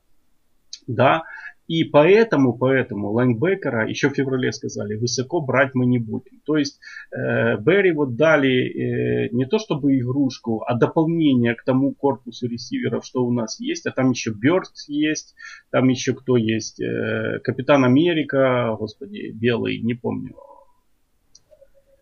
Да, 0.87 1.23
и 1.67 1.83
поэтому, 1.83 2.57
поэтому 2.57 3.11
лайнбекера, 3.11 3.89
еще 3.89 4.09
в 4.09 4.13
феврале 4.13 4.51
сказали, 4.51 4.95
высоко 4.95 5.41
брать 5.41 5.73
мы 5.73 5.87
не 5.87 5.97
будем. 5.97 6.39
То 6.45 6.57
есть 6.57 6.79
э, 7.11 7.57
Берри 7.57 7.91
вот 7.91 8.15
дали 8.15 9.27
э, 9.27 9.29
не 9.31 9.45
то 9.45 9.57
чтобы 9.57 9.97
игрушку, 9.97 10.63
а 10.67 10.75
дополнение 10.75 11.55
к 11.55 11.63
тому 11.63 11.93
корпусу 11.93 12.47
ресиверов, 12.47 13.03
что 13.03 13.25
у 13.25 13.31
нас 13.31 13.59
есть. 13.59 13.87
А 13.87 13.91
там 13.91 14.11
еще 14.11 14.31
Бёрдс 14.31 14.87
есть, 14.87 15.35
там 15.71 15.89
еще 15.89 16.13
кто 16.13 16.37
есть, 16.37 16.79
э, 16.79 17.39
Капитан 17.43 17.83
Америка, 17.83 18.75
господи, 18.77 19.31
белый, 19.33 19.79
не 19.81 19.95
помню, 19.95 20.35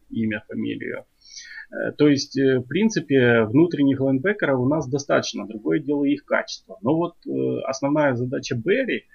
имя, 0.09 0.43
фамилию. 0.47 1.05
Э, 1.73 1.91
то 1.91 2.07
есть, 2.07 2.37
э, 2.37 2.59
в 2.59 2.63
принципе, 2.63 3.43
внутренних 3.43 3.99
лайнбекеров 3.99 4.59
у 4.59 4.67
нас 4.67 4.87
достаточно. 4.87 5.47
Другое 5.47 5.79
дело 5.79 6.03
их 6.03 6.25
качество. 6.25 6.77
Но 6.81 6.95
вот 6.95 7.15
э, 7.25 7.59
основная 7.65 8.15
задача 8.15 8.55
Берри 8.55 9.05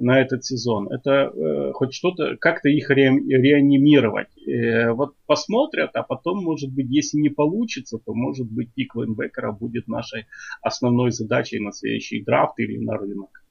на 0.00 0.22
этот 0.22 0.42
сезон 0.42 0.90
это 0.90 1.30
хоть 1.74 1.92
что-то, 1.92 2.38
как-то 2.38 2.70
их 2.70 2.88
ре, 2.88 3.10
реанимировать. 3.10 4.28
Вот 4.94 5.16
посмотрят, 5.26 5.90
а 5.92 6.02
потом, 6.02 6.42
может 6.42 6.72
быть, 6.72 6.86
если 6.88 7.18
не 7.18 7.28
получится, 7.28 7.98
то, 7.98 8.14
может 8.14 8.50
быть, 8.50 8.72
пик 8.72 8.94
лайнбекера 8.94 9.52
будет 9.52 9.86
нашей 9.86 10.28
основной 10.62 11.10
задачей 11.10 11.60
на 11.60 11.72
следующий 11.72 12.24
драфт 12.24 12.58
или 12.58 12.82
на 12.82 12.96
рынок. 12.96 13.45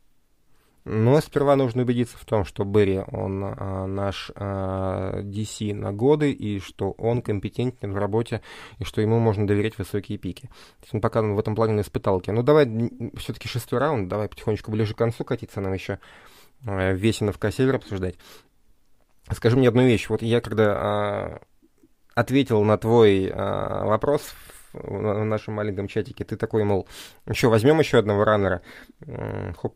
Но 0.86 1.19
сперва 1.19 1.55
нужно 1.55 1.81
убедиться 1.81 2.15
в 2.15 2.25
том, 2.25 2.45
что 2.45 2.63
Берри, 2.63 2.99
он 3.11 3.43
а, 3.43 3.88
наш 3.88 4.31
а, 4.36 5.19
DC 5.21 5.73
на 5.73 5.91
годы, 5.91 6.31
и 6.31 6.59
что 6.59 6.91
он 6.91 7.23
компетентен 7.23 7.91
в 7.91 7.97
работе, 7.97 8.41
и 8.77 8.83
что 8.83 9.01
ему 9.01 9.17
можно 9.17 9.47
доверять 9.47 9.79
высокие 9.79 10.19
пики. 10.19 10.43
То 10.43 10.83
есть 10.83 10.93
он 10.93 11.01
пока 11.01 11.23
в 11.23 11.39
этом 11.39 11.55
плане 11.55 11.73
на 11.73 11.81
испыталке. 11.81 12.31
Ну, 12.31 12.43
давай 12.43 12.67
все-таки 13.17 13.47
шестой 13.47 13.79
раунд, 13.79 14.07
давай 14.07 14.29
потихонечку 14.29 14.69
ближе 14.69 14.93
к 14.93 14.97
концу 14.97 15.23
катиться, 15.23 15.59
нам 15.59 15.73
еще 15.73 15.97
а, 16.67 16.91
весь 16.91 17.26
НФК 17.26 17.51
Север 17.51 17.78
обсуждать. 17.77 18.19
Скажи 19.31 19.57
мне 19.57 19.69
одну 19.69 19.81
вещь. 19.88 20.07
Вот 20.07 20.21
я 20.21 20.39
когда 20.39 20.75
а, 20.75 21.41
ответил 22.13 22.63
на 22.63 22.77
твой 22.77 23.31
а, 23.33 23.86
вопрос 23.86 24.36
в, 24.73 25.23
нашем 25.23 25.55
маленьком 25.55 25.88
чатике, 25.88 26.25
ты 26.25 26.36
такой, 26.36 26.63
мол, 26.63 26.88
что, 27.31 27.49
возьмем 27.49 27.79
еще 27.79 27.97
одного 27.97 28.23
раннера? 28.23 28.61
Хоп, 29.57 29.73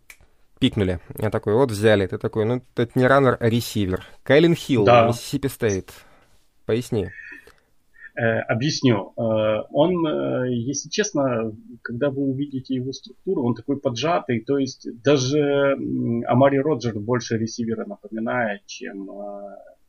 пикнули. 0.60 1.00
Я 1.18 1.30
такой, 1.30 1.54
вот 1.54 1.72
взяли. 1.72 2.06
Ты 2.08 2.18
такой, 2.18 2.46
ну, 2.46 2.62
это 2.76 2.92
не 2.96 3.08
раннер, 3.08 3.38
а 3.40 3.50
ресивер. 3.50 4.06
Кайлин 4.24 4.56
Хилл, 4.56 4.86
да. 4.86 5.08
Миссисипи 5.08 5.48
Стейт. 5.48 5.92
Поясни. 6.66 7.10
Э, 8.20 8.40
объясню. 8.42 9.14
Э, 9.16 9.64
он, 9.72 10.06
э, 10.06 10.52
если 10.52 10.90
честно, 10.90 11.54
когда 11.82 12.10
вы 12.10 12.24
увидите 12.24 12.76
его 12.76 12.92
структуру, 12.92 13.44
он 13.44 13.56
такой 13.56 13.80
поджатый. 13.80 14.42
То 14.42 14.58
есть 14.58 14.88
даже 15.02 15.78
Амари 16.28 16.60
Роджер 16.60 17.00
больше 17.00 17.38
ресивера 17.38 17.86
напоминает, 17.86 18.66
чем 18.66 19.10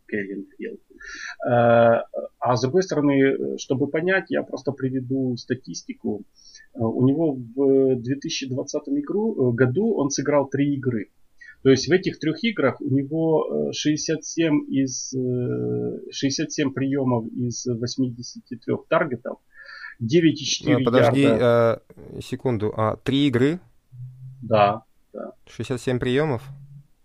Кевин 0.06 0.46
Хилл. 0.56 0.78
А 1.42 2.56
с 2.56 2.60
другой 2.62 2.82
стороны, 2.82 3.58
чтобы 3.58 3.88
понять, 3.88 4.26
я 4.28 4.42
просто 4.42 4.72
приведу 4.72 5.36
статистику. 5.36 6.22
Э, 6.22 6.49
у 6.74 7.06
него 7.06 7.32
в 7.34 7.96
2020 7.96 8.82
игру, 9.00 9.50
э, 9.50 9.54
году 9.54 9.94
он 9.94 10.10
сыграл 10.10 10.48
три 10.48 10.74
игры. 10.74 11.08
То 11.62 11.70
есть 11.70 11.88
в 11.88 11.92
этих 11.92 12.18
трех 12.18 12.42
играх 12.42 12.80
у 12.80 12.88
него 12.88 13.70
67 13.72 14.60
э, 14.60 14.64
из 14.68 15.10
67 16.10 16.72
приемов 16.72 17.26
из 17.32 17.66
83 17.66 18.58
таргетов, 18.88 19.38
9,4 20.02 20.84
Подожди 20.84 21.22
ярда. 21.22 21.82
э, 22.16 22.20
секунду, 22.22 22.72
а 22.76 22.96
три 22.96 23.26
игры? 23.28 23.60
Да, 24.42 24.84
да. 25.12 25.32
67 25.46 25.98
приемов? 25.98 26.42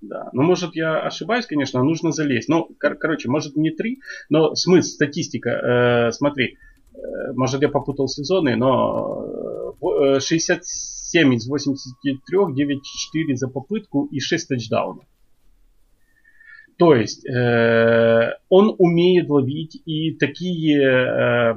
Да. 0.01 0.29
Ну, 0.33 0.43
может, 0.43 0.75
я 0.75 1.01
ошибаюсь, 1.01 1.47
конечно, 1.47 1.83
нужно 1.83 2.11
залезть. 2.11 2.47
Ну, 2.47 2.69
кор- 2.79 2.95
короче, 2.95 3.27
может 3.27 3.55
не 3.55 3.71
три, 3.71 3.99
но 4.29 4.55
смысл, 4.55 4.87
статистика. 4.87 5.49
Э, 5.49 6.11
смотри, 6.11 6.57
э, 6.93 6.97
может, 7.33 7.61
я 7.61 7.69
попутал 7.69 8.07
сезоны, 8.07 8.55
но 8.55 9.25
67 10.19 11.33
из 11.35 11.47
83, 11.47 12.37
9-4 12.37 13.35
за 13.35 13.47
попытку 13.47 14.05
и 14.11 14.19
6 14.19 14.47
тачдаунов. 14.47 15.05
То 16.77 16.93
есть 16.93 17.25
э, 17.25 18.33
он 18.49 18.75
умеет 18.77 19.29
ловить 19.29 19.81
и 19.85 20.11
такие 20.11 20.81
э, 20.81 21.55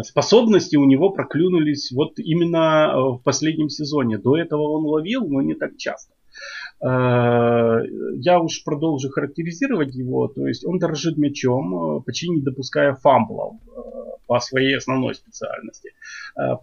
способности 0.00 0.76
у 0.76 0.84
него 0.84 1.10
проклюнулись 1.10 1.90
вот 1.90 2.18
именно 2.18 3.16
в 3.16 3.18
последнем 3.24 3.68
сезоне. 3.68 4.18
До 4.18 4.36
этого 4.36 4.62
он 4.68 4.84
ловил, 4.84 5.26
но 5.26 5.42
не 5.42 5.54
так 5.54 5.76
часто. 5.76 6.14
Э, 6.82 7.80
я 8.16 8.40
уж 8.40 8.64
продолжу 8.64 9.10
характеризировать 9.10 9.94
его. 9.94 10.28
То 10.28 10.46
есть 10.46 10.64
он 10.64 10.78
дорожит 10.78 11.16
мячом, 11.16 11.98
э, 11.98 12.02
почти 12.02 12.28
не 12.28 12.40
допуская 12.40 12.94
фамблов 12.94 13.56
э, 13.66 14.11
по 14.32 14.40
своей 14.40 14.78
основной 14.78 15.14
специальности. 15.14 15.90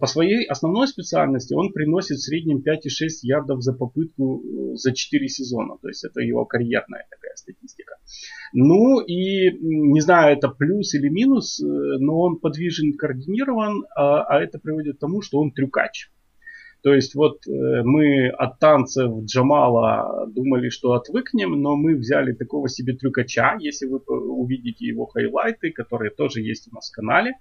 По 0.00 0.06
своей 0.06 0.44
основной 0.44 0.88
специальности 0.88 1.54
он 1.54 1.72
приносит 1.72 2.16
в 2.16 2.22
среднем 2.22 2.64
5,6 2.66 3.20
ярдов 3.22 3.62
за 3.62 3.72
попытку 3.72 4.42
за 4.74 4.92
4 4.92 5.28
сезона. 5.28 5.76
То 5.80 5.86
есть 5.86 6.04
это 6.04 6.20
его 6.20 6.44
карьерная 6.46 7.06
такая 7.08 7.36
статистика. 7.36 7.94
Ну 8.52 8.98
и 8.98 9.52
не 9.60 10.00
знаю, 10.00 10.36
это 10.36 10.48
плюс 10.48 10.94
или 10.94 11.08
минус, 11.08 11.60
но 11.60 12.18
он 12.18 12.40
подвижен, 12.40 12.96
координирован, 12.96 13.84
а, 13.94 14.24
а 14.24 14.42
это 14.42 14.58
приводит 14.58 14.96
к 14.96 15.00
тому, 15.00 15.22
что 15.22 15.38
он 15.38 15.52
трюкач. 15.52 16.10
То 16.82 16.94
есть 16.94 17.14
вот 17.14 17.46
э, 17.46 17.82
мы 17.84 18.28
от 18.28 18.58
танцев 18.58 19.24
Джамала 19.24 20.26
думали, 20.28 20.70
что 20.70 20.92
отвыкнем, 20.92 21.60
но 21.60 21.76
мы 21.76 21.96
взяли 21.96 22.32
такого 22.32 22.68
себе 22.68 22.94
трюкача, 22.94 23.56
если 23.60 23.86
вы 23.86 23.98
увидите 23.98 24.86
его 24.86 25.06
хайлайты, 25.06 25.72
которые 25.72 26.10
тоже 26.10 26.40
есть 26.40 26.68
у 26.70 26.74
нас 26.74 26.90
в 26.90 26.94
канале. 26.94 27.34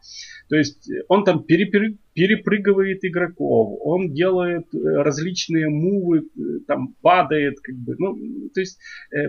То 0.50 0.58
есть 0.58 0.90
он 1.08 1.24
там 1.24 1.44
перепрыгивает 1.44 3.06
игроков, 3.06 3.80
он 3.82 4.14
делает 4.14 4.66
э, 4.74 4.78
различные 4.78 5.70
мувы, 5.70 6.20
э, 6.20 6.42
там 6.68 6.96
падает, 7.02 7.60
как 7.62 7.76
бы, 7.76 7.96
ну, 7.98 8.18
то 8.54 8.60
есть, 8.60 8.80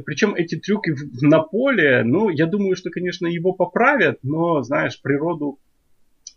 причем 0.04 0.34
эти 0.34 0.58
трюки 0.58 0.94
на 1.20 1.40
поле, 1.40 2.02
ну, 2.04 2.30
я 2.30 2.46
думаю, 2.46 2.74
что, 2.74 2.90
конечно, 2.90 3.26
его 3.26 3.52
поправят, 3.52 4.18
но, 4.22 4.62
знаешь, 4.62 5.00
природу 5.00 5.58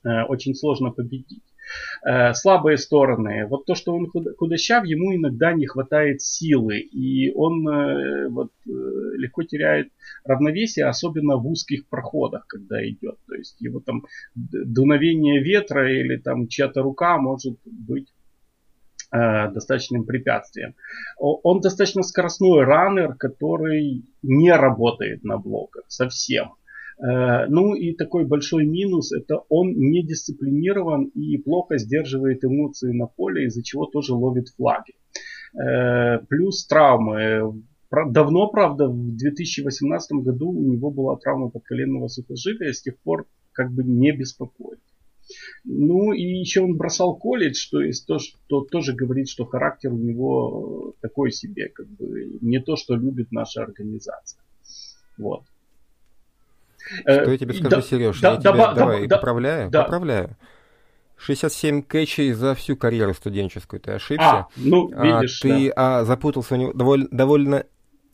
очень 0.04 0.54
сложно 0.54 0.92
победить. 0.92 1.42
Э, 2.06 2.34
слабые 2.34 2.78
стороны. 2.78 3.46
Вот 3.48 3.66
то, 3.66 3.76
что 3.76 3.94
он 3.94 4.12
худощав, 4.38 4.86
ему 4.86 5.16
иногда 5.16 5.54
не 5.54 5.66
хватает 5.66 6.22
силы. 6.22 6.80
И 6.80 7.32
он 7.34 7.68
э, 7.68 8.28
вот, 8.30 8.52
э, 8.68 8.70
легко 8.70 9.44
теряет 9.44 9.90
равновесие, 10.26 10.86
особенно 10.86 11.38
в 11.38 11.48
узких 11.48 11.88
проходах, 11.88 12.46
когда 12.48 12.86
идет. 12.88 13.18
То 13.28 13.36
есть 13.36 13.60
его 13.62 13.80
там 13.80 14.06
дуновение 14.36 15.42
ветра 15.42 15.92
или 15.92 16.18
там 16.18 16.48
чья-то 16.48 16.82
рука 16.82 17.18
может 17.18 17.58
быть 17.66 18.08
достаточным 19.12 20.06
препятствием. 20.06 20.74
Он 21.20 21.62
достаточно 21.62 22.02
скоростной 22.02 22.64
раннер, 22.64 23.14
который 23.14 24.06
не 24.24 24.52
работает 24.52 25.24
на 25.24 25.38
блоках 25.38 25.84
совсем. 25.88 26.56
Э, 27.04 27.48
ну 27.50 27.76
и 27.76 27.94
такой 27.94 28.26
большой 28.26 28.66
минус, 28.66 29.12
это 29.12 29.44
он 29.50 29.74
не 29.74 30.04
дисциплинирован 30.04 31.06
и 31.16 31.38
плохо 31.38 31.78
сдерживает 31.78 32.46
эмоции 32.46 32.94
на 32.94 33.08
поле, 33.08 33.46
из-за 33.46 33.64
чего 33.64 33.86
тоже 33.86 34.14
ловит 34.14 34.50
флаги. 34.50 34.94
Э, 35.54 36.20
плюс 36.30 36.66
травмы. 36.66 37.62
Давно, 37.92 38.48
правда, 38.48 38.88
в 38.88 39.18
2018 39.18 40.24
году 40.24 40.50
у 40.50 40.64
него 40.64 40.90
была 40.90 41.16
травма 41.18 41.50
подколенного 41.50 42.08
сухожилия, 42.08 42.72
с 42.72 42.82
тех 42.82 42.98
пор 43.00 43.28
как 43.52 43.72
бы 43.72 43.84
не 43.84 44.12
беспокоит. 44.12 44.80
Ну 45.64 46.12
и 46.12 46.22
еще 46.22 46.62
он 46.62 46.76
бросал 46.76 47.16
колледж, 47.16 47.70
то 47.70 47.82
есть 47.82 48.08
то, 48.08 48.18
что 48.20 48.62
тоже 48.62 48.94
говорит, 48.94 49.30
что 49.30 49.46
характер 49.46 49.94
у 49.94 49.98
него 49.98 50.96
такой 51.02 51.32
себе, 51.32 51.70
как 51.70 51.88
бы 51.88 52.40
не 52.42 52.60
то, 52.60 52.76
что 52.76 52.96
любит 52.96 53.32
наша 53.32 53.62
организация. 53.62 54.42
Вот. 55.18 55.44
Что 57.02 57.32
я 57.32 57.38
тебе 57.38 57.54
скажу, 57.54 57.70
да, 57.70 57.82
Сереж, 57.82 58.20
да, 58.20 58.34
я 58.34 58.38
тебя 58.38 58.52
да, 58.54 58.74
давай 58.74 59.08
да, 59.08 59.18
поправляю, 59.18 59.70
да. 59.70 59.84
поправляю. 59.84 60.38
67 61.18 61.84
кэчей 61.84 62.34
за 62.34 62.54
всю 62.54 62.76
карьеру 62.76 63.14
студенческую, 63.14 63.80
ты 63.80 63.92
ошибся. 63.92 64.26
А, 64.26 64.48
ну, 64.56 64.90
видишь, 64.90 65.40
а, 65.40 65.48
Ты 65.48 65.68
да. 65.68 66.00
а, 66.00 66.04
запутался, 66.04 66.56
у 66.56 66.58
него 66.58 66.74
довольно, 66.74 67.08
довольно 67.12 67.64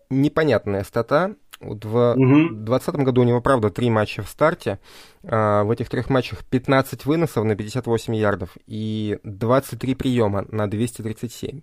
непонятная 0.10 0.84
стата. 0.84 1.36
Вот 1.60 1.84
в 1.84 2.16
2020 2.16 2.90
угу. 2.90 3.04
году 3.04 3.22
у 3.22 3.26
него, 3.26 3.42
правда, 3.42 3.70
три 3.70 3.90
матча 3.90 4.22
в 4.22 4.30
старте. 4.30 4.80
А, 5.24 5.64
в 5.64 5.72
этих 5.72 5.90
трех 5.90 6.10
матчах 6.10 6.46
15 6.46 7.06
выносов 7.06 7.44
на 7.44 7.56
58 7.56 8.16
ярдов 8.16 8.52
и 8.68 9.20
23 9.24 9.96
приема 9.96 10.46
на 10.50 10.70
237. 10.70 11.62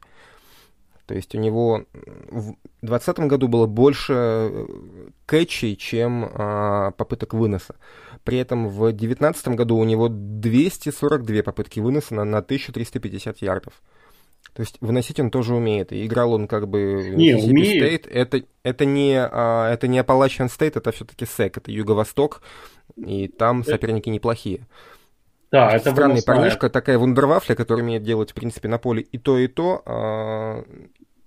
То 1.06 1.14
есть 1.14 1.34
у 1.34 1.38
него 1.38 1.84
в 1.94 2.56
2020 2.82 3.18
году 3.20 3.48
было 3.48 3.66
больше 3.66 4.12
э, 4.12 4.66
кэтчей, 5.24 5.76
чем 5.76 6.28
а, 6.34 6.90
попыток 6.92 7.32
выноса. 7.32 7.76
При 8.24 8.38
этом 8.38 8.68
в 8.68 8.78
2019 8.90 9.48
году 9.48 9.76
у 9.76 9.84
него 9.84 10.08
242 10.10 11.42
попытки 11.44 11.78
выноса 11.78 12.14
на, 12.14 12.24
на 12.24 12.38
1350 12.38 13.38
ярдов. 13.38 13.74
То 14.52 14.62
есть 14.62 14.78
выносить 14.80 15.20
он 15.20 15.30
тоже 15.30 15.54
умеет. 15.54 15.92
И 15.92 16.06
играл 16.06 16.32
он 16.32 16.48
как 16.48 16.66
бы 16.66 17.12
не, 17.14 17.34
умеет. 17.34 18.06
State. 18.06 18.10
Это, 18.10 18.42
это, 18.64 18.84
не, 18.84 19.16
а, 19.16 19.72
это 19.72 19.86
не 19.86 20.00
Appalachian 20.00 20.48
State, 20.48 20.72
это 20.76 20.90
все-таки 20.90 21.24
SEC, 21.24 21.52
это 21.56 21.70
Юго-Восток, 21.70 22.42
и 22.96 23.28
там 23.28 23.60
э, 23.60 23.64
соперники 23.64 24.08
неплохие. 24.08 24.66
Да, 25.52 25.70
это 25.70 25.92
странный 25.92 26.22
парнишка, 26.22 26.68
такая 26.68 26.98
вундервафля, 26.98 27.54
которая 27.54 27.84
умеет 27.84 28.02
делать, 28.02 28.32
в 28.32 28.34
принципе, 28.34 28.68
на 28.68 28.78
поле 28.78 29.02
и 29.02 29.18
то, 29.18 29.38
и 29.38 29.46
то. 29.46 29.82
А, 29.86 30.64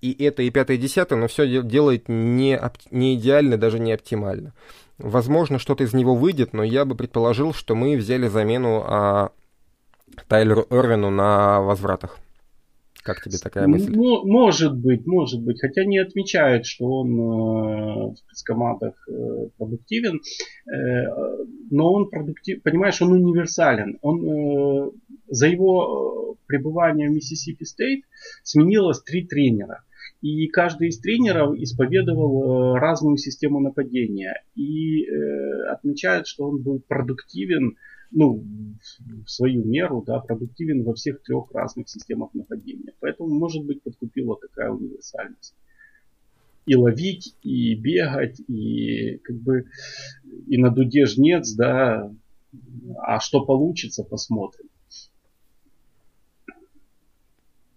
и 0.02 0.24
это, 0.24 0.44
и 0.44 0.50
пятое, 0.50 0.78
и 0.78 0.80
десятое, 0.80 1.20
но 1.20 1.28
все 1.28 1.62
делает 1.64 2.08
не, 2.08 2.60
не 2.92 3.16
идеально, 3.16 3.58
даже 3.58 3.80
не 3.80 3.92
оптимально. 3.92 4.54
Возможно, 4.98 5.60
что-то 5.60 5.84
из 5.84 5.94
него 5.94 6.16
выйдет, 6.16 6.54
но 6.54 6.64
я 6.64 6.86
бы 6.86 6.96
предположил, 6.96 7.54
что 7.54 7.76
мы 7.76 7.96
взяли 7.96 8.28
замену 8.28 8.84
а, 8.86 9.32
Тайлеру 10.28 10.68
Эрвину 10.70 11.10
на 11.10 11.62
возвратах. 11.62 12.20
Как 13.02 13.24
тебе 13.24 13.38
такая 13.38 13.66
мысль? 13.66 13.92
Ну, 13.96 14.26
может 14.26 14.76
быть, 14.76 15.08
может 15.08 15.42
быть. 15.42 15.60
Хотя 15.62 15.86
не 15.86 16.00
отмечают, 16.00 16.66
что 16.66 16.86
он 16.86 17.14
э, 17.14 18.14
в 18.14 18.16
спецкомандах 18.18 18.94
э, 19.08 19.48
продуктивен. 19.58 20.20
Э, 20.68 21.44
но 21.72 21.94
он 21.94 22.10
продуктив, 22.10 22.62
понимаешь, 22.62 23.02
он 23.02 23.14
универсален. 23.14 23.98
Он 24.02 24.22
э, 24.28 24.92
за 25.30 25.48
его 25.48 26.36
э, 26.36 26.46
пребывание 26.46 27.10
в 27.10 27.14
Миссисипи 27.14 27.64
Стейт 27.64 28.04
сменилось 28.44 29.02
три 29.02 29.26
тренера. 29.26 29.84
И 30.22 30.48
каждый 30.48 30.90
из 30.90 31.00
тренеров 31.00 31.56
исповедовал 31.56 32.76
э, 32.76 32.80
разную 32.80 33.18
систему 33.18 33.60
нападения. 33.60 34.44
И 34.56 35.06
э, 35.06 35.64
отмечают, 35.72 36.28
что 36.28 36.50
он 36.50 36.62
был 36.62 36.82
продуктивен 36.86 37.78
ну, 38.12 38.44
в 39.26 39.30
свою 39.30 39.64
меру, 39.64 40.04
да, 40.06 40.20
продуктивен 40.20 40.84
во 40.84 40.94
всех 40.94 41.22
трех 41.22 41.52
разных 41.52 41.90
системах 41.90 42.34
нападения. 42.34 42.94
Поэтому, 43.00 43.30
может 43.30 43.64
быть, 43.66 43.82
подкупила 43.84 44.38
такая 44.40 44.72
универсальность. 44.72 45.56
И 46.66 46.76
ловить, 46.76 47.36
и 47.42 47.76
бегать, 47.76 48.40
и 48.48 49.18
как 49.24 49.38
бы 49.38 49.66
и 50.48 50.58
на 50.58 50.70
дуде 50.70 51.06
жнец, 51.06 51.54
да. 51.54 52.12
А 52.98 53.20
что 53.20 53.46
получится, 53.46 54.04
посмотрим. 54.04 54.69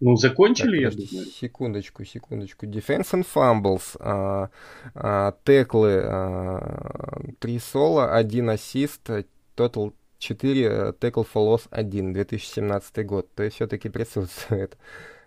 Ну, 0.04 0.16
закончили, 0.16 0.82
так, 0.84 0.94
я 0.94 1.06
думаю. 1.06 1.26
Секундочку, 1.26 2.04
секундочку. 2.04 2.66
Defense 2.66 3.12
and 3.12 3.24
fumbles, 3.32 3.96
а, 4.00 4.50
а, 4.96 5.32
теклы, 5.44 6.02
а, 6.04 7.20
3 7.38 7.58
соло, 7.60 8.12
1 8.12 8.50
ассист, 8.50 9.08
total 9.56 9.92
4, 10.18 10.90
tackle 10.98 11.24
for 11.32 11.46
loss 11.46 11.68
1, 11.70 12.14
2017 12.14 13.06
год. 13.06 13.32
То 13.36 13.44
есть 13.44 13.54
все-таки 13.54 13.88
присутствует 13.88 14.76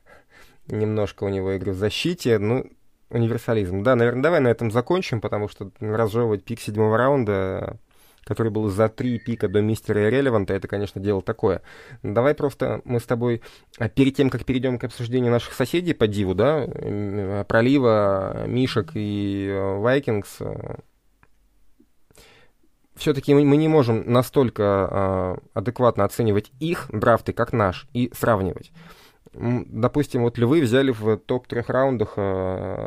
немножко 0.67 1.23
у 1.23 1.29
него 1.29 1.53
игры 1.53 1.71
в 1.71 1.77
защите. 1.77 2.37
Ну, 2.37 2.69
универсализм. 3.09 3.81
Да, 3.81 3.95
наверное, 3.95 4.23
давай 4.23 4.41
на 4.41 4.49
этом 4.49 4.71
закончим, 4.71 5.21
потому 5.21 5.47
что 5.47 5.71
разжевывать 5.79 6.43
пик 6.43 6.59
седьмого 6.59 6.97
раунда 6.97 7.77
который 8.25 8.51
был 8.51 8.67
за 8.69 8.89
три 8.89 9.19
пика 9.19 9.47
до 9.47 9.61
мистера 9.61 10.09
Релеванта, 10.09 10.53
это, 10.53 10.67
конечно, 10.67 10.99
дело 10.99 11.21
такое. 11.21 11.61
Давай 12.03 12.33
просто 12.33 12.81
мы 12.83 12.99
с 12.99 13.03
тобой, 13.03 13.41
а, 13.77 13.87
перед 13.87 14.15
тем, 14.15 14.29
как 14.29 14.45
перейдем 14.45 14.79
к 14.79 14.83
обсуждению 14.83 15.31
наших 15.31 15.53
соседей 15.53 15.93
по 15.93 16.07
Диву, 16.07 16.33
да, 16.33 16.65
Пролива, 17.47 18.45
Мишек 18.47 18.91
и 18.95 19.55
Вайкингс, 19.77 20.37
э, 20.39 20.75
все-таки 22.95 23.33
мы 23.33 23.57
не 23.57 23.67
можем 23.67 24.11
настолько 24.11 25.37
адекватно 25.53 26.05
оценивать 26.05 26.51
их 26.59 26.87
драфты, 26.91 27.33
как 27.33 27.51
наш, 27.51 27.87
и 27.93 28.09
сравнивать. 28.15 28.71
Допустим, 29.33 30.21
вот 30.21 30.37
львы 30.37 30.61
взяли 30.61 30.91
в 30.91 31.17
топ-трех 31.17 31.67
раундах 31.67 32.15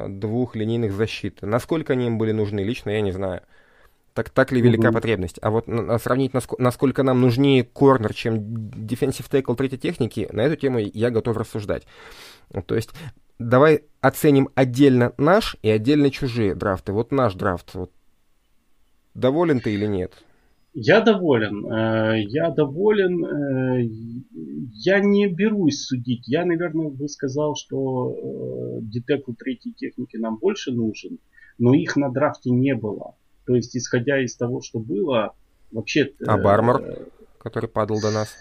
двух 0.09 0.57
линейных 0.57 0.93
защит. 0.93 1.41
Насколько 1.43 1.93
они 1.93 2.07
им 2.07 2.17
были 2.17 2.33
нужны, 2.33 2.61
лично 2.61 2.89
я 2.89 3.03
не 3.03 3.13
знаю. 3.13 3.43
Так, 4.19 4.31
так 4.31 4.51
ли 4.51 4.61
велика 4.61 4.89
mm-hmm. 4.89 4.93
потребность? 4.93 5.39
А 5.43 5.51
вот 5.51 5.69
на, 5.69 5.97
сравнить, 6.01 6.35
насколько, 6.35 6.61
насколько 6.61 7.03
нам 7.05 7.21
нужнее 7.21 7.63
корнер, 7.63 8.13
чем 8.13 8.41
defensive 8.41 9.31
tackle 9.31 9.55
третьей 9.55 9.79
техники, 9.79 10.29
на 10.33 10.41
эту 10.41 10.57
тему 10.57 10.81
я 10.81 11.11
готов 11.11 11.37
рассуждать. 11.37 11.87
То 12.67 12.75
есть 12.75 12.91
давай 13.39 13.85
оценим 14.01 14.49
отдельно 14.57 15.13
наш 15.19 15.57
и 15.63 15.71
отдельно 15.71 16.11
чужие 16.11 16.57
драфты. 16.57 16.93
Вот 16.93 17.13
наш 17.13 17.35
драфт. 17.35 17.77
Вот. 17.77 17.93
Доволен 19.15 19.61
ты 19.61 19.73
или 19.73 19.87
нет? 19.87 20.15
Я 20.75 21.01
доволен. 21.01 21.73
Э, 21.73 22.21
я 22.21 22.51
доволен. 22.51 23.25
Э, 23.25 23.89
я 24.85 24.99
не 24.99 25.29
берусь 25.29 25.85
судить. 25.85 26.27
Я, 26.27 26.45
наверное, 26.45 26.91
бы 26.91 27.07
сказал, 27.07 27.55
что 27.55 28.11
э, 28.11 28.81
детекл 28.83 29.33
третьей 29.35 29.75
техники 29.75 30.17
нам 30.17 30.39
больше 30.39 30.73
нужен, 30.73 31.21
но 31.57 31.73
их 31.73 31.95
на 31.95 32.11
драфте 32.11 32.51
не 32.51 32.75
было. 32.75 33.15
То 33.49 33.55
есть, 33.55 33.75
исходя 33.75 34.23
из 34.23 34.37
того, 34.37 34.61
что 34.61 34.79
было, 34.79 35.33
вообще... 35.73 36.13
А 36.27 36.37
Бармор, 36.37 36.83
э, 36.83 36.97
который 37.39 37.67
падал 37.67 37.99
до 37.99 38.11
нас? 38.11 38.37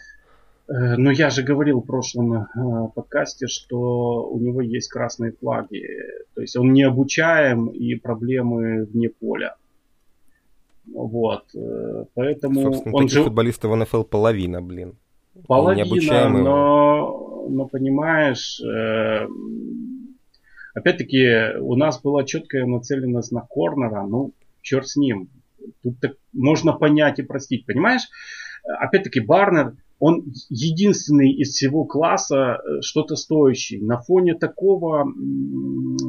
Э, 0.68 0.98
ну, 0.98 1.12
я 1.12 1.30
же 1.30 1.44
говорил 1.44 1.80
в 1.80 1.86
прошлом 1.86 2.34
э, 2.34 2.46
подкасте, 2.94 3.48
что 3.48 4.28
у 4.28 4.38
него 4.38 4.60
есть 4.60 4.90
красные 4.90 5.32
флаги. 5.32 5.88
То 6.36 6.42
есть 6.42 6.58
он 6.58 6.74
не 6.74 6.84
обучаем 6.84 7.68
и 7.68 7.96
проблемы 7.96 8.84
вне 8.84 9.10
поля. 9.10 9.56
Вот. 10.94 11.44
Э, 11.56 12.04
поэтому 12.14 12.64
Собственно, 12.64 12.96
он 12.98 13.08
же... 13.08 13.24
футболистов 13.24 13.72
в 13.72 13.76
НФЛ 13.78 14.04
половина, 14.04 14.62
блин. 14.62 14.98
Половина, 15.48 16.28
но, 16.28 17.48
но 17.50 17.66
понимаешь, 17.66 18.60
э, 18.60 19.26
опять-таки 20.78 21.58
у 21.60 21.76
нас 21.76 22.02
была 22.02 22.24
четкая 22.24 22.66
нацеленность 22.66 23.32
на 23.32 23.42
корнера. 23.42 24.06
Ну, 24.06 24.34
черт 24.68 24.88
с 24.88 24.98
ним. 24.98 25.30
Тут 25.82 26.00
так 26.00 26.12
можно 26.34 26.74
понять 26.74 27.20
и 27.20 27.24
простить, 27.24 27.66
понимаешь? 27.66 28.04
Опять-таки, 28.80 29.22
Барнер, 29.22 29.76
он 30.00 30.34
единственный 30.50 31.32
из 31.32 31.54
всего 31.54 31.86
класса 31.86 32.58
э, 32.58 32.82
что-то 32.82 33.16
стоящий. 33.16 33.82
На 33.82 33.98
фоне 33.98 34.36
такого 34.36 35.12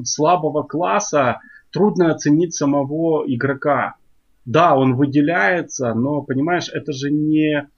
слабого 0.04 0.64
класса 0.64 1.40
трудно 1.72 2.10
оценить 2.10 2.54
самого 2.54 3.24
игрока. 3.32 3.94
Да, 4.44 4.76
он 4.76 4.96
выделяется, 4.96 5.94
но, 5.94 6.22
понимаешь, 6.22 6.68
это 6.72 6.92
же 6.92 7.10
не 7.10 7.68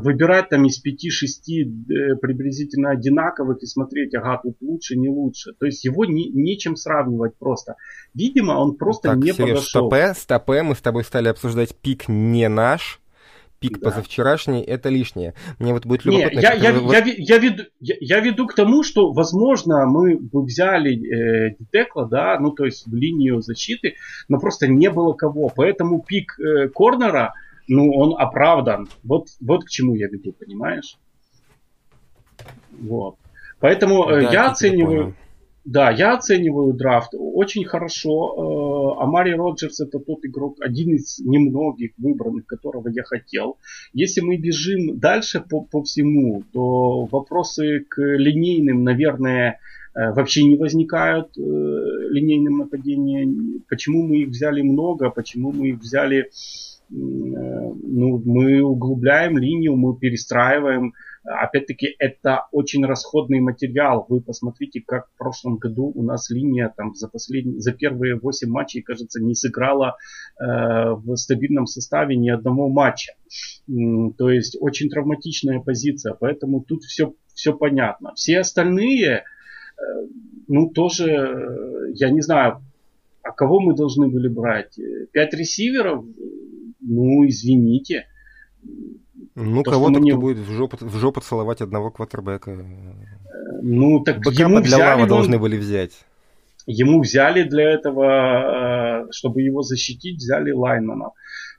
выбирать 0.00 0.48
там 0.48 0.64
из 0.64 0.82
5-6 0.84 0.90
э, 0.90 2.16
приблизительно 2.16 2.90
одинаковых 2.90 3.62
и 3.62 3.66
смотреть, 3.66 4.14
ага, 4.14 4.40
тут 4.42 4.56
лучше, 4.60 4.96
не 4.96 5.08
лучше. 5.08 5.52
То 5.58 5.66
есть 5.66 5.84
его 5.84 6.04
не, 6.04 6.30
нечем 6.30 6.76
сравнивать 6.76 7.36
просто. 7.38 7.76
Видимо, 8.14 8.52
он 8.52 8.76
просто 8.76 9.10
так, 9.10 9.18
не 9.18 9.32
Сереж, 9.32 9.38
подошел. 9.38 9.88
Стопе, 9.88 10.14
стопе, 10.14 10.62
мы 10.62 10.74
с 10.74 10.80
тобой 10.80 11.04
стали 11.04 11.28
обсуждать 11.28 11.74
пик 11.76 12.08
не 12.08 12.48
наш, 12.48 13.00
пик 13.60 13.78
да. 13.78 13.90
позавчерашний, 13.90 14.62
это 14.62 14.88
лишнее. 14.88 15.34
Мне 15.58 15.72
вот 15.72 15.86
будет 15.86 16.04
любопытно... 16.04 16.36
Не, 16.36 16.42
я, 16.42 16.52
я, 16.54 16.72
вы... 16.72 16.92
я, 16.92 17.04
я, 17.04 17.38
веду, 17.38 17.62
я, 17.80 17.94
я 18.00 18.20
веду 18.20 18.46
к 18.46 18.54
тому, 18.54 18.82
что, 18.82 19.12
возможно, 19.12 19.86
мы 19.86 20.18
бы 20.18 20.42
взяли 20.42 20.92
э, 20.94 21.56
Детекла, 21.58 22.06
да, 22.06 22.38
ну, 22.40 22.50
то 22.50 22.64
есть 22.64 22.86
в 22.86 22.94
линию 22.94 23.40
защиты, 23.40 23.94
но 24.28 24.38
просто 24.38 24.66
не 24.66 24.90
было 24.90 25.12
кого. 25.12 25.50
Поэтому 25.54 26.02
пик 26.02 26.38
э, 26.38 26.68
Корнера 26.68 27.34
ну, 27.68 27.92
он 27.92 28.14
оправдан. 28.18 28.88
Вот, 29.02 29.28
вот 29.40 29.64
к 29.64 29.68
чему 29.68 29.94
я 29.94 30.08
веду, 30.08 30.32
понимаешь? 30.32 30.98
Вот. 32.70 33.16
Поэтому 33.60 34.08
э, 34.08 34.22
да, 34.22 34.32
я 34.32 34.50
оцениваю... 34.50 35.14
Да, 35.64 35.92
я 35.92 36.14
оцениваю 36.14 36.72
драфт 36.72 37.10
очень 37.14 37.64
хорошо. 37.64 38.96
Э, 38.98 39.02
Амари 39.04 39.34
Роджерс 39.34 39.78
это 39.78 40.00
тот 40.00 40.24
игрок, 40.24 40.56
один 40.60 40.96
из 40.96 41.20
немногих 41.20 41.92
выбранных, 41.98 42.46
которого 42.46 42.88
я 42.88 43.04
хотел. 43.04 43.58
Если 43.92 44.20
мы 44.20 44.36
бежим 44.38 44.98
дальше 44.98 45.40
по, 45.40 45.60
по 45.60 45.84
всему, 45.84 46.42
то 46.52 47.04
вопросы 47.04 47.86
к 47.88 48.00
линейным, 48.00 48.82
наверное, 48.82 49.60
э, 49.94 50.12
вообще 50.12 50.42
не 50.42 50.56
возникают 50.56 51.36
линейным 51.36 52.58
нападением. 52.58 53.62
Почему 53.68 54.08
мы 54.08 54.22
их 54.22 54.30
взяли 54.30 54.62
много, 54.62 55.10
почему 55.10 55.52
мы 55.52 55.68
их 55.68 55.78
взяли 55.78 56.28
ну, 56.88 58.22
мы 58.24 58.62
углубляем 58.62 59.38
линию, 59.38 59.76
мы 59.76 59.96
перестраиваем. 59.96 60.94
Опять-таки, 61.24 61.94
это 62.00 62.48
очень 62.50 62.84
расходный 62.84 63.40
материал. 63.40 64.04
Вы 64.08 64.20
посмотрите, 64.20 64.82
как 64.84 65.06
в 65.08 65.18
прошлом 65.18 65.56
году 65.56 65.92
у 65.94 66.02
нас 66.02 66.30
линия 66.30 66.72
там 66.76 66.94
за, 66.94 67.08
последние, 67.08 67.60
за 67.60 67.72
первые 67.72 68.16
8 68.16 68.48
матчей, 68.48 68.82
кажется, 68.82 69.22
не 69.22 69.34
сыграла 69.34 69.96
э, 70.40 70.44
в 70.44 71.14
стабильном 71.14 71.66
составе 71.66 72.16
ни 72.16 72.28
одного 72.28 72.68
матча. 72.68 73.12
То 74.18 74.30
есть, 74.30 74.56
очень 74.60 74.90
травматичная 74.90 75.60
позиция. 75.60 76.14
Поэтому 76.18 76.60
тут 76.64 76.82
все, 76.82 77.14
все 77.34 77.52
понятно. 77.56 78.14
Все 78.14 78.40
остальные, 78.40 79.08
э, 79.12 79.22
ну, 80.48 80.70
тоже, 80.70 81.08
э, 81.08 81.92
я 81.94 82.10
не 82.10 82.20
знаю, 82.20 82.62
а 83.22 83.30
кого 83.30 83.60
мы 83.60 83.76
должны 83.76 84.08
были 84.08 84.26
брать? 84.26 84.76
Пять 85.12 85.34
ресиверов? 85.34 86.04
Ну, 86.82 87.26
извините. 87.28 88.06
Ну, 89.34 89.62
кого-то, 89.62 90.00
не... 90.00 90.10
кто 90.10 90.20
будет 90.20 90.38
в 90.38 90.50
жопу, 90.52 90.76
в 90.80 90.96
жопу 90.96 91.20
целовать 91.20 91.60
одного 91.60 91.90
квотербека. 91.90 92.64
Ну, 93.62 94.00
так 94.00 94.18
Бэкапа 94.18 94.40
ему 94.40 94.60
для 94.60 94.76
взяли, 94.76 94.82
Лава 94.82 95.06
должны 95.06 95.38
были 95.38 95.56
взять. 95.56 95.92
Ему 96.66 97.00
взяли 97.00 97.42
для 97.42 97.70
этого, 97.70 99.06
э, 99.06 99.12
чтобы 99.12 99.42
его 99.42 99.62
защитить, 99.62 100.18
взяли 100.18 100.52
Лайнмана. 100.52 101.12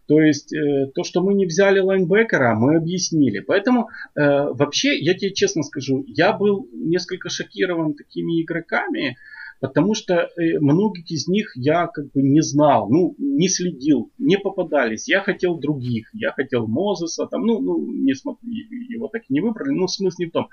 То 0.07 0.19
есть 0.19 0.53
э, 0.53 0.87
то, 0.93 1.03
что 1.03 1.21
мы 1.21 1.33
не 1.33 1.45
взяли 1.45 1.79
лайнбекера, 1.79 2.55
мы 2.55 2.75
объяснили. 2.75 3.39
Поэтому 3.39 3.89
э, 4.15 4.21
вообще, 4.21 4.99
я 4.99 5.13
тебе 5.13 5.33
честно 5.33 5.63
скажу, 5.63 6.03
я 6.07 6.33
был 6.33 6.67
несколько 6.73 7.29
шокирован 7.29 7.93
такими 7.93 8.41
игроками, 8.43 9.17
потому 9.63 9.93
что 9.93 10.15
э, 10.15 10.59
многих 10.59 11.09
из 11.09 11.29
них 11.29 11.53
я 11.55 11.87
как 11.87 12.11
бы 12.11 12.21
не 12.21 12.41
знал, 12.41 12.89
ну, 12.89 13.15
не 13.17 13.47
следил, 13.47 14.11
не 14.17 14.37
попадались. 14.37 15.07
Я 15.07 15.21
хотел 15.21 15.57
других, 15.57 16.09
я 16.13 16.33
хотел 16.33 16.67
Мозеса, 16.67 17.27
там, 17.27 17.45
ну, 17.45 17.61
ну 17.61 17.77
не 17.93 18.13
смотри, 18.13 18.67
его 18.89 19.07
так 19.07 19.21
и 19.29 19.33
не 19.33 19.39
выбрали, 19.39 19.71
ну, 19.71 19.87
смысл 19.87 20.17
не 20.19 20.25
в 20.25 20.31
том. 20.31 20.49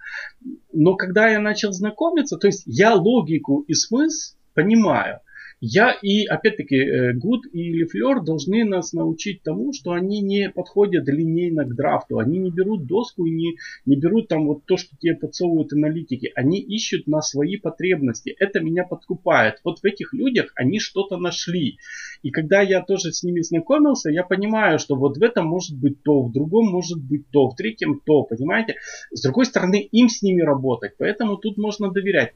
Но 0.72 0.94
когда 0.94 1.28
я 1.28 1.40
начал 1.40 1.72
знакомиться, 1.72 2.36
то 2.36 2.46
есть 2.46 2.62
я 2.66 2.94
логику 2.94 3.64
и 3.66 3.74
смысл 3.74 4.36
понимаю. 4.54 5.18
Я 5.60 5.92
и, 5.92 6.24
опять-таки, 6.24 6.76
э, 6.76 7.12
Гуд 7.12 7.42
и 7.52 7.70
Лефлер 7.72 8.22
должны 8.22 8.64
нас 8.64 8.94
научить 8.94 9.42
тому, 9.42 9.74
что 9.74 9.92
они 9.92 10.22
не 10.22 10.48
подходят 10.48 11.06
линейно 11.06 11.66
к 11.66 11.74
драфту. 11.74 12.18
Они 12.18 12.38
не 12.38 12.50
берут 12.50 12.86
доску 12.86 13.26
и 13.26 13.30
не, 13.30 13.56
не 13.84 13.96
берут 13.96 14.28
там 14.28 14.46
вот 14.46 14.64
то, 14.64 14.78
что 14.78 14.96
тебе 14.96 15.16
подсовывают 15.16 15.74
аналитики. 15.74 16.32
Они 16.34 16.60
ищут 16.60 17.06
на 17.06 17.20
свои 17.20 17.58
потребности. 17.58 18.34
Это 18.38 18.60
меня 18.60 18.84
подкупает. 18.84 19.60
Вот 19.62 19.80
в 19.80 19.84
этих 19.84 20.14
людях 20.14 20.50
они 20.56 20.78
что-то 20.78 21.18
нашли. 21.18 21.76
И 22.22 22.30
когда 22.30 22.62
я 22.62 22.82
тоже 22.82 23.12
с 23.12 23.22
ними 23.22 23.42
знакомился, 23.42 24.10
я 24.10 24.24
понимаю, 24.24 24.78
что 24.78 24.96
вот 24.96 25.18
в 25.18 25.22
этом 25.22 25.46
может 25.46 25.78
быть 25.78 26.02
то, 26.02 26.22
в 26.22 26.32
другом 26.32 26.70
может 26.70 27.02
быть 27.02 27.28
то, 27.30 27.50
в 27.50 27.54
третьем 27.54 28.00
то, 28.06 28.22
понимаете? 28.22 28.76
С 29.10 29.22
другой 29.22 29.44
стороны, 29.44 29.86
им 29.92 30.08
с 30.08 30.22
ними 30.22 30.40
работать. 30.40 30.92
Поэтому 30.96 31.36
тут 31.36 31.58
можно 31.58 31.90
доверять 31.90 32.32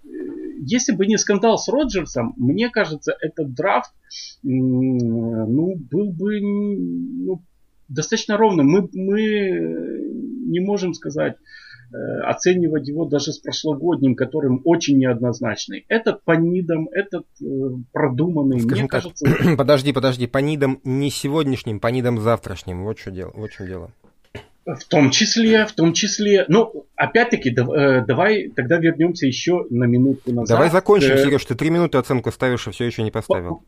если 0.67 0.95
бы 0.95 1.07
не 1.07 1.19
скандал 1.19 1.59
с 1.59 1.69
Роджерсом, 1.69 2.35
мне 2.37 2.71
кажется, 2.71 3.15
этот 3.21 3.55
драфт 3.55 3.93
ну, 4.43 5.77
был 5.77 6.12
бы 6.12 6.41
ну, 6.41 7.43
достаточно 7.89 8.37
ровным. 8.37 8.69
Мы, 8.69 8.89
мы 8.93 9.21
не 10.47 10.61
можем 10.61 10.95
сказать, 10.95 11.37
э, 11.93 11.97
оценивать 12.25 12.89
его 12.89 13.07
даже 13.07 13.33
с 13.33 13.39
прошлогодним, 13.39 14.15
которым 14.15 14.61
очень 14.65 14.99
неоднозначный. 14.99 15.85
Этот 15.89 16.25
по 16.25 16.33
нидам, 16.33 16.89
этот 16.93 17.27
э, 17.43 17.47
продуманный, 17.93 18.61
Скажем 18.61 18.85
мне 18.85 18.89
так, 18.89 19.03
кажется... 19.03 19.27
подожди, 19.57 19.93
подожди, 19.93 20.27
по 20.27 20.39
нидам 20.39 20.81
не 20.85 21.11
сегодняшним, 21.11 21.81
по 21.81 21.89
нидам 21.89 22.21
завтрашним. 22.21 22.85
Вот 22.85 22.99
что 22.99 23.11
дело. 23.11 23.33
Вот 23.35 23.51
чем 23.51 23.67
дело. 23.67 23.91
В 24.67 24.85
том 24.89 25.11
числе, 25.11 25.67
в 25.67 25.73
том 25.73 25.93
числе, 25.93 26.47
ну, 26.49 26.87
опять-таки, 26.97 27.51
э, 27.51 28.05
давай 28.07 28.49
тогда 28.49 28.79
вернемся 28.79 29.27
еще 29.27 29.67
на 29.69 29.85
минутку 29.85 30.33
назад. 30.33 30.57
Давай 30.57 30.71
закончим, 30.71 31.12
э, 31.12 31.23
Сереж, 31.23 31.45
ты 31.45 31.55
три 31.55 31.69
минуты 31.69 31.99
оценку 31.99 32.33
ставишь, 32.33 32.67
и 32.67 32.71
все 32.71 32.87
еще 32.87 33.03
не 33.03 33.11
поставил. 33.11 33.62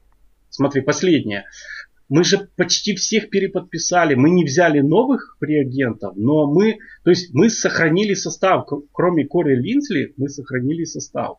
Смотри, 0.48 0.80
последнее. 0.80 1.44
Мы 2.08 2.24
же 2.24 2.48
почти 2.56 2.94
всех 2.94 3.30
переподписали, 3.30 4.14
мы 4.14 4.30
не 4.30 4.44
взяли 4.44 4.80
новых 4.80 5.36
реагентов, 5.40 6.14
но 6.16 6.50
мы, 6.50 6.78
то 7.02 7.10
есть 7.10 7.34
мы 7.34 7.50
сохранили 7.50 8.14
состав, 8.14 8.66
кроме 8.92 9.26
Кори 9.26 9.56
Линсли, 9.56 10.14
мы 10.16 10.28
сохранили 10.28 10.84
состав. 10.84 11.38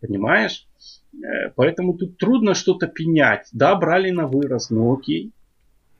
Понимаешь? 0.00 0.66
Э, 1.14 1.50
поэтому 1.54 1.94
тут 1.94 2.18
трудно 2.18 2.54
что-то 2.54 2.86
пенять. 2.86 3.48
Да, 3.52 3.74
брали 3.76 4.10
на 4.10 4.26
вырос, 4.26 4.70
ну 4.70 4.92
окей. 4.92 5.32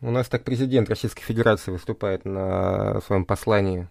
У 0.05 0.11
нас 0.11 0.29
так 0.29 0.45
президент 0.45 0.91
Российской 0.91 1.23
Федерации 1.23 1.71
выступает 1.71 2.27
на 2.27 3.01
своем 3.07 3.25
послании. 3.25 3.89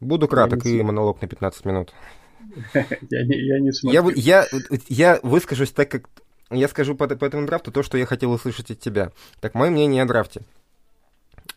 Буду 0.00 0.26
краток 0.26 0.64
и 0.64 0.82
монолог 0.82 1.20
на 1.20 1.28
15 1.28 1.66
минут. 1.66 1.92
Я 2.74 3.24
не, 3.26 3.36
я 3.46 3.60
не 3.60 3.72
смотрю. 3.72 4.08
Я, 4.10 4.46
я, 4.50 4.78
я 4.88 5.20
выскажусь 5.22 5.72
так, 5.72 5.90
как... 5.90 6.08
Я 6.50 6.68
скажу 6.68 6.94
по, 6.94 7.06
по 7.08 7.24
этому 7.26 7.46
драфту 7.46 7.72
то, 7.72 7.82
что 7.82 7.98
я 7.98 8.06
хотел 8.06 8.30
услышать 8.30 8.70
от 8.70 8.80
тебя. 8.80 9.12
Так, 9.40 9.54
мое 9.54 9.68
мнение 9.68 10.02
о 10.02 10.06
драфте. 10.06 10.42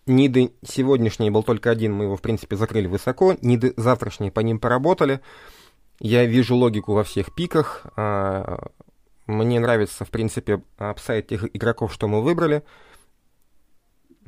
Ниды 0.06 0.52
сегодняшний 0.66 1.30
был 1.30 1.44
только 1.44 1.70
один, 1.70 1.94
мы 1.94 2.06
его, 2.06 2.18
в 2.18 2.22
принципе, 2.22 2.58
закрыли 2.58 2.88
высоко. 2.88 3.38
Ниды 3.42 3.74
завтрашние 3.78 4.32
по 4.32 4.42
ним 4.42 4.60
поработали. 4.60 5.22
Я 6.02 6.26
вижу 6.26 6.56
логику 6.56 6.94
во 6.94 7.06
всех 7.06 7.34
пиках. 7.34 7.86
А, 7.96 8.68
мне 9.28 9.60
нравится, 9.62 10.04
в 10.04 10.10
принципе, 10.10 10.62
upside 10.78 11.28
тех 11.28 11.46
игроков, 11.56 11.94
что 11.94 12.10
мы 12.10 12.22
выбрали. 12.22 12.64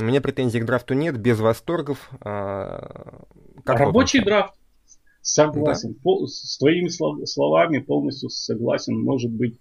У 0.02 0.04
меня 0.04 0.20
претензий 0.20 0.60
к 0.60 0.66
драфту 0.66 0.94
нет, 0.94 1.18
без 1.18 1.40
восторгов. 1.40 2.10
А, 2.22 3.24
как 3.64 3.80
Рабочий 3.80 4.24
драфт. 4.24 4.54
Согласен. 5.22 5.96
Да. 6.04 6.28
С 6.28 6.58
твоими 6.58 6.88
словами 7.26 7.80
полностью 7.80 8.30
согласен. 8.30 9.00
Может 9.00 9.32
быть, 9.32 9.60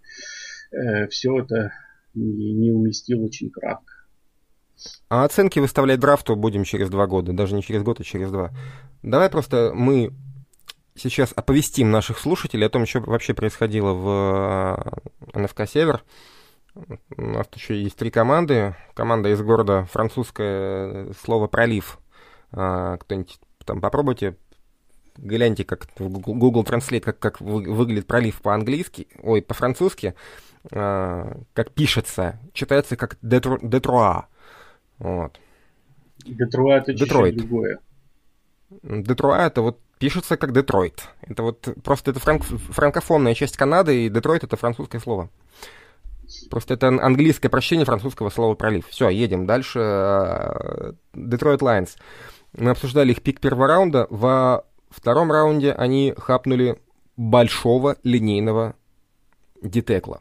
э, 0.73 1.07
все 1.09 1.39
это 1.39 1.73
не, 2.15 2.55
не 2.55 2.71
уместил 2.71 3.23
очень 3.23 3.51
кратко. 3.51 3.93
А 5.11 5.25
оценки 5.25 5.59
выставлять 5.59 6.01
драфту 6.01 6.37
будем 6.37 6.65
через 6.65 6.89
два 6.89 7.07
года. 7.07 7.35
Даже 7.35 7.55
не 7.55 7.63
через 7.63 7.83
год, 7.83 8.01
а 8.01 8.05
через 8.05 8.31
два. 8.31 8.53
Давай 9.03 9.29
просто 9.29 9.73
мы 9.75 10.15
сейчас 10.95 11.33
оповестим 11.37 11.91
наших 11.91 12.19
слушателей 12.19 12.67
о 12.67 12.71
том, 12.71 12.87
что 12.87 13.01
вообще 13.01 13.35
происходило 13.35 13.93
в 13.93 15.03
э, 15.35 15.41
НФК 15.41 15.69
«Север». 15.69 16.03
У 16.75 17.23
нас 17.23 17.47
еще 17.55 17.81
есть 17.81 17.97
три 17.97 18.11
команды. 18.11 18.77
Команда 18.95 19.31
из 19.31 19.43
города 19.43 19.87
французское 19.91 21.13
слово 21.25 21.47
«пролив». 21.47 21.99
А, 22.53 22.97
кто-нибудь 22.99 23.41
там 23.65 23.81
попробуйте, 23.81 24.37
гляньте, 25.17 25.65
как 25.65 25.87
в 25.99 26.09
Google 26.09 26.65
Translate, 26.65 27.01
как, 27.01 27.19
как 27.19 27.41
выглядит 27.41 28.07
пролив 28.07 28.41
по-английски, 28.41 29.09
ой, 29.23 29.43
по-французски, 29.43 30.15
а, 30.73 31.41
как 31.53 31.73
пишется, 31.73 32.39
читается 32.53 32.97
как 32.97 33.19
Детру, 33.23 33.59
Детруа. 33.63 34.27
Вот. 34.99 35.39
Детруа 36.25 36.79
это 36.79 36.93
Детройт. 36.93 37.37
другое. 37.37 37.79
Детруа 38.83 39.47
это 39.47 39.63
вот 39.63 39.81
пишется 39.99 40.37
как 40.37 40.53
Детройт. 40.53 41.09
Это 41.23 41.43
вот 41.43 41.69
просто 41.83 42.11
это 42.11 42.21
франк, 42.21 42.45
франкофонная 42.45 43.35
часть 43.35 43.57
Канады, 43.57 44.07
и 44.07 44.09
Детройт 44.09 44.45
это 44.45 44.57
французское 44.57 45.01
слово. 45.01 45.31
Просто 46.51 46.75
это 46.75 46.89
английское 46.89 47.49
прочтение 47.49 47.85
французского 47.85 48.31
слова 48.31 48.55
пролив. 48.55 48.87
Все, 48.89 49.09
едем 49.09 49.47
дальше. 49.47 50.95
Детройт 51.15 51.63
Лайонс. 51.63 51.97
Мы 52.57 52.71
обсуждали 52.71 53.13
их 53.13 53.23
пик 53.23 53.41
первого 53.41 53.69
раунда. 53.69 54.07
Во 54.11 54.65
втором 54.91 55.31
раунде 55.31 55.73
они 55.73 56.15
хапнули 56.17 56.81
большого 57.17 57.97
линейного 58.03 58.75
ди-тэкла. 59.63 60.21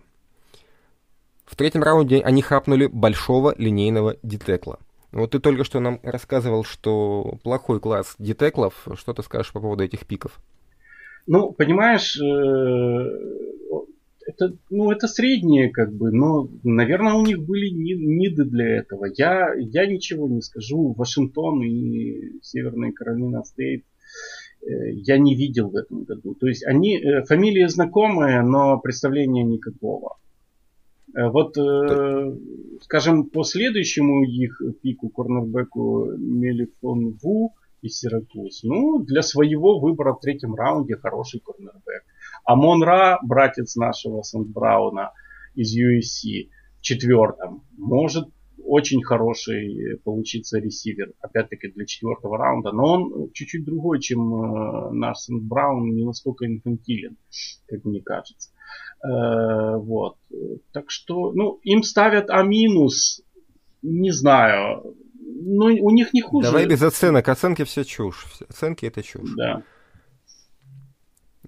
В 1.45 1.55
третьем 1.55 1.81
раунде 1.81 2.21
они 2.21 2.41
хапнули 2.41 2.87
большого 2.87 3.55
линейного 3.57 4.17
детекла. 4.21 4.77
Вот 5.11 5.31
ты 5.31 5.39
только 5.39 5.63
что 5.63 5.79
нам 5.79 5.99
рассказывал, 6.03 6.63
что 6.63 7.39
плохой 7.43 7.79
класс 7.79 8.15
детеклов. 8.19 8.87
Что 8.93 9.13
ты 9.13 9.23
скажешь 9.23 9.51
по 9.51 9.59
поводу 9.59 9.83
этих 9.83 10.05
пиков? 10.05 10.39
Ну, 11.25 11.51
понимаешь, 11.51 12.19
э, 12.19 13.85
это, 14.29 14.55
ну, 14.69 14.91
это 14.91 15.07
средние, 15.07 15.69
как 15.69 15.91
бы, 15.93 16.11
но, 16.11 16.49
наверное, 16.63 17.13
у 17.13 17.25
них 17.25 17.39
были 17.41 17.69
ниды 17.69 18.45
для 18.45 18.77
этого. 18.77 19.05
Я, 19.15 19.53
я 19.55 19.85
ничего 19.87 20.27
не 20.27 20.41
скажу. 20.41 20.93
Вашингтон 20.93 21.63
и 21.63 22.39
Северная 22.41 22.91
Каролина 22.91 23.43
Стейт 23.43 23.83
э, 24.61 24.91
я 24.91 25.17
не 25.17 25.35
видел 25.35 25.69
в 25.69 25.75
этом 25.75 26.03
году. 26.03 26.35
То 26.35 26.47
есть 26.47 26.63
они, 26.65 26.97
э, 26.97 27.23
фамилии 27.23 27.65
знакомые, 27.67 28.41
но 28.43 28.79
представления 28.79 29.43
никакого. 29.43 30.17
Э, 31.15 31.29
вот, 31.29 31.57
скажем, 32.83 33.29
по 33.29 33.43
следующему 33.43 34.23
их 34.25 34.61
пику, 34.81 35.09
корнербеку 35.09 36.11
Мелифон 36.17 37.17
Ву 37.21 37.53
из 37.81 37.97
Сиракуз, 37.97 38.63
ну, 38.63 38.99
для 38.99 39.21
своего 39.21 39.79
выбора 39.79 40.13
в 40.13 40.19
третьем 40.19 40.53
раунде 40.53 40.97
хороший 40.97 41.39
корнербек. 41.39 42.03
А 42.49 42.55
Монра, 42.55 43.19
братец 43.21 43.75
нашего 43.75 44.23
Сент-Брауна 44.23 45.11
из 45.53 45.77
USC, 45.77 46.49
в 46.79 46.81
четвертом, 46.81 47.63
может 47.77 48.25
очень 48.65 49.03
хороший 49.03 49.99
получиться 50.03 50.57
ресивер, 50.57 51.13
опять-таки 51.21 51.67
для 51.67 51.85
четвертого 51.85 52.39
раунда, 52.39 52.71
но 52.71 52.93
он 52.93 53.31
чуть-чуть 53.33 53.65
другой, 53.65 53.99
чем 53.99 54.33
э, 54.33 54.91
наш 54.93 55.19
Сент 55.19 55.43
Браун, 55.43 55.93
не 55.93 56.03
настолько 56.03 56.47
инфантилен, 56.47 57.17
как 57.67 57.85
мне 57.85 58.01
кажется. 58.01 58.49
Э, 59.03 59.77
вот. 59.77 60.15
Так 60.71 60.89
что, 60.89 61.31
ну, 61.31 61.59
им 61.61 61.83
ставят 61.83 62.31
А 62.31 62.41
минус, 62.41 63.21
не 63.83 64.09
знаю, 64.09 64.95
но 65.13 65.65
у 65.65 65.91
них 65.91 66.15
не 66.15 66.21
хуже. 66.21 66.47
Давай 66.47 66.65
без 66.65 66.81
оценок, 66.81 67.29
оценки 67.29 67.63
все 67.63 67.83
чушь, 67.83 68.25
оценки 68.49 68.87
это 68.87 69.03
чушь. 69.03 69.35
Да. 69.37 69.61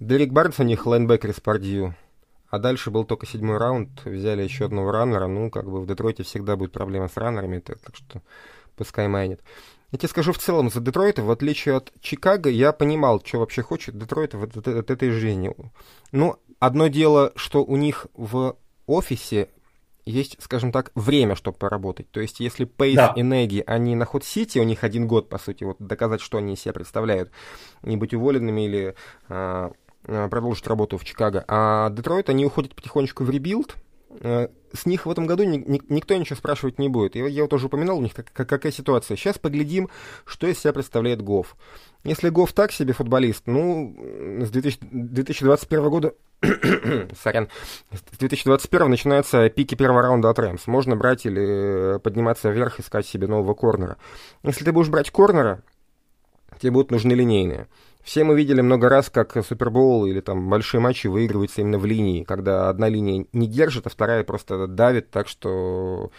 Дерек 0.01 0.31
Барнс 0.31 0.59
у 0.59 0.63
них 0.63 0.87
лайнбекер 0.87 1.29
из 1.29 1.39
Пардью. 1.39 1.93
А 2.49 2.57
дальше 2.57 2.89
был 2.89 3.05
только 3.05 3.27
седьмой 3.27 3.57
раунд, 3.57 4.03
взяли 4.03 4.41
еще 4.41 4.65
одного 4.65 4.91
раннера. 4.91 5.27
Ну, 5.27 5.51
как 5.51 5.69
бы 5.69 5.79
в 5.79 5.85
Детройте 5.85 6.23
всегда 6.23 6.55
будет 6.55 6.71
проблема 6.71 7.07
с 7.07 7.17
раннерами, 7.17 7.59
так, 7.59 7.77
так 7.79 7.95
что 7.95 8.23
пускай 8.75 9.07
майнит. 9.07 9.41
Я 9.91 9.99
тебе 9.99 10.09
скажу 10.09 10.33
в 10.33 10.39
целом, 10.39 10.71
за 10.71 10.81
Детройта, 10.81 11.21
в 11.21 11.29
отличие 11.29 11.75
от 11.75 11.93
Чикаго, 12.01 12.49
я 12.49 12.71
понимал, 12.71 13.21
что 13.23 13.37
вообще 13.37 13.61
хочет 13.61 13.95
Детройт 13.95 14.33
от, 14.33 14.57
от, 14.57 14.67
от 14.67 14.89
этой 14.89 15.11
жизни. 15.11 15.55
Ну, 16.11 16.35
одно 16.57 16.87
дело, 16.87 17.31
что 17.35 17.63
у 17.63 17.77
них 17.77 18.07
в 18.15 18.57
офисе 18.87 19.49
есть, 20.05 20.37
скажем 20.41 20.71
так, 20.71 20.91
время, 20.95 21.35
чтобы 21.35 21.57
поработать. 21.57 22.09
То 22.11 22.21
есть, 22.21 22.39
если 22.39 22.65
Пейс 22.65 22.95
да. 22.95 23.13
и 23.15 23.21
Нэги, 23.21 23.63
они 23.67 23.95
на 23.95 24.05
hot 24.05 24.23
seat 24.23 24.47
е, 24.47 24.59
у 24.59 24.63
них 24.63 24.83
один 24.83 25.07
год, 25.07 25.29
по 25.29 25.37
сути, 25.37 25.63
вот 25.63 25.77
доказать, 25.79 26.21
что 26.21 26.37
они 26.37 26.53
из 26.53 26.61
себя 26.61 26.73
представляют, 26.73 27.31
не 27.83 27.97
быть 27.97 28.13
уволенными 28.13 28.65
или 28.65 28.95
а, 29.29 29.71
продолжить 30.03 30.67
работу 30.67 30.97
в 30.97 31.05
Чикаго. 31.05 31.43
А 31.47 31.89
Детройт, 31.89 32.29
они 32.29 32.45
уходят 32.45 32.75
потихонечку 32.75 33.23
в 33.23 33.29
rebuild. 33.29 33.75
С 34.73 34.85
них 34.85 35.05
в 35.05 35.09
этом 35.09 35.25
году 35.25 35.43
ни, 35.43 35.57
ни, 35.57 35.81
никто 35.89 36.15
ничего 36.15 36.35
спрашивать 36.35 36.79
не 36.79 36.89
будет. 36.89 37.15
Я, 37.15 37.27
я 37.27 37.43
вот 37.43 37.53
уже 37.53 37.67
упоминал 37.67 37.97
у 37.97 38.01
них, 38.01 38.13
как, 38.13 38.31
какая 38.33 38.71
ситуация. 38.71 39.17
Сейчас 39.17 39.37
поглядим, 39.37 39.89
что 40.25 40.47
из 40.47 40.59
себя 40.59 40.73
представляет 40.73 41.21
Гофф. 41.21 41.55
Если 42.03 42.29
Гофф 42.29 42.51
так 42.53 42.71
себе 42.71 42.93
футболист, 42.93 43.43
ну, 43.45 43.95
с 44.41 44.49
2000, 44.49 44.79
2021 44.91 45.89
года, 45.89 46.13
сорян, 47.21 47.49
с 47.91 48.17
2021 48.17 48.89
начинаются 48.89 49.49
пики 49.49 49.75
первого 49.75 50.01
раунда 50.01 50.29
от 50.29 50.39
Рэмс. 50.39 50.67
Можно 50.67 50.95
брать 50.95 51.25
или 51.25 51.99
подниматься 51.99 52.49
вверх, 52.49 52.79
искать 52.79 53.05
себе 53.05 53.27
нового 53.27 53.53
корнера. 53.53 53.97
Если 54.43 54.65
ты 54.65 54.71
будешь 54.71 54.89
брать 54.89 55.11
корнера, 55.11 55.63
тебе 56.59 56.71
будут 56.71 56.91
нужны 56.91 57.13
линейные. 57.13 57.67
Все 58.03 58.23
мы 58.23 58.35
видели 58.35 58.61
много 58.61 58.89
раз, 58.89 59.09
как 59.09 59.45
Супербоул 59.45 60.05
или 60.05 60.21
там 60.21 60.49
большие 60.49 60.81
матчи 60.81 61.07
выигрываются 61.07 61.61
именно 61.61 61.77
в 61.77 61.85
линии, 61.85 62.23
когда 62.23 62.69
одна 62.69 62.89
линия 62.89 63.25
не 63.31 63.47
держит, 63.47 63.87
а 63.87 63.89
вторая 63.89 64.23
просто 64.23 64.67
давит 64.67 65.11
так, 65.11 65.27
что 65.27 66.11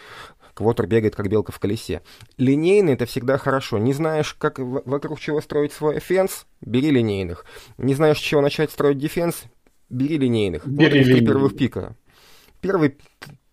Квотер 0.55 0.87
бегает, 0.87 1.16
как 1.16 1.28
белка 1.28 1.51
в 1.51 1.59
колесе. 1.59 2.03
Линейный— 2.37 2.93
это 2.95 3.07
всегда 3.07 3.39
хорошо. 3.39 3.78
Не 3.78 3.93
знаешь, 3.93 4.35
как 4.35 4.59
вокруг 4.59 5.18
чего 5.18 5.41
строить 5.41 5.72
свой 5.72 5.97
offense— 5.97 6.47
бери 6.61 6.91
линейных. 6.91 7.47
Не 7.78 7.95
знаешь, 7.95 8.18
с 8.18 8.20
чего 8.20 8.43
начать 8.43 8.70
строить 8.70 8.99
defense— 8.99 9.45
бери 9.89 10.18
линейных. 10.18 10.66
Бери 10.66 10.99
вот 10.99 11.07
три 11.07 11.26
первых 11.26 11.57
пика. 11.57 11.97
Первый, 12.61 12.99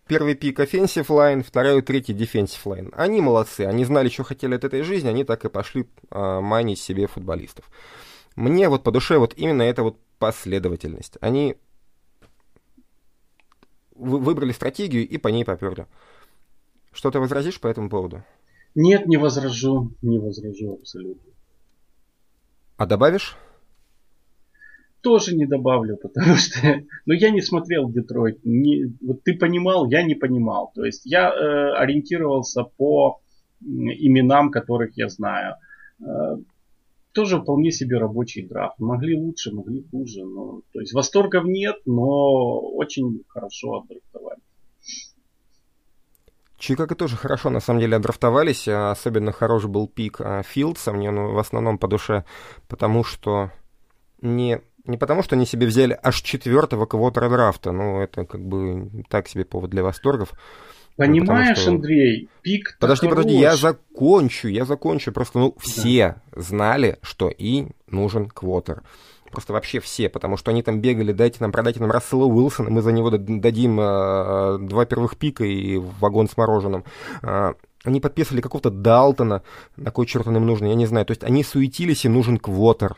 первый 0.06 0.34
пик 0.34 0.60
offensive 0.60 1.06
line, 1.06 1.42
второй, 1.42 1.80
третий 1.82 2.12
defensive 2.12 2.62
line. 2.64 2.92
Они 2.94 3.20
молодцы, 3.22 3.62
они 3.62 3.84
знали, 3.84 4.08
что 4.10 4.22
хотели 4.22 4.54
от 4.54 4.64
этой 4.64 4.82
жизни, 4.82 5.08
они 5.08 5.24
так 5.24 5.44
и 5.44 5.48
пошли 5.48 5.86
а, 6.10 6.40
майнить 6.40 6.80
себе 6.80 7.06
футболистов. 7.06 7.64
Мне 8.36 8.68
вот 8.68 8.82
по 8.82 8.92
душе 8.92 9.18
вот 9.18 9.34
именно 9.36 9.62
эта 9.62 9.82
вот 9.82 9.98
последовательность. 10.18 11.16
Они 11.20 11.56
выбрали 13.94 14.52
стратегию 14.52 15.06
и 15.06 15.18
по 15.18 15.28
ней 15.28 15.44
поперли. 15.44 15.86
Что 16.92 17.10
ты 17.10 17.20
возразишь 17.20 17.60
по 17.60 17.68
этому 17.68 17.88
поводу? 17.88 18.22
Нет, 18.74 19.06
не 19.06 19.16
возражу, 19.16 19.92
не 20.02 20.18
возражу 20.18 20.74
абсолютно. 20.74 21.30
А 22.76 22.86
добавишь? 22.86 23.36
Тоже 25.02 25.34
не 25.34 25.46
добавлю, 25.46 25.96
потому 25.96 26.36
что, 26.36 26.82
ну, 27.06 27.14
я 27.14 27.30
не 27.30 27.40
смотрел 27.40 27.90
Детройт. 27.90 28.44
Не, 28.44 28.92
вот 29.00 29.22
ты 29.22 29.36
понимал, 29.36 29.88
я 29.88 30.02
не 30.02 30.14
понимал. 30.14 30.72
То 30.74 30.84
есть 30.84 31.02
я 31.04 31.30
э, 31.30 31.72
ориентировался 31.76 32.64
по 32.64 33.20
именам, 33.60 34.50
которых 34.50 34.96
я 34.96 35.08
знаю. 35.08 35.56
Э, 36.00 36.36
тоже 37.12 37.40
вполне 37.40 37.70
себе 37.72 37.98
рабочий 37.98 38.46
драфт. 38.46 38.78
Могли 38.78 39.18
лучше, 39.18 39.52
могли 39.52 39.84
хуже. 39.90 40.24
Но, 40.24 40.62
то 40.72 40.80
есть 40.80 40.92
восторгов 40.92 41.44
нет, 41.44 41.76
но 41.86 42.60
очень 42.60 43.24
хорошо 43.28 43.82
отдрафтовали. 43.82 44.40
Чикаго 46.58 46.94
тоже 46.94 47.16
хорошо, 47.16 47.48
на 47.50 47.60
самом 47.60 47.80
деле, 47.80 47.96
отдрафтовались. 47.96 48.68
А 48.68 48.90
особенно 48.90 49.32
хорош 49.32 49.64
был 49.64 49.88
пик 49.88 50.20
а, 50.20 50.42
Филдса. 50.42 50.92
Мне 50.92 51.08
он 51.08 51.34
в 51.34 51.38
основном 51.38 51.78
по 51.78 51.88
душе, 51.88 52.24
потому 52.68 53.02
что 53.02 53.50
не, 54.20 54.60
не 54.84 54.98
потому, 54.98 55.22
что 55.22 55.36
они 55.36 55.46
себе 55.46 55.66
взяли 55.66 55.98
аж 56.02 56.20
четвертого 56.20 56.86
квотера 56.86 57.28
драфта. 57.28 57.72
Ну, 57.72 58.00
это 58.00 58.24
как 58.26 58.46
бы 58.46 59.04
так 59.08 59.26
себе 59.28 59.44
повод 59.44 59.70
для 59.70 59.82
восторгов. 59.82 60.32
Ну, 61.00 61.06
Понимаешь, 61.06 61.56
ну, 61.56 61.62
что... 61.62 61.70
Андрей, 61.70 62.28
пик 62.42 62.76
Подожди, 62.78 63.06
хорош. 63.06 63.22
подожди, 63.22 63.40
я 63.40 63.56
закончу, 63.56 64.48
я 64.48 64.66
закончу. 64.66 65.12
Просто, 65.12 65.38
ну, 65.38 65.56
все 65.58 66.16
да. 66.32 66.42
знали, 66.42 66.98
что 67.00 67.30
и 67.30 67.68
нужен 67.86 68.28
квотер. 68.28 68.82
Просто 69.30 69.52
вообще 69.52 69.80
все, 69.80 70.08
потому 70.08 70.36
что 70.36 70.50
они 70.50 70.62
там 70.62 70.80
бегали, 70.80 71.12
дайте 71.12 71.38
нам, 71.40 71.52
продайте 71.52 71.80
нам 71.80 71.90
Рассела 71.90 72.24
Уилсона, 72.24 72.68
мы 72.68 72.82
за 72.82 72.90
него 72.90 73.10
дадим 73.10 73.80
э, 73.80 74.58
два 74.58 74.84
первых 74.84 75.16
пика 75.16 75.44
и 75.44 75.78
вагон 75.78 76.28
с 76.28 76.36
мороженым. 76.36 76.84
Э, 77.22 77.54
они 77.84 78.00
подписывали 78.00 78.40
какого-то 78.40 78.70
Далтона, 78.70 79.42
на 79.76 79.90
кой 79.90 80.06
черт 80.06 80.26
он 80.26 80.36
им 80.36 80.46
нужен, 80.46 80.66
я 80.66 80.74
не 80.74 80.86
знаю. 80.86 81.06
То 81.06 81.12
есть 81.12 81.24
они 81.24 81.44
суетились, 81.44 82.04
и 82.04 82.08
нужен 82.08 82.38
квотер. 82.38 82.96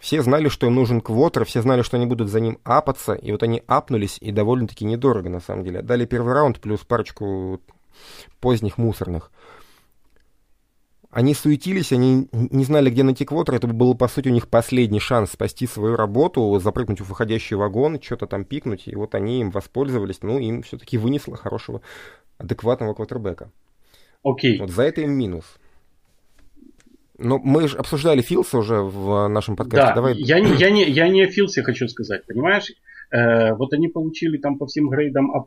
Все 0.00 0.22
знали, 0.22 0.48
что 0.48 0.66
им 0.66 0.74
нужен 0.74 1.00
квотер, 1.00 1.44
все 1.44 1.62
знали, 1.62 1.82
что 1.82 1.96
они 1.96 2.06
будут 2.06 2.28
за 2.28 2.40
ним 2.40 2.58
апаться, 2.64 3.12
и 3.12 3.30
вот 3.30 3.42
они 3.42 3.62
апнулись, 3.66 4.18
и 4.20 4.32
довольно-таки 4.32 4.84
недорого, 4.84 5.28
на 5.28 5.40
самом 5.40 5.62
деле. 5.62 5.82
Дали 5.82 6.06
первый 6.06 6.32
раунд, 6.32 6.58
плюс 6.58 6.80
парочку 6.80 7.60
поздних 8.40 8.78
мусорных 8.78 9.30
они 11.10 11.34
суетились, 11.34 11.92
они 11.92 12.28
не 12.32 12.64
знали, 12.64 12.88
где 12.88 13.02
найти 13.02 13.24
квотер. 13.24 13.54
Это 13.54 13.66
был, 13.66 13.96
по 13.96 14.06
сути, 14.06 14.28
у 14.28 14.32
них 14.32 14.48
последний 14.48 15.00
шанс 15.00 15.32
спасти 15.32 15.66
свою 15.66 15.96
работу, 15.96 16.58
запрыгнуть 16.60 17.00
в 17.00 17.08
выходящий 17.08 17.56
вагон, 17.56 18.00
что-то 18.00 18.26
там 18.26 18.44
пикнуть. 18.44 18.86
И 18.86 18.94
вот 18.94 19.14
они 19.16 19.40
им 19.40 19.50
воспользовались. 19.50 20.22
Ну, 20.22 20.38
им 20.38 20.62
все-таки 20.62 20.98
вынесло 20.98 21.36
хорошего, 21.36 21.82
адекватного 22.38 22.94
квотербека. 22.94 23.50
Окей. 24.22 24.60
Вот 24.60 24.70
за 24.70 24.84
это 24.84 25.00
им 25.00 25.12
минус. 25.12 25.44
Но 27.20 27.38
мы 27.38 27.68
же 27.68 27.76
обсуждали 27.76 28.22
Филса 28.22 28.58
уже 28.58 28.80
в 28.80 29.28
нашем 29.28 29.56
подкасте. 29.56 29.88
Да, 29.88 29.94
Давай... 29.94 30.16
я, 30.16 30.40
не, 30.40 30.54
я, 30.56 30.70
не, 30.70 30.84
я 30.88 31.08
не 31.08 31.22
о 31.22 31.26
Филсе 31.26 31.62
хочу 31.62 31.86
сказать, 31.88 32.26
понимаешь? 32.26 32.72
Э, 33.12 33.54
вот 33.54 33.72
они 33.74 33.88
получили 33.88 34.38
там 34.38 34.58
по 34.58 34.66
всем 34.66 34.88
грейдам 34.88 35.30
А+, 35.32 35.44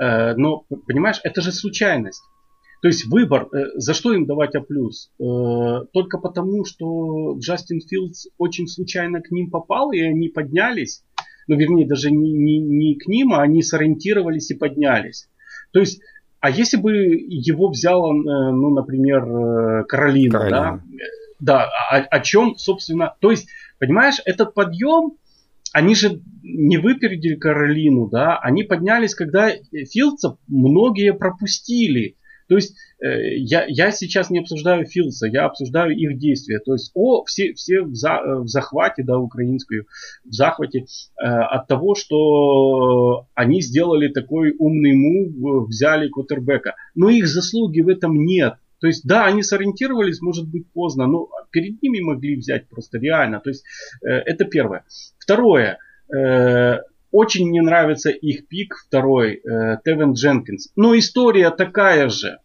э, 0.00 0.34
но, 0.34 0.64
понимаешь, 0.86 1.20
это 1.22 1.40
же 1.40 1.52
случайность. 1.52 2.22
То 2.82 2.88
есть 2.88 3.06
выбор, 3.06 3.48
э, 3.52 3.66
за 3.76 3.94
что 3.94 4.12
им 4.12 4.26
давать 4.26 4.56
А+, 4.56 4.60
э, 4.60 5.86
только 5.92 6.18
потому, 6.18 6.64
что 6.64 7.36
Джастин 7.38 7.80
Филдс 7.80 8.26
очень 8.36 8.66
случайно 8.66 9.20
к 9.20 9.30
ним 9.30 9.50
попал, 9.50 9.92
и 9.92 10.00
они 10.00 10.28
поднялись, 10.28 11.04
ну, 11.46 11.56
вернее, 11.56 11.86
даже 11.86 12.10
не, 12.10 12.32
не, 12.32 12.58
не 12.58 12.96
к 12.96 13.06
ним, 13.06 13.34
а 13.34 13.42
они 13.42 13.62
сориентировались 13.62 14.50
и 14.50 14.54
поднялись. 14.54 15.28
То 15.72 15.80
есть, 15.80 16.00
а 16.40 16.50
если 16.50 16.76
бы 16.76 16.92
его 16.92 17.68
взяла, 17.68 18.10
э, 18.10 18.52
ну, 18.52 18.70
например, 18.70 19.84
Каролина, 19.86 20.38
Каролина. 20.38 20.82
да, 21.40 21.68
да, 21.68 21.70
о, 21.90 21.96
о 21.98 22.20
чем, 22.20 22.56
собственно, 22.56 23.14
то 23.20 23.30
есть, 23.30 23.48
понимаешь, 23.78 24.20
этот 24.24 24.54
подъем, 24.54 25.16
они 25.72 25.94
же 25.94 26.20
не 26.42 26.78
выпередили 26.78 27.36
Каролину, 27.36 28.08
да, 28.08 28.38
они 28.38 28.62
поднялись, 28.62 29.14
когда 29.14 29.52
Филдса 29.72 30.38
многие 30.46 31.12
пропустили. 31.12 32.16
То 32.48 32.56
есть 32.56 32.76
э, 33.02 33.36
я, 33.36 33.66
я 33.68 33.90
сейчас 33.90 34.30
не 34.30 34.40
обсуждаю 34.40 34.86
Филса, 34.86 35.26
я 35.26 35.44
обсуждаю 35.44 35.96
их 35.96 36.18
действия. 36.18 36.58
То 36.60 36.72
есть 36.72 36.90
о, 36.94 37.24
все, 37.24 37.52
все 37.54 37.82
в, 37.82 37.94
за, 37.94 38.14
э, 38.14 38.38
в 38.40 38.48
захвате, 38.48 39.02
да, 39.04 39.18
украинскую, 39.18 39.86
в 40.24 40.32
захвате 40.32 40.80
э, 40.80 41.24
от 41.24 41.66
того, 41.68 41.94
что 41.94 43.26
они 43.34 43.60
сделали 43.60 44.08
такой 44.08 44.54
умный 44.58 44.94
мув, 44.94 45.68
взяли 45.68 46.08
Кутербека. 46.08 46.74
Но 46.94 47.10
их 47.10 47.28
заслуги 47.28 47.80
в 47.80 47.88
этом 47.88 48.24
нет. 48.24 48.54
То 48.80 48.86
есть, 48.86 49.06
да, 49.06 49.26
они 49.26 49.42
сориентировались, 49.42 50.20
может 50.20 50.48
быть, 50.48 50.70
поздно, 50.72 51.06
но 51.06 51.28
перед 51.50 51.82
ними 51.82 52.00
могли 52.00 52.36
взять 52.36 52.68
просто 52.68 52.98
реально. 52.98 53.40
То 53.40 53.50
есть, 53.50 53.64
э, 54.02 54.08
это 54.08 54.44
первое. 54.44 54.84
Второе. 55.18 55.78
Э, 56.14 56.78
очень 57.10 57.48
мне 57.48 57.62
нравится 57.62 58.10
их 58.10 58.48
пик 58.48 58.74
второй, 58.86 59.36
э, 59.36 59.78
Тевен 59.84 60.12
Дженкинс. 60.12 60.72
Но 60.76 60.98
история 60.98 61.50
такая 61.50 62.08
же. 62.08 62.38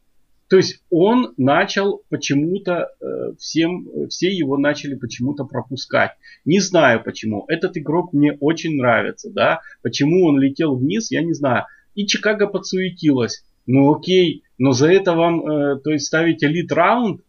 То 0.50 0.58
есть 0.58 0.84
он 0.90 1.34
начал 1.38 2.04
почему-то, 2.10 2.90
э, 3.02 3.34
всем, 3.40 4.08
все 4.10 4.30
его 4.30 4.58
начали 4.58 4.96
почему-то 4.96 5.46
пропускать. 5.46 6.12
Не 6.46 6.60
знаю 6.60 7.04
почему. 7.04 7.46
Этот 7.48 7.76
игрок 7.78 8.14
мне 8.14 8.38
очень 8.40 8.76
нравится. 8.76 9.32
Да? 9.32 9.62
Почему 9.82 10.26
он 10.26 10.40
летел 10.40 10.76
вниз, 10.76 11.12
я 11.12 11.24
не 11.24 11.34
знаю. 11.34 11.66
И 11.96 12.06
Чикаго 12.06 12.48
подсуетилась. 12.48 13.44
Ну 13.66 13.96
окей, 13.96 14.44
но 14.58 14.74
за 14.74 14.92
это 14.92 15.14
вам, 15.14 15.46
э, 15.48 15.80
то 15.80 15.92
есть 15.92 16.06
ставить 16.06 16.44
элит 16.44 16.72
раунд? 16.72 17.22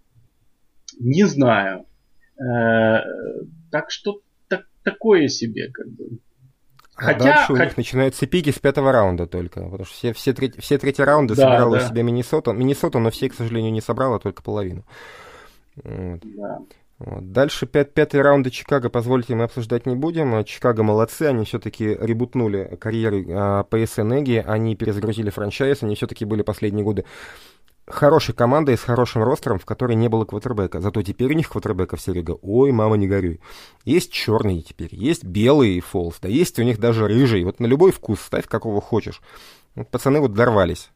Не 0.99 1.24
знаю. 1.24 1.87
Э, 2.39 3.01
так 3.70 3.91
что 3.91 4.20
так, 4.49 4.66
такое 4.82 5.28
себе 5.28 5.70
как 5.72 5.89
бы. 5.89 6.18
А 6.97 7.07
Хотя, 7.07 7.24
дальше 7.24 7.53
у 7.53 7.57
них 7.57 7.76
начинаются 7.76 8.26
пики 8.26 8.51
с 8.51 8.59
пятого 8.59 8.92
раунда 8.92 9.26
только, 9.26 9.62
потому 9.62 9.84
что 9.84 9.95
все, 9.95 10.12
все, 10.12 10.32
треть, 10.32 10.62
все 10.62 10.78
третьи 10.78 11.03
раунды 11.03 11.34
да, 11.34 11.42
собирала 11.42 11.78
да. 11.78 11.88
себе 11.88 12.03
Миннесота. 12.05 12.53
Миннесота, 12.53 13.01
но 13.01 13.11
все, 13.11 13.28
к 13.28 13.34
сожалению, 13.34 13.72
не 13.72 13.80
собрала, 13.80 14.20
только 14.20 14.42
половину. 14.42 14.84
Вот. 15.82 16.20
Да. 16.22 16.59
Вот. 17.01 17.32
Дальше 17.32 17.66
пят, 17.66 17.92
пятый 17.92 18.20
раунды 18.22 18.51
Чикаго, 18.51 18.88
позвольте, 18.88 19.34
мы 19.34 19.45
обсуждать 19.45 19.86
не 19.86 19.97
будем. 19.97 20.45
Чикаго 20.45 20.84
молодцы, 20.84 21.22
они 21.22 21.45
все-таки 21.45 21.86
ребутнули 22.01 22.78
карьеры 22.80 23.26
а, 23.28 23.64
PSN 23.68 24.20
Эги, 24.20 24.45
они 24.47 24.76
перезагрузили 24.76 25.30
франчайз, 25.30 25.82
они 25.82 25.97
все-таки 25.97 26.24
были 26.24 26.42
последние 26.42 26.84
годы 26.84 27.05
хорошей 27.87 28.35
командой 28.35 28.76
с 28.76 28.82
хорошим 28.82 29.22
ростером, 29.22 29.59
в 29.59 29.64
которой 29.64 29.95
не 29.95 30.09
было 30.09 30.24
квотербека. 30.24 30.80
Зато 30.80 31.03
теперь 31.03 31.32
у 31.32 31.37
них 31.37 31.49
квотербека 31.49 31.97
все 31.97 32.12
серега. 32.12 32.39
Ой, 32.43 32.72
мама, 32.72 32.97
не 32.97 33.07
горюй. 33.07 33.41
Есть 33.85 34.12
черный 34.12 34.62
теперь, 34.62 34.95
есть 34.95 35.24
белый 35.24 35.80
фолс, 35.80 36.18
да 36.20 36.28
есть 36.28 36.59
у 36.59 36.62
них 36.62 36.78
даже 36.78 37.07
рыжий. 37.07 37.45
Вот 37.45 37.61
на 37.61 37.66
любой 37.66 37.93
вкус 37.93 38.20
ставь, 38.20 38.47
какого 38.47 38.80
хочешь. 38.80 39.20
Вот 39.74 39.89
пацаны 39.89 40.20
вот 40.20 40.32
дорвались. 40.32 40.91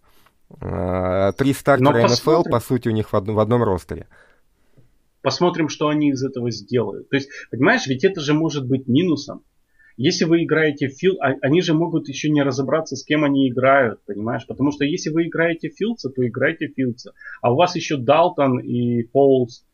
А, 0.60 1.32
три 1.32 1.52
стартера 1.52 2.06
НФЛ, 2.06 2.44
по 2.44 2.60
сути, 2.60 2.88
у 2.88 2.92
них 2.92 3.12
в, 3.12 3.16
одном, 3.16 3.36
в 3.36 3.40
одном 3.40 3.62
ростере. 3.62 4.06
Посмотрим, 5.20 5.68
что 5.68 5.88
они 5.88 6.10
из 6.10 6.24
этого 6.24 6.50
сделают. 6.50 7.10
То 7.10 7.16
есть, 7.16 7.28
понимаешь, 7.50 7.86
ведь 7.86 8.04
это 8.04 8.20
же 8.20 8.34
может 8.34 8.66
быть 8.66 8.86
минусом. 8.86 9.42
Если 9.98 10.24
вы 10.24 10.44
играете 10.44 10.86
в 10.86 10.92
фил, 10.92 11.16
а, 11.20 11.34
они 11.42 11.60
же 11.60 11.74
могут 11.74 12.08
еще 12.08 12.30
не 12.30 12.42
разобраться, 12.44 12.94
с 12.94 13.04
кем 13.04 13.24
они 13.24 13.48
играют, 13.48 14.00
понимаешь? 14.06 14.46
Потому 14.46 14.70
что 14.70 14.84
если 14.84 15.10
вы 15.10 15.26
играете 15.26 15.70
Филдса, 15.70 16.08
то 16.08 16.24
играйте 16.24 16.68
Филдса. 16.68 17.14
А 17.42 17.52
у 17.52 17.56
вас 17.56 17.74
еще 17.74 17.96
Далтон 17.96 18.60
и 18.60 19.02
Полс. 19.02 19.66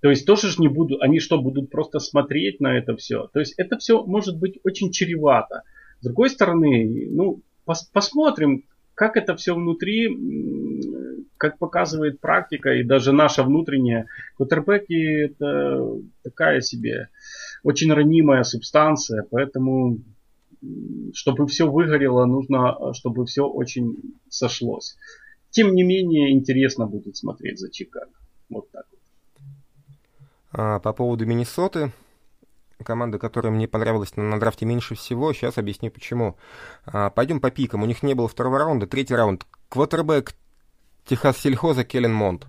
То 0.00 0.08
есть 0.08 0.24
тоже 0.24 0.50
же 0.50 0.60
не 0.60 0.68
будут, 0.68 1.02
они 1.02 1.18
что, 1.18 1.42
будут 1.42 1.68
просто 1.68 1.98
смотреть 1.98 2.60
на 2.60 2.78
это 2.78 2.96
все? 2.96 3.28
То 3.32 3.40
есть 3.40 3.54
это 3.56 3.76
все 3.76 4.04
может 4.04 4.38
быть 4.38 4.60
очень 4.62 4.92
чревато. 4.92 5.64
С 5.98 6.04
другой 6.04 6.30
стороны, 6.30 7.08
ну, 7.10 7.42
пос 7.64 7.82
посмотрим, 7.92 8.64
как 8.94 9.16
это 9.16 9.34
все 9.34 9.52
внутри, 9.52 10.08
как 11.38 11.58
показывает 11.58 12.20
практика 12.20 12.72
и 12.72 12.84
даже 12.84 13.12
наша 13.12 13.42
внутренняя. 13.42 14.06
Кутербеки 14.36 15.24
это 15.24 15.98
такая 16.22 16.60
себе 16.60 17.08
очень 17.62 17.92
ранимая 17.92 18.42
субстанция, 18.42 19.26
поэтому 19.30 19.98
чтобы 21.12 21.46
все 21.46 21.68
выгорело, 21.70 22.24
нужно, 22.24 22.94
чтобы 22.94 23.26
все 23.26 23.46
очень 23.46 23.96
сошлось. 24.28 24.96
Тем 25.50 25.74
не 25.74 25.82
менее, 25.82 26.32
интересно 26.32 26.86
будет 26.86 27.16
смотреть 27.16 27.58
за 27.58 27.70
Чикаго. 27.70 28.12
Вот 28.48 28.70
так 28.70 28.86
вот. 28.90 29.00
А, 30.52 30.78
по 30.78 30.92
поводу 30.92 31.26
Миннесоты, 31.26 31.92
команда, 32.84 33.18
которая 33.18 33.52
мне 33.52 33.68
понравилась 33.68 34.16
на, 34.16 34.22
на 34.22 34.40
драфте 34.40 34.66
меньше 34.66 34.94
всего, 34.94 35.32
сейчас 35.32 35.58
объясню 35.58 35.90
почему. 35.90 36.36
А, 36.86 37.10
пойдем 37.10 37.40
по 37.40 37.50
пикам. 37.50 37.82
У 37.82 37.86
них 37.86 38.02
не 38.02 38.14
было 38.14 38.28
второго 38.28 38.58
раунда, 38.58 38.86
третий 38.86 39.14
раунд. 39.14 39.46
Квотербек 39.68 40.34
Техас 41.04 41.38
Сельхоза 41.38 41.84
Келлен 41.84 42.14
Монд. 42.14 42.46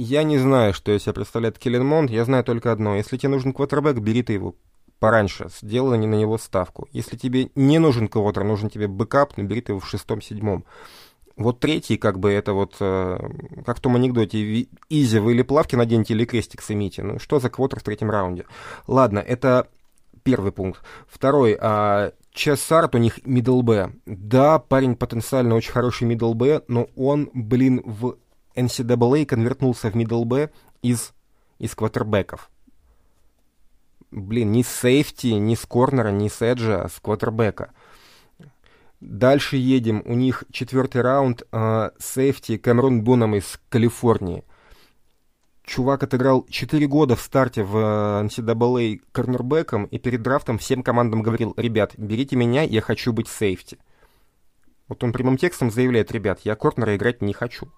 Я 0.00 0.22
не 0.22 0.38
знаю, 0.38 0.74
что 0.74 0.96
из 0.96 1.02
себя 1.02 1.12
представляет 1.12 1.58
Келлен 1.58 1.84
Монд, 1.84 2.12
я 2.12 2.24
знаю 2.24 2.44
только 2.44 2.70
одно. 2.70 2.94
Если 2.94 3.16
тебе 3.16 3.30
нужен 3.30 3.52
квотербек, 3.52 3.98
бери 3.98 4.22
ты 4.22 4.34
его 4.34 4.54
пораньше, 5.00 5.48
сделай 5.60 5.98
не 5.98 6.06
на 6.06 6.14
него 6.14 6.38
ставку. 6.38 6.86
Если 6.92 7.16
тебе 7.16 7.50
не 7.56 7.80
нужен 7.80 8.06
квотер, 8.06 8.44
нужен 8.44 8.70
тебе 8.70 8.86
бэкап, 8.86 9.36
набери 9.36 9.60
ты 9.60 9.72
его 9.72 9.80
в 9.80 9.88
шестом-седьмом. 9.88 10.64
Вот 11.36 11.58
третий, 11.58 11.96
как 11.96 12.20
бы, 12.20 12.30
это 12.30 12.52
вот, 12.52 12.76
э, 12.78 13.18
как 13.66 13.78
в 13.78 13.80
том 13.80 13.96
анекдоте, 13.96 14.68
Изя, 14.88 15.18
вы 15.18 15.32
или 15.32 15.42
плавки 15.42 15.74
наденьте, 15.74 16.14
или 16.14 16.24
крестик 16.24 16.62
сымите. 16.62 17.02
Ну, 17.02 17.18
что 17.18 17.40
за 17.40 17.50
квотер 17.50 17.80
в 17.80 17.82
третьем 17.82 18.12
раунде? 18.12 18.46
Ладно, 18.86 19.18
это 19.18 19.66
первый 20.22 20.52
пункт. 20.52 20.80
Второй, 21.08 21.58
а, 21.60 22.12
Чесарт 22.32 22.94
у 22.94 22.98
них 22.98 23.18
middle 23.26 23.62
B. 23.62 23.90
Да, 24.06 24.60
парень 24.60 24.94
потенциально 24.94 25.56
очень 25.56 25.72
хороший 25.72 26.08
middle 26.08 26.34
B, 26.34 26.62
но 26.68 26.88
он, 26.94 27.30
блин, 27.34 27.82
в 27.84 28.16
NCAA 28.58 29.24
конвертнулся 29.26 29.90
в 29.90 30.24
B 30.24 30.50
из, 30.82 31.12
из 31.58 31.74
квотербеков. 31.74 32.50
Блин, 34.10 34.52
ни 34.52 34.62
с 34.62 34.68
сейфти, 34.68 35.28
ни 35.28 35.54
с 35.54 35.66
корнера, 35.66 36.08
ни 36.08 36.28
с 36.28 36.40
эджа, 36.40 36.82
а 36.84 36.88
с 36.88 36.98
квотербека. 37.00 37.72
Дальше 39.00 39.56
едем. 39.56 40.02
У 40.06 40.14
них 40.14 40.44
четвертый 40.50 41.02
раунд. 41.02 41.42
Э, 41.52 41.90
сейфти 41.98 42.56
Камерон 42.56 43.02
Буном 43.02 43.36
из 43.36 43.60
Калифорнии. 43.68 44.44
Чувак 45.62 46.02
отыграл 46.02 46.46
4 46.48 46.86
года 46.86 47.14
в 47.14 47.20
старте 47.20 47.62
в 47.62 47.76
NCAA 47.76 49.02
корнербеком 49.12 49.84
и 49.84 49.98
перед 49.98 50.22
драфтом 50.22 50.56
всем 50.56 50.82
командам 50.82 51.22
говорил, 51.22 51.52
ребят, 51.58 51.92
берите 51.98 52.36
меня, 52.36 52.62
я 52.62 52.80
хочу 52.80 53.12
быть 53.12 53.28
сейфти. 53.28 53.78
Вот 54.88 55.04
он 55.04 55.12
прямым 55.12 55.36
текстом 55.36 55.70
заявляет, 55.70 56.10
ребят, 56.10 56.40
я 56.44 56.56
корнера 56.56 56.96
играть 56.96 57.20
не 57.20 57.34
хочу. 57.34 57.68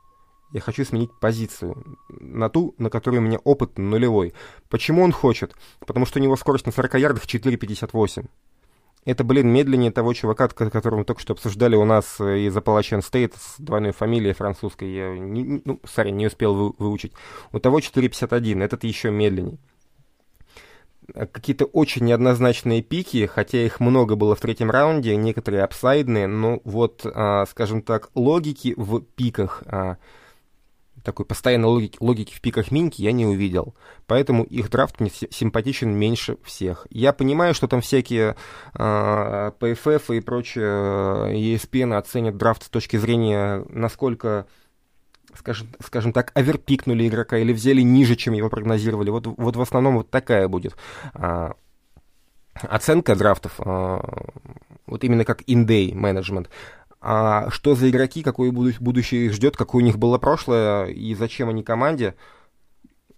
Я 0.52 0.60
хочу 0.60 0.84
сменить 0.84 1.10
позицию 1.20 1.98
на 2.08 2.48
ту, 2.48 2.74
на 2.78 2.90
которой 2.90 3.16
у 3.18 3.22
меня 3.22 3.38
опыт 3.38 3.78
нулевой. 3.78 4.34
Почему 4.68 5.02
он 5.02 5.12
хочет? 5.12 5.54
Потому 5.86 6.06
что 6.06 6.18
у 6.18 6.22
него 6.22 6.36
скорость 6.36 6.66
на 6.66 6.72
40 6.72 6.94
ярдах 6.94 7.24
4,58. 7.24 8.26
Это, 9.06 9.24
блин, 9.24 9.48
медленнее 9.48 9.90
того 9.90 10.12
чувака, 10.12 10.48
которого 10.48 10.98
мы 10.98 11.04
только 11.04 11.22
что 11.22 11.32
обсуждали 11.32 11.74
у 11.74 11.84
нас 11.84 12.20
э, 12.20 12.40
из 12.40 12.56
Appalachian 12.56 13.00
State 13.00 13.32
с 13.34 13.58
двойной 13.58 13.92
фамилией 13.92 14.34
французской. 14.34 14.92
Я, 14.92 15.18
не, 15.18 15.62
ну, 15.64 15.80
сори, 15.84 16.10
не 16.10 16.26
успел 16.26 16.54
вы, 16.54 16.74
выучить. 16.76 17.12
У 17.52 17.58
того 17.60 17.78
4.51, 17.78 18.62
этот 18.62 18.84
еще 18.84 19.10
медленней. 19.10 19.58
Э, 21.14 21.26
какие-то 21.26 21.64
очень 21.64 22.04
неоднозначные 22.04 22.82
пики, 22.82 23.24
хотя 23.24 23.64
их 23.64 23.80
много 23.80 24.16
было 24.16 24.34
в 24.34 24.40
третьем 24.40 24.70
раунде, 24.70 25.16
некоторые 25.16 25.64
апсайдные, 25.64 26.26
но 26.26 26.60
вот, 26.64 27.02
а, 27.06 27.46
скажем 27.46 27.80
так, 27.80 28.10
логики 28.14 28.74
в 28.76 29.00
пиках 29.00 29.62
а, 29.66 29.96
такой 31.04 31.26
постоянной 31.26 31.68
логики, 31.68 31.96
логики 32.00 32.34
в 32.34 32.40
пиках 32.40 32.70
Минки 32.70 33.02
я 33.02 33.12
не 33.12 33.26
увидел. 33.26 33.74
Поэтому 34.06 34.44
их 34.44 34.70
драфт 34.70 35.00
мне 35.00 35.10
симпатичен 35.10 35.90
меньше 35.90 36.36
всех. 36.44 36.86
Я 36.90 37.12
понимаю, 37.12 37.54
что 37.54 37.68
там 37.68 37.80
всякие 37.80 38.36
э, 38.74 39.52
PFF 39.60 40.16
и 40.16 40.20
прочие 40.20 41.56
ESPN 41.56 41.96
оценят 41.96 42.36
драфт 42.36 42.64
с 42.64 42.68
точки 42.68 42.96
зрения, 42.96 43.64
насколько 43.68 44.46
скажем, 45.34 45.68
скажем 45.84 46.12
так, 46.12 46.32
оверпикнули 46.34 47.06
игрока 47.06 47.38
или 47.38 47.52
взяли 47.52 47.82
ниже, 47.82 48.16
чем 48.16 48.34
его 48.34 48.48
прогнозировали. 48.48 49.10
Вот, 49.10 49.26
вот 49.26 49.56
в 49.56 49.60
основном 49.60 49.96
вот 49.96 50.10
такая 50.10 50.48
будет 50.48 50.76
а, 51.14 51.54
оценка 52.54 53.14
драфтов, 53.14 53.54
а, 53.58 54.00
вот 54.86 55.04
именно 55.04 55.24
как 55.24 55.42
in-day 55.42 55.94
менеджмент. 55.94 56.50
А 57.00 57.48
что 57.50 57.74
за 57.74 57.88
игроки, 57.88 58.22
какое 58.22 58.52
будущее 58.52 59.26
их 59.26 59.32
ждет, 59.32 59.56
какое 59.56 59.82
у 59.82 59.86
них 59.86 59.98
было 59.98 60.18
прошлое 60.18 60.86
и 60.86 61.14
зачем 61.14 61.48
они 61.48 61.62
команде, 61.62 62.14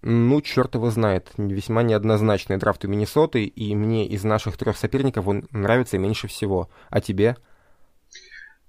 ну, 0.01 0.41
черт 0.41 0.75
его 0.75 0.89
знает. 0.89 1.31
Весьма 1.37 1.83
неоднозначный 1.83 2.57
драфт 2.57 2.83
у 2.85 2.87
Миннесоты, 2.87 3.45
и 3.45 3.75
мне 3.75 4.05
из 4.07 4.23
наших 4.23 4.57
трех 4.57 4.77
соперников 4.77 5.27
он 5.27 5.47
нравится 5.51 5.97
меньше 5.97 6.27
всего. 6.27 6.69
А 6.89 6.99
тебе? 6.99 7.37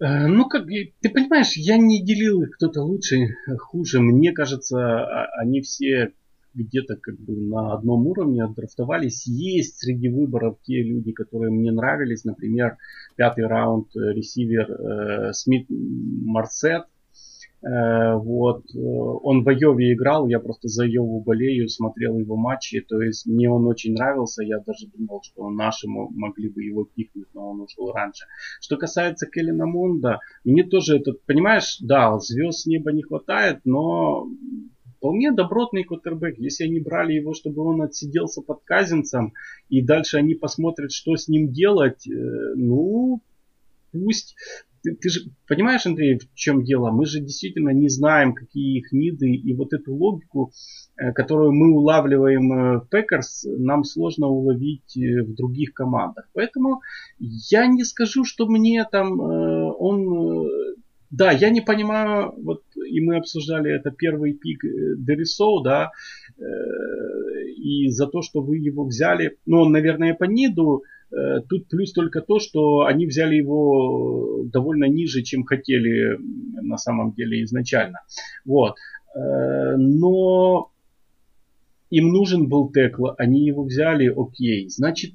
Э, 0.01 0.27
ну, 0.27 0.49
как 0.49 0.67
ты 0.67 1.11
понимаешь, 1.11 1.57
я 1.57 1.77
не 1.77 2.05
делил 2.05 2.43
их 2.43 2.51
кто-то 2.57 2.83
лучше, 2.83 3.17
хуже. 3.59 4.01
Мне 4.01 4.33
кажется, 4.33 4.79
а, 4.79 5.27
они 5.41 5.61
все 5.61 6.13
где-то 6.55 6.97
как 6.97 7.19
бы 7.19 7.37
на 7.37 7.75
одном 7.75 8.07
уровне 8.07 8.45
отдрафтовались. 8.45 9.27
Есть 9.27 9.79
среди 9.79 10.09
выборов 10.09 10.59
те 10.63 10.83
люди, 10.83 11.13
которые 11.13 11.51
мне 11.51 11.73
нравились. 11.73 12.25
Например, 12.25 12.77
пятый 13.17 13.47
раунд 13.47 13.89
э, 13.97 14.13
ресивер 14.13 14.71
э, 14.71 15.33
Смит 15.33 15.67
Марсет. 15.69 16.85
Э, 17.63 18.15
вот. 18.17 18.65
Он 18.75 19.43
в 19.43 19.49
Айове 19.49 19.95
играл, 19.95 20.29
я 20.29 20.39
просто 20.39 20.69
за 20.69 20.85
Айову 20.85 21.21
болею, 21.21 21.69
смотрел 21.69 22.19
его 22.19 22.37
матчи. 22.37 22.81
То 22.81 23.01
есть 23.01 23.27
мне 23.27 23.51
он 23.51 23.67
очень 23.67 23.95
нравился. 23.95 24.43
Я 24.43 24.59
даже 24.61 24.87
думал, 24.89 25.23
что 25.23 25.51
наши 25.51 25.89
могли 25.89 26.49
бы 26.49 26.63
его 26.63 26.85
пикнуть, 26.85 27.29
но 27.35 27.51
он 27.51 27.63
ушел 27.63 27.93
раньше. 27.93 28.27
Что 28.61 28.77
касается 28.77 29.27
Келлена 29.27 29.67
Монда, 29.67 30.21
мне 30.45 30.63
тоже 30.63 30.99
этот, 30.99 31.25
понимаешь, 31.25 31.79
да, 31.81 32.19
звезд 32.19 32.61
с 32.61 32.67
неба 32.67 32.93
не 32.93 33.03
хватает, 33.03 33.61
но 33.65 34.29
вполне 35.05 35.33
добротный 35.33 35.85
квотербек. 35.85 36.39
Если 36.39 36.65
они 36.65 36.81
брали 36.81 37.13
его, 37.13 37.35
чтобы 37.35 37.63
он 37.63 37.83
отсиделся 37.83 38.41
под 38.41 38.63
Казинсом, 38.65 39.35
и 39.69 39.83
дальше 39.83 40.17
они 40.17 40.35
посмотрят, 40.35 40.93
что 40.93 41.15
с 41.15 41.29
ним 41.29 41.53
делать, 41.53 42.09
э, 42.09 42.55
ну, 42.57 43.21
пусть. 43.93 44.35
Ты, 44.83 44.95
ты 44.97 45.09
же 45.11 45.21
понимаешь, 45.47 45.85
Андрей, 45.85 46.19
в 46.19 46.35
чем 46.35 46.65
дело? 46.65 46.91
Мы 46.91 47.05
же 47.05 47.21
действительно 47.21 47.69
не 47.71 47.89
знаем, 47.89 48.33
какие 48.33 48.79
их 48.79 48.93
need 48.93 49.18
ы, 49.18 49.31
и 49.31 49.55
вот 49.55 49.75
эту 49.75 49.95
логику, 49.95 50.53
э, 50.97 51.13
которую 51.13 51.53
мы 51.53 51.75
улавливаем 51.75 52.53
э, 52.53 52.79
в 52.79 52.89
Packers, 52.89 53.45
нам 53.45 53.85
сложно 53.85 54.29
уловить 54.29 54.97
в 54.97 55.35
других 55.35 55.75
командах. 55.75 56.31
Поэтому 56.33 56.81
я 57.19 57.67
не 57.67 57.85
скажу, 57.85 58.25
что 58.25 58.47
мне 58.47 58.87
там 58.91 59.21
он 59.21 60.49
да, 61.17 61.31
я 61.31 61.51
не 61.51 61.61
понимаю, 61.61 62.35
вот 62.43 62.64
и 62.95 63.01
мы 63.01 63.17
обсуждали 63.17 63.75
это 63.75 63.91
первый 63.91 64.35
пик 64.35 64.65
э, 64.65 64.95
Дерисоу, 64.97 65.63
да, 65.63 65.91
э, 66.39 66.43
и 67.57 67.89
за 67.89 68.07
то, 68.07 68.23
что 68.23 68.41
вы 68.41 68.59
его 68.59 68.85
взяли, 68.85 69.37
ну, 69.47 69.63
он, 69.63 69.73
наверное, 69.73 70.15
по 70.15 70.25
ниду, 70.25 70.85
э, 71.11 71.41
тут 71.49 71.69
плюс 71.69 71.93
только 71.93 72.21
то, 72.21 72.39
что 72.39 72.83
они 72.83 73.07
взяли 73.07 73.35
его 73.35 74.45
довольно 74.45 74.85
ниже, 74.85 75.23
чем 75.23 75.43
хотели 75.45 76.19
на 76.63 76.77
самом 76.77 77.13
деле 77.13 77.43
изначально. 77.43 77.99
Вот. 78.45 78.77
Но 79.17 80.73
им 81.91 82.09
нужен 82.09 82.49
был 82.49 82.73
текл, 82.73 83.11
они 83.17 83.47
его 83.47 83.63
взяли, 83.63 84.07
окей. 84.07 84.69
Значит, 84.69 85.13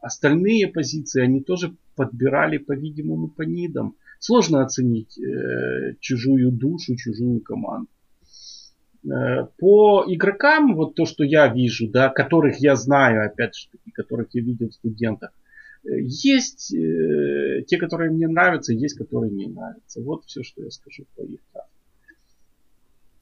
остальные 0.00 0.66
позиции 0.68 1.22
они 1.22 1.40
тоже 1.40 1.76
подбирали, 1.94 2.58
по-видимому, 2.58 3.28
по 3.28 3.42
нидам. 3.42 3.94
Сложно 4.18 4.62
оценить 4.62 5.18
э, 5.18 5.94
чужую 6.00 6.50
душу, 6.52 6.96
чужую 6.96 7.40
команду. 7.40 7.88
Э, 9.04 9.46
по 9.58 10.04
игрокам, 10.06 10.74
вот 10.74 10.94
то, 10.94 11.06
что 11.06 11.24
я 11.24 11.48
вижу, 11.48 11.88
да, 11.88 12.08
которых 12.08 12.58
я 12.58 12.76
знаю, 12.76 13.26
опять 13.26 13.54
же 13.56 13.68
которых 13.94 14.28
я 14.32 14.42
видел 14.42 14.68
в 14.68 14.74
студентах, 14.74 15.30
э, 15.84 16.00
есть 16.00 16.74
э, 16.74 17.62
те, 17.66 17.78
которые 17.78 18.10
мне 18.10 18.26
нравятся, 18.26 18.72
есть, 18.72 18.96
которые 18.96 19.32
не 19.32 19.46
нравятся. 19.46 20.02
Вот 20.02 20.24
все, 20.24 20.42
что 20.42 20.62
я 20.62 20.70
скажу 20.70 21.04
по 21.14 21.22
их 21.22 21.40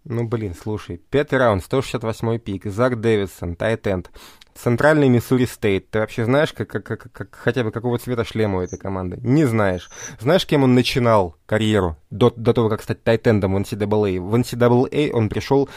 Ну, 0.04 0.24
блин, 0.28 0.54
слушай. 0.54 0.98
Пятый 0.98 1.38
раунд, 1.38 1.64
168 1.64 2.38
пик, 2.38 2.66
Зак 2.66 3.00
Дэвидсон, 3.00 3.56
Тайтенд. 3.56 4.10
Центральный 4.54 5.08
Миссури 5.08 5.46
Стейт. 5.46 5.90
Ты 5.90 5.98
вообще 5.98 6.26
знаешь, 6.26 6.52
как, 6.52 6.68
как, 6.68 6.84
как, 6.84 7.10
как, 7.10 7.34
хотя 7.34 7.64
бы 7.64 7.72
какого 7.72 7.98
цвета 7.98 8.24
шлема 8.24 8.58
у 8.58 8.60
этой 8.60 8.78
команды? 8.78 9.18
Не 9.22 9.46
знаешь. 9.46 9.90
Знаешь, 10.20 10.46
кем 10.46 10.62
он 10.62 10.74
начинал 10.74 11.36
карьеру 11.46 11.96
до, 12.10 12.30
до 12.36 12.52
того, 12.52 12.68
как 12.68 12.82
стать 12.82 13.02
тайтендом 13.02 13.54
в 13.54 13.58
NCAA? 13.58 14.20
В 14.20 14.34
NCAA 14.34 15.10
он 15.10 15.28
пришел, 15.28 15.68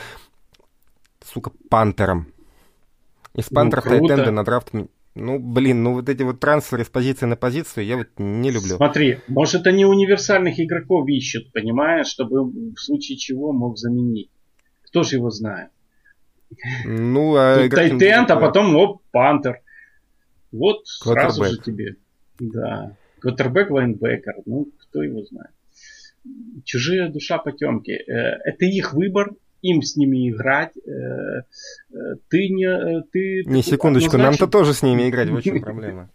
сука, 1.25 1.51
пантером. 1.69 2.27
Из 3.33 3.49
пантеров 3.49 3.85
ну, 3.85 3.91
тайтенда 3.91 4.31
на 4.31 4.43
драфт 4.43 4.73
ну, 5.17 5.39
блин, 5.39 5.83
ну 5.83 5.93
вот 5.93 6.09
эти 6.09 6.23
вот 6.23 6.39
трансферы 6.39 6.85
с 6.85 6.89
позиции 6.89 7.25
на 7.25 7.35
позицию 7.35 7.85
я 7.85 7.97
вот 7.97 8.07
не 8.17 8.51
люблю. 8.51 8.75
Смотри, 8.77 9.19
может 9.27 9.67
они 9.67 9.85
универсальных 9.85 10.59
игроков 10.59 11.07
ищут, 11.07 11.51
понимаешь, 11.51 12.07
чтобы 12.07 12.45
в 12.45 12.77
случае 12.77 13.17
чего 13.17 13.51
мог 13.51 13.77
заменить. 13.77 14.29
Кто 14.83 15.03
же 15.03 15.17
его 15.17 15.29
знает? 15.29 15.69
Ну, 16.85 17.35
а 17.35 17.67
Тайтенд, 17.69 18.31
а 18.31 18.37
потом, 18.37 18.75
оп, 18.75 19.01
Пантер. 19.11 19.61
Вот 20.51 20.87
сразу 20.87 21.43
же 21.43 21.57
тебе. 21.57 21.95
Да. 22.39 22.95
Квотербек, 23.19 23.71
лайнбекер. 23.71 24.35
Ну, 24.45 24.69
кто 24.77 25.03
его 25.03 25.23
знает. 25.23 25.51
Чужие 26.63 27.09
душа 27.09 27.37
потемки. 27.37 27.91
Э, 27.91 28.39
это 28.45 28.65
их 28.65 28.93
выбор, 28.93 29.31
им 29.61 29.81
с 29.81 29.95
ними 29.95 30.29
играть. 30.29 30.71
Э, 30.77 30.89
э, 30.89 31.95
ты 32.29 32.49
не... 32.49 33.01
Ты, 33.11 33.43
не, 33.45 33.63
секундочку, 33.63 34.15
однозначно... 34.15 34.17
нам-то 34.17 34.47
тоже 34.47 34.73
с 34.73 34.81
ними 34.81 35.09
играть, 35.09 35.29
в 35.29 35.41
чем 35.43 35.61
проблема? 35.61 36.09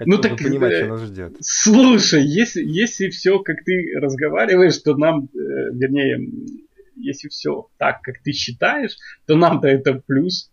ну 0.00 0.18
так 0.18 0.36
понимать, 0.38 0.76
что 0.76 0.86
нас 0.86 1.02
ждет. 1.02 1.36
Слушай, 1.40 2.24
если, 2.24 2.62
если 2.62 3.08
все, 3.08 3.38
как 3.38 3.64
ты 3.64 3.92
разговариваешь, 4.00 4.78
то 4.78 4.96
нам, 4.96 5.28
вернее, 5.32 6.28
если 6.96 7.28
все 7.28 7.68
так, 7.78 8.02
как 8.02 8.22
ты 8.22 8.32
считаешь, 8.32 8.96
то 9.26 9.36
нам-то 9.36 9.68
это 9.68 10.02
плюс. 10.06 10.50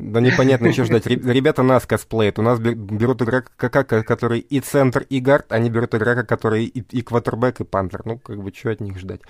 Да 0.00 0.20
непонятно, 0.20 0.72
что 0.72 0.84
ждать. 0.84 1.06
Ребята 1.06 1.62
нас 1.62 1.86
косплеят. 1.86 2.38
У 2.38 2.42
нас 2.42 2.58
берут 2.58 3.22
игрока, 3.22 3.82
который 3.84 4.40
и 4.40 4.60
центр, 4.60 5.04
и 5.08 5.20
гард, 5.20 5.52
они 5.52 5.68
берут 5.68 5.94
игрока, 5.94 6.24
который 6.24 6.64
и, 6.64 6.80
и 6.90 7.02
квотербек, 7.02 7.60
и 7.60 7.64
пантер. 7.64 8.02
Ну, 8.04 8.18
как 8.18 8.42
бы, 8.42 8.52
что 8.54 8.70
от 8.70 8.80
них 8.80 8.98
ждать? 8.98 9.20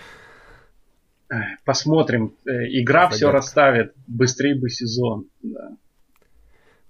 Посмотрим. 1.64 2.34
Э, 2.44 2.50
игра 2.68 3.02
Загадка. 3.02 3.16
все 3.16 3.30
расставит. 3.30 3.94
Быстрее 4.06 4.58
бы 4.58 4.68
сезон. 4.68 5.26
Да. 5.42 5.76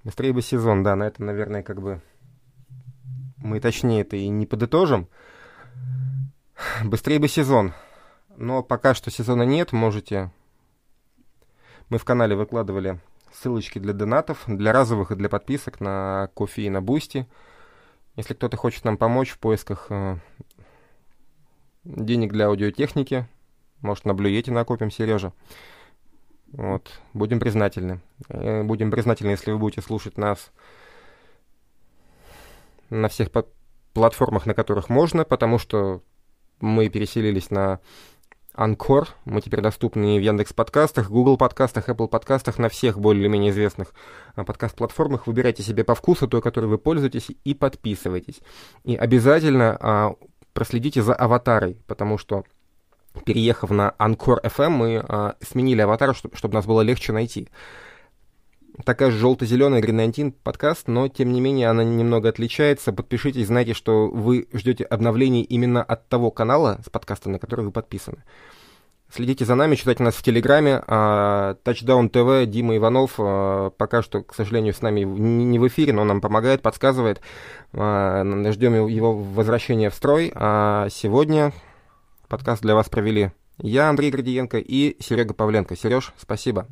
Быстрее 0.02 0.32
бы 0.32 0.40
сезон, 0.40 0.82
да. 0.82 0.96
На 0.96 1.04
это, 1.04 1.22
наверное, 1.22 1.62
как 1.62 1.82
бы 1.82 2.00
мы 3.36 3.60
точнее 3.60 4.02
это 4.02 4.16
и 4.16 4.28
не 4.28 4.46
подытожим. 4.46 5.08
Быстрее 6.84 7.18
бы 7.18 7.28
сезон. 7.28 7.74
Но 8.36 8.62
пока 8.62 8.94
что 8.94 9.10
сезона 9.10 9.42
нет, 9.42 9.72
можете... 9.72 10.30
Мы 11.90 11.98
в 11.98 12.04
канале 12.04 12.36
выкладывали 12.36 13.00
ссылочки 13.32 13.78
для 13.78 13.92
донатов, 13.92 14.44
для 14.46 14.72
разовых 14.72 15.10
и 15.10 15.16
для 15.16 15.28
подписок 15.28 15.80
на 15.80 16.30
Ko-fi 16.34 16.62
и 16.62 16.70
на 16.70 16.80
Boosty. 16.80 17.26
Если 18.16 18.34
кто-то 18.34 18.56
хочет 18.56 18.84
нам 18.84 18.96
помочь 18.96 19.30
в 19.30 19.38
поисках 19.38 19.86
э, 19.90 20.18
денег 21.84 22.32
для 22.32 22.46
аудиотехники, 22.46 23.26
может, 23.82 24.04
на 24.04 24.14
Blue 24.14 24.33
Yeti 24.33 24.52
накопим, 24.52 24.90
Сережа. 24.90 25.32
Вот, 26.52 26.90
будем 27.14 27.38
признательны. 27.38 28.00
Э, 28.28 28.62
будем 28.62 28.90
признательны, 28.90 29.30
если 29.30 29.52
вы 29.52 29.58
будете 29.58 29.82
слушать 29.82 30.18
нас 30.18 30.50
на 32.88 33.08
всех 33.08 33.30
платформах, 33.92 34.46
на 34.46 34.54
которых 34.54 34.88
можно, 34.88 35.24
потому 35.24 35.58
что 35.58 36.02
мы 36.60 36.88
переселились 36.88 37.50
на 37.50 37.80
Анкор. 38.52 39.08
Мы 39.24 39.40
теперь 39.40 39.60
доступны 39.60 40.18
в 40.18 40.22
Яндекс 40.22 40.52
подкастах, 40.52 41.08
Google 41.08 41.36
подкастах, 41.36 41.88
Apple 41.88 42.08
подкастах, 42.08 42.58
на 42.58 42.68
всех 42.68 42.98
более-менее 42.98 43.50
известных 43.50 43.94
а, 44.34 44.44
подкаст-платформах. 44.44 45.26
Выбирайте 45.26 45.62
себе 45.62 45.84
по 45.84 45.94
вкусу 45.94 46.26
той, 46.26 46.42
которой 46.42 46.66
вы 46.66 46.78
пользуетесь, 46.78 47.30
и 47.44 47.54
подписывайтесь. 47.54 48.40
И 48.84 48.96
обязательно 48.96 49.78
а, 49.80 50.14
проследите 50.52 51.00
за 51.00 51.14
аватарой, 51.14 51.78
потому 51.86 52.18
что 52.18 52.44
переехав 53.24 53.70
на 53.70 53.94
Анкор 53.98 54.40
FM, 54.42 54.68
мы 54.70 55.04
а, 55.06 55.34
сменили 55.40 55.80
аватар, 55.80 56.14
чтобы, 56.14 56.36
чтобы 56.36 56.54
нас 56.54 56.66
было 56.66 56.82
легче 56.82 57.12
найти 57.12 57.48
такая 58.84 59.10
же 59.10 59.18
желто-зеленая 59.18 59.82
19 59.82 60.36
подкаст, 60.36 60.88
но 60.88 61.08
тем 61.08 61.32
не 61.32 61.40
менее 61.40 61.68
она 61.68 61.84
немного 61.84 62.28
отличается. 62.28 62.92
Подпишитесь, 62.92 63.46
знайте, 63.46 63.74
что 63.74 64.08
вы 64.08 64.48
ждете 64.52 64.84
обновлений 64.84 65.42
именно 65.42 65.82
от 65.82 66.08
того 66.08 66.30
канала 66.30 66.80
с 66.84 66.90
подкаста, 66.90 67.30
на 67.30 67.38
который 67.38 67.64
вы 67.64 67.72
подписаны. 67.72 68.24
Следите 69.12 69.44
за 69.44 69.56
нами, 69.56 69.74
читайте 69.74 70.04
нас 70.04 70.14
в 70.14 70.22
Телеграме. 70.22 70.82
Touchdown 70.86 72.10
TV, 72.10 72.46
Дима 72.46 72.76
Иванов 72.76 73.14
а, 73.18 73.70
пока 73.70 74.02
что, 74.02 74.22
к 74.22 74.34
сожалению, 74.34 74.72
с 74.72 74.82
нами 74.82 75.00
не 75.00 75.58
в 75.58 75.66
эфире, 75.66 75.92
но 75.92 76.04
нам 76.04 76.20
помогает, 76.20 76.62
подсказывает. 76.62 77.20
А, 77.72 78.24
ждем 78.52 78.86
его 78.86 79.16
возвращения 79.16 79.90
в 79.90 79.94
строй. 79.94 80.30
А 80.34 80.86
сегодня 80.90 81.52
подкаст 82.30 82.62
для 82.62 82.74
вас 82.74 82.88
провели 82.88 83.32
я, 83.62 83.90
Андрей 83.90 84.10
Градиенко 84.10 84.56
и 84.58 84.96
Серега 85.02 85.34
Павленко. 85.34 85.76
Сереж, 85.76 86.14
спасибо. 86.16 86.66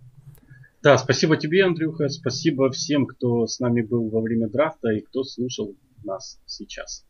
Да, 0.83 0.97
спасибо 0.97 1.37
тебе, 1.37 1.65
Андрюха. 1.65 2.09
Спасибо 2.09 2.71
всем, 2.71 3.05
кто 3.07 3.47
с 3.47 3.61
нами 3.61 3.83
был 3.83 4.09
во 4.09 4.23
время 4.23 4.49
драфта 4.49 4.89
и 4.91 5.03
кто 5.03 5.23
слушал 5.25 5.77
нас 6.05 6.41
сейчас. 6.47 7.05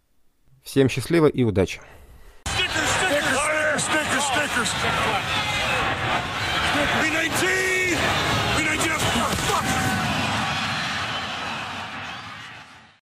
Всем 0.65 0.89
счастливо 0.89 1.27
и 1.27 1.45
удачи. 1.45 1.81
Stickers, 2.47 2.89
stickers, 2.99 3.85
stickers, 4.27 4.69
stickers. 7.05 7.58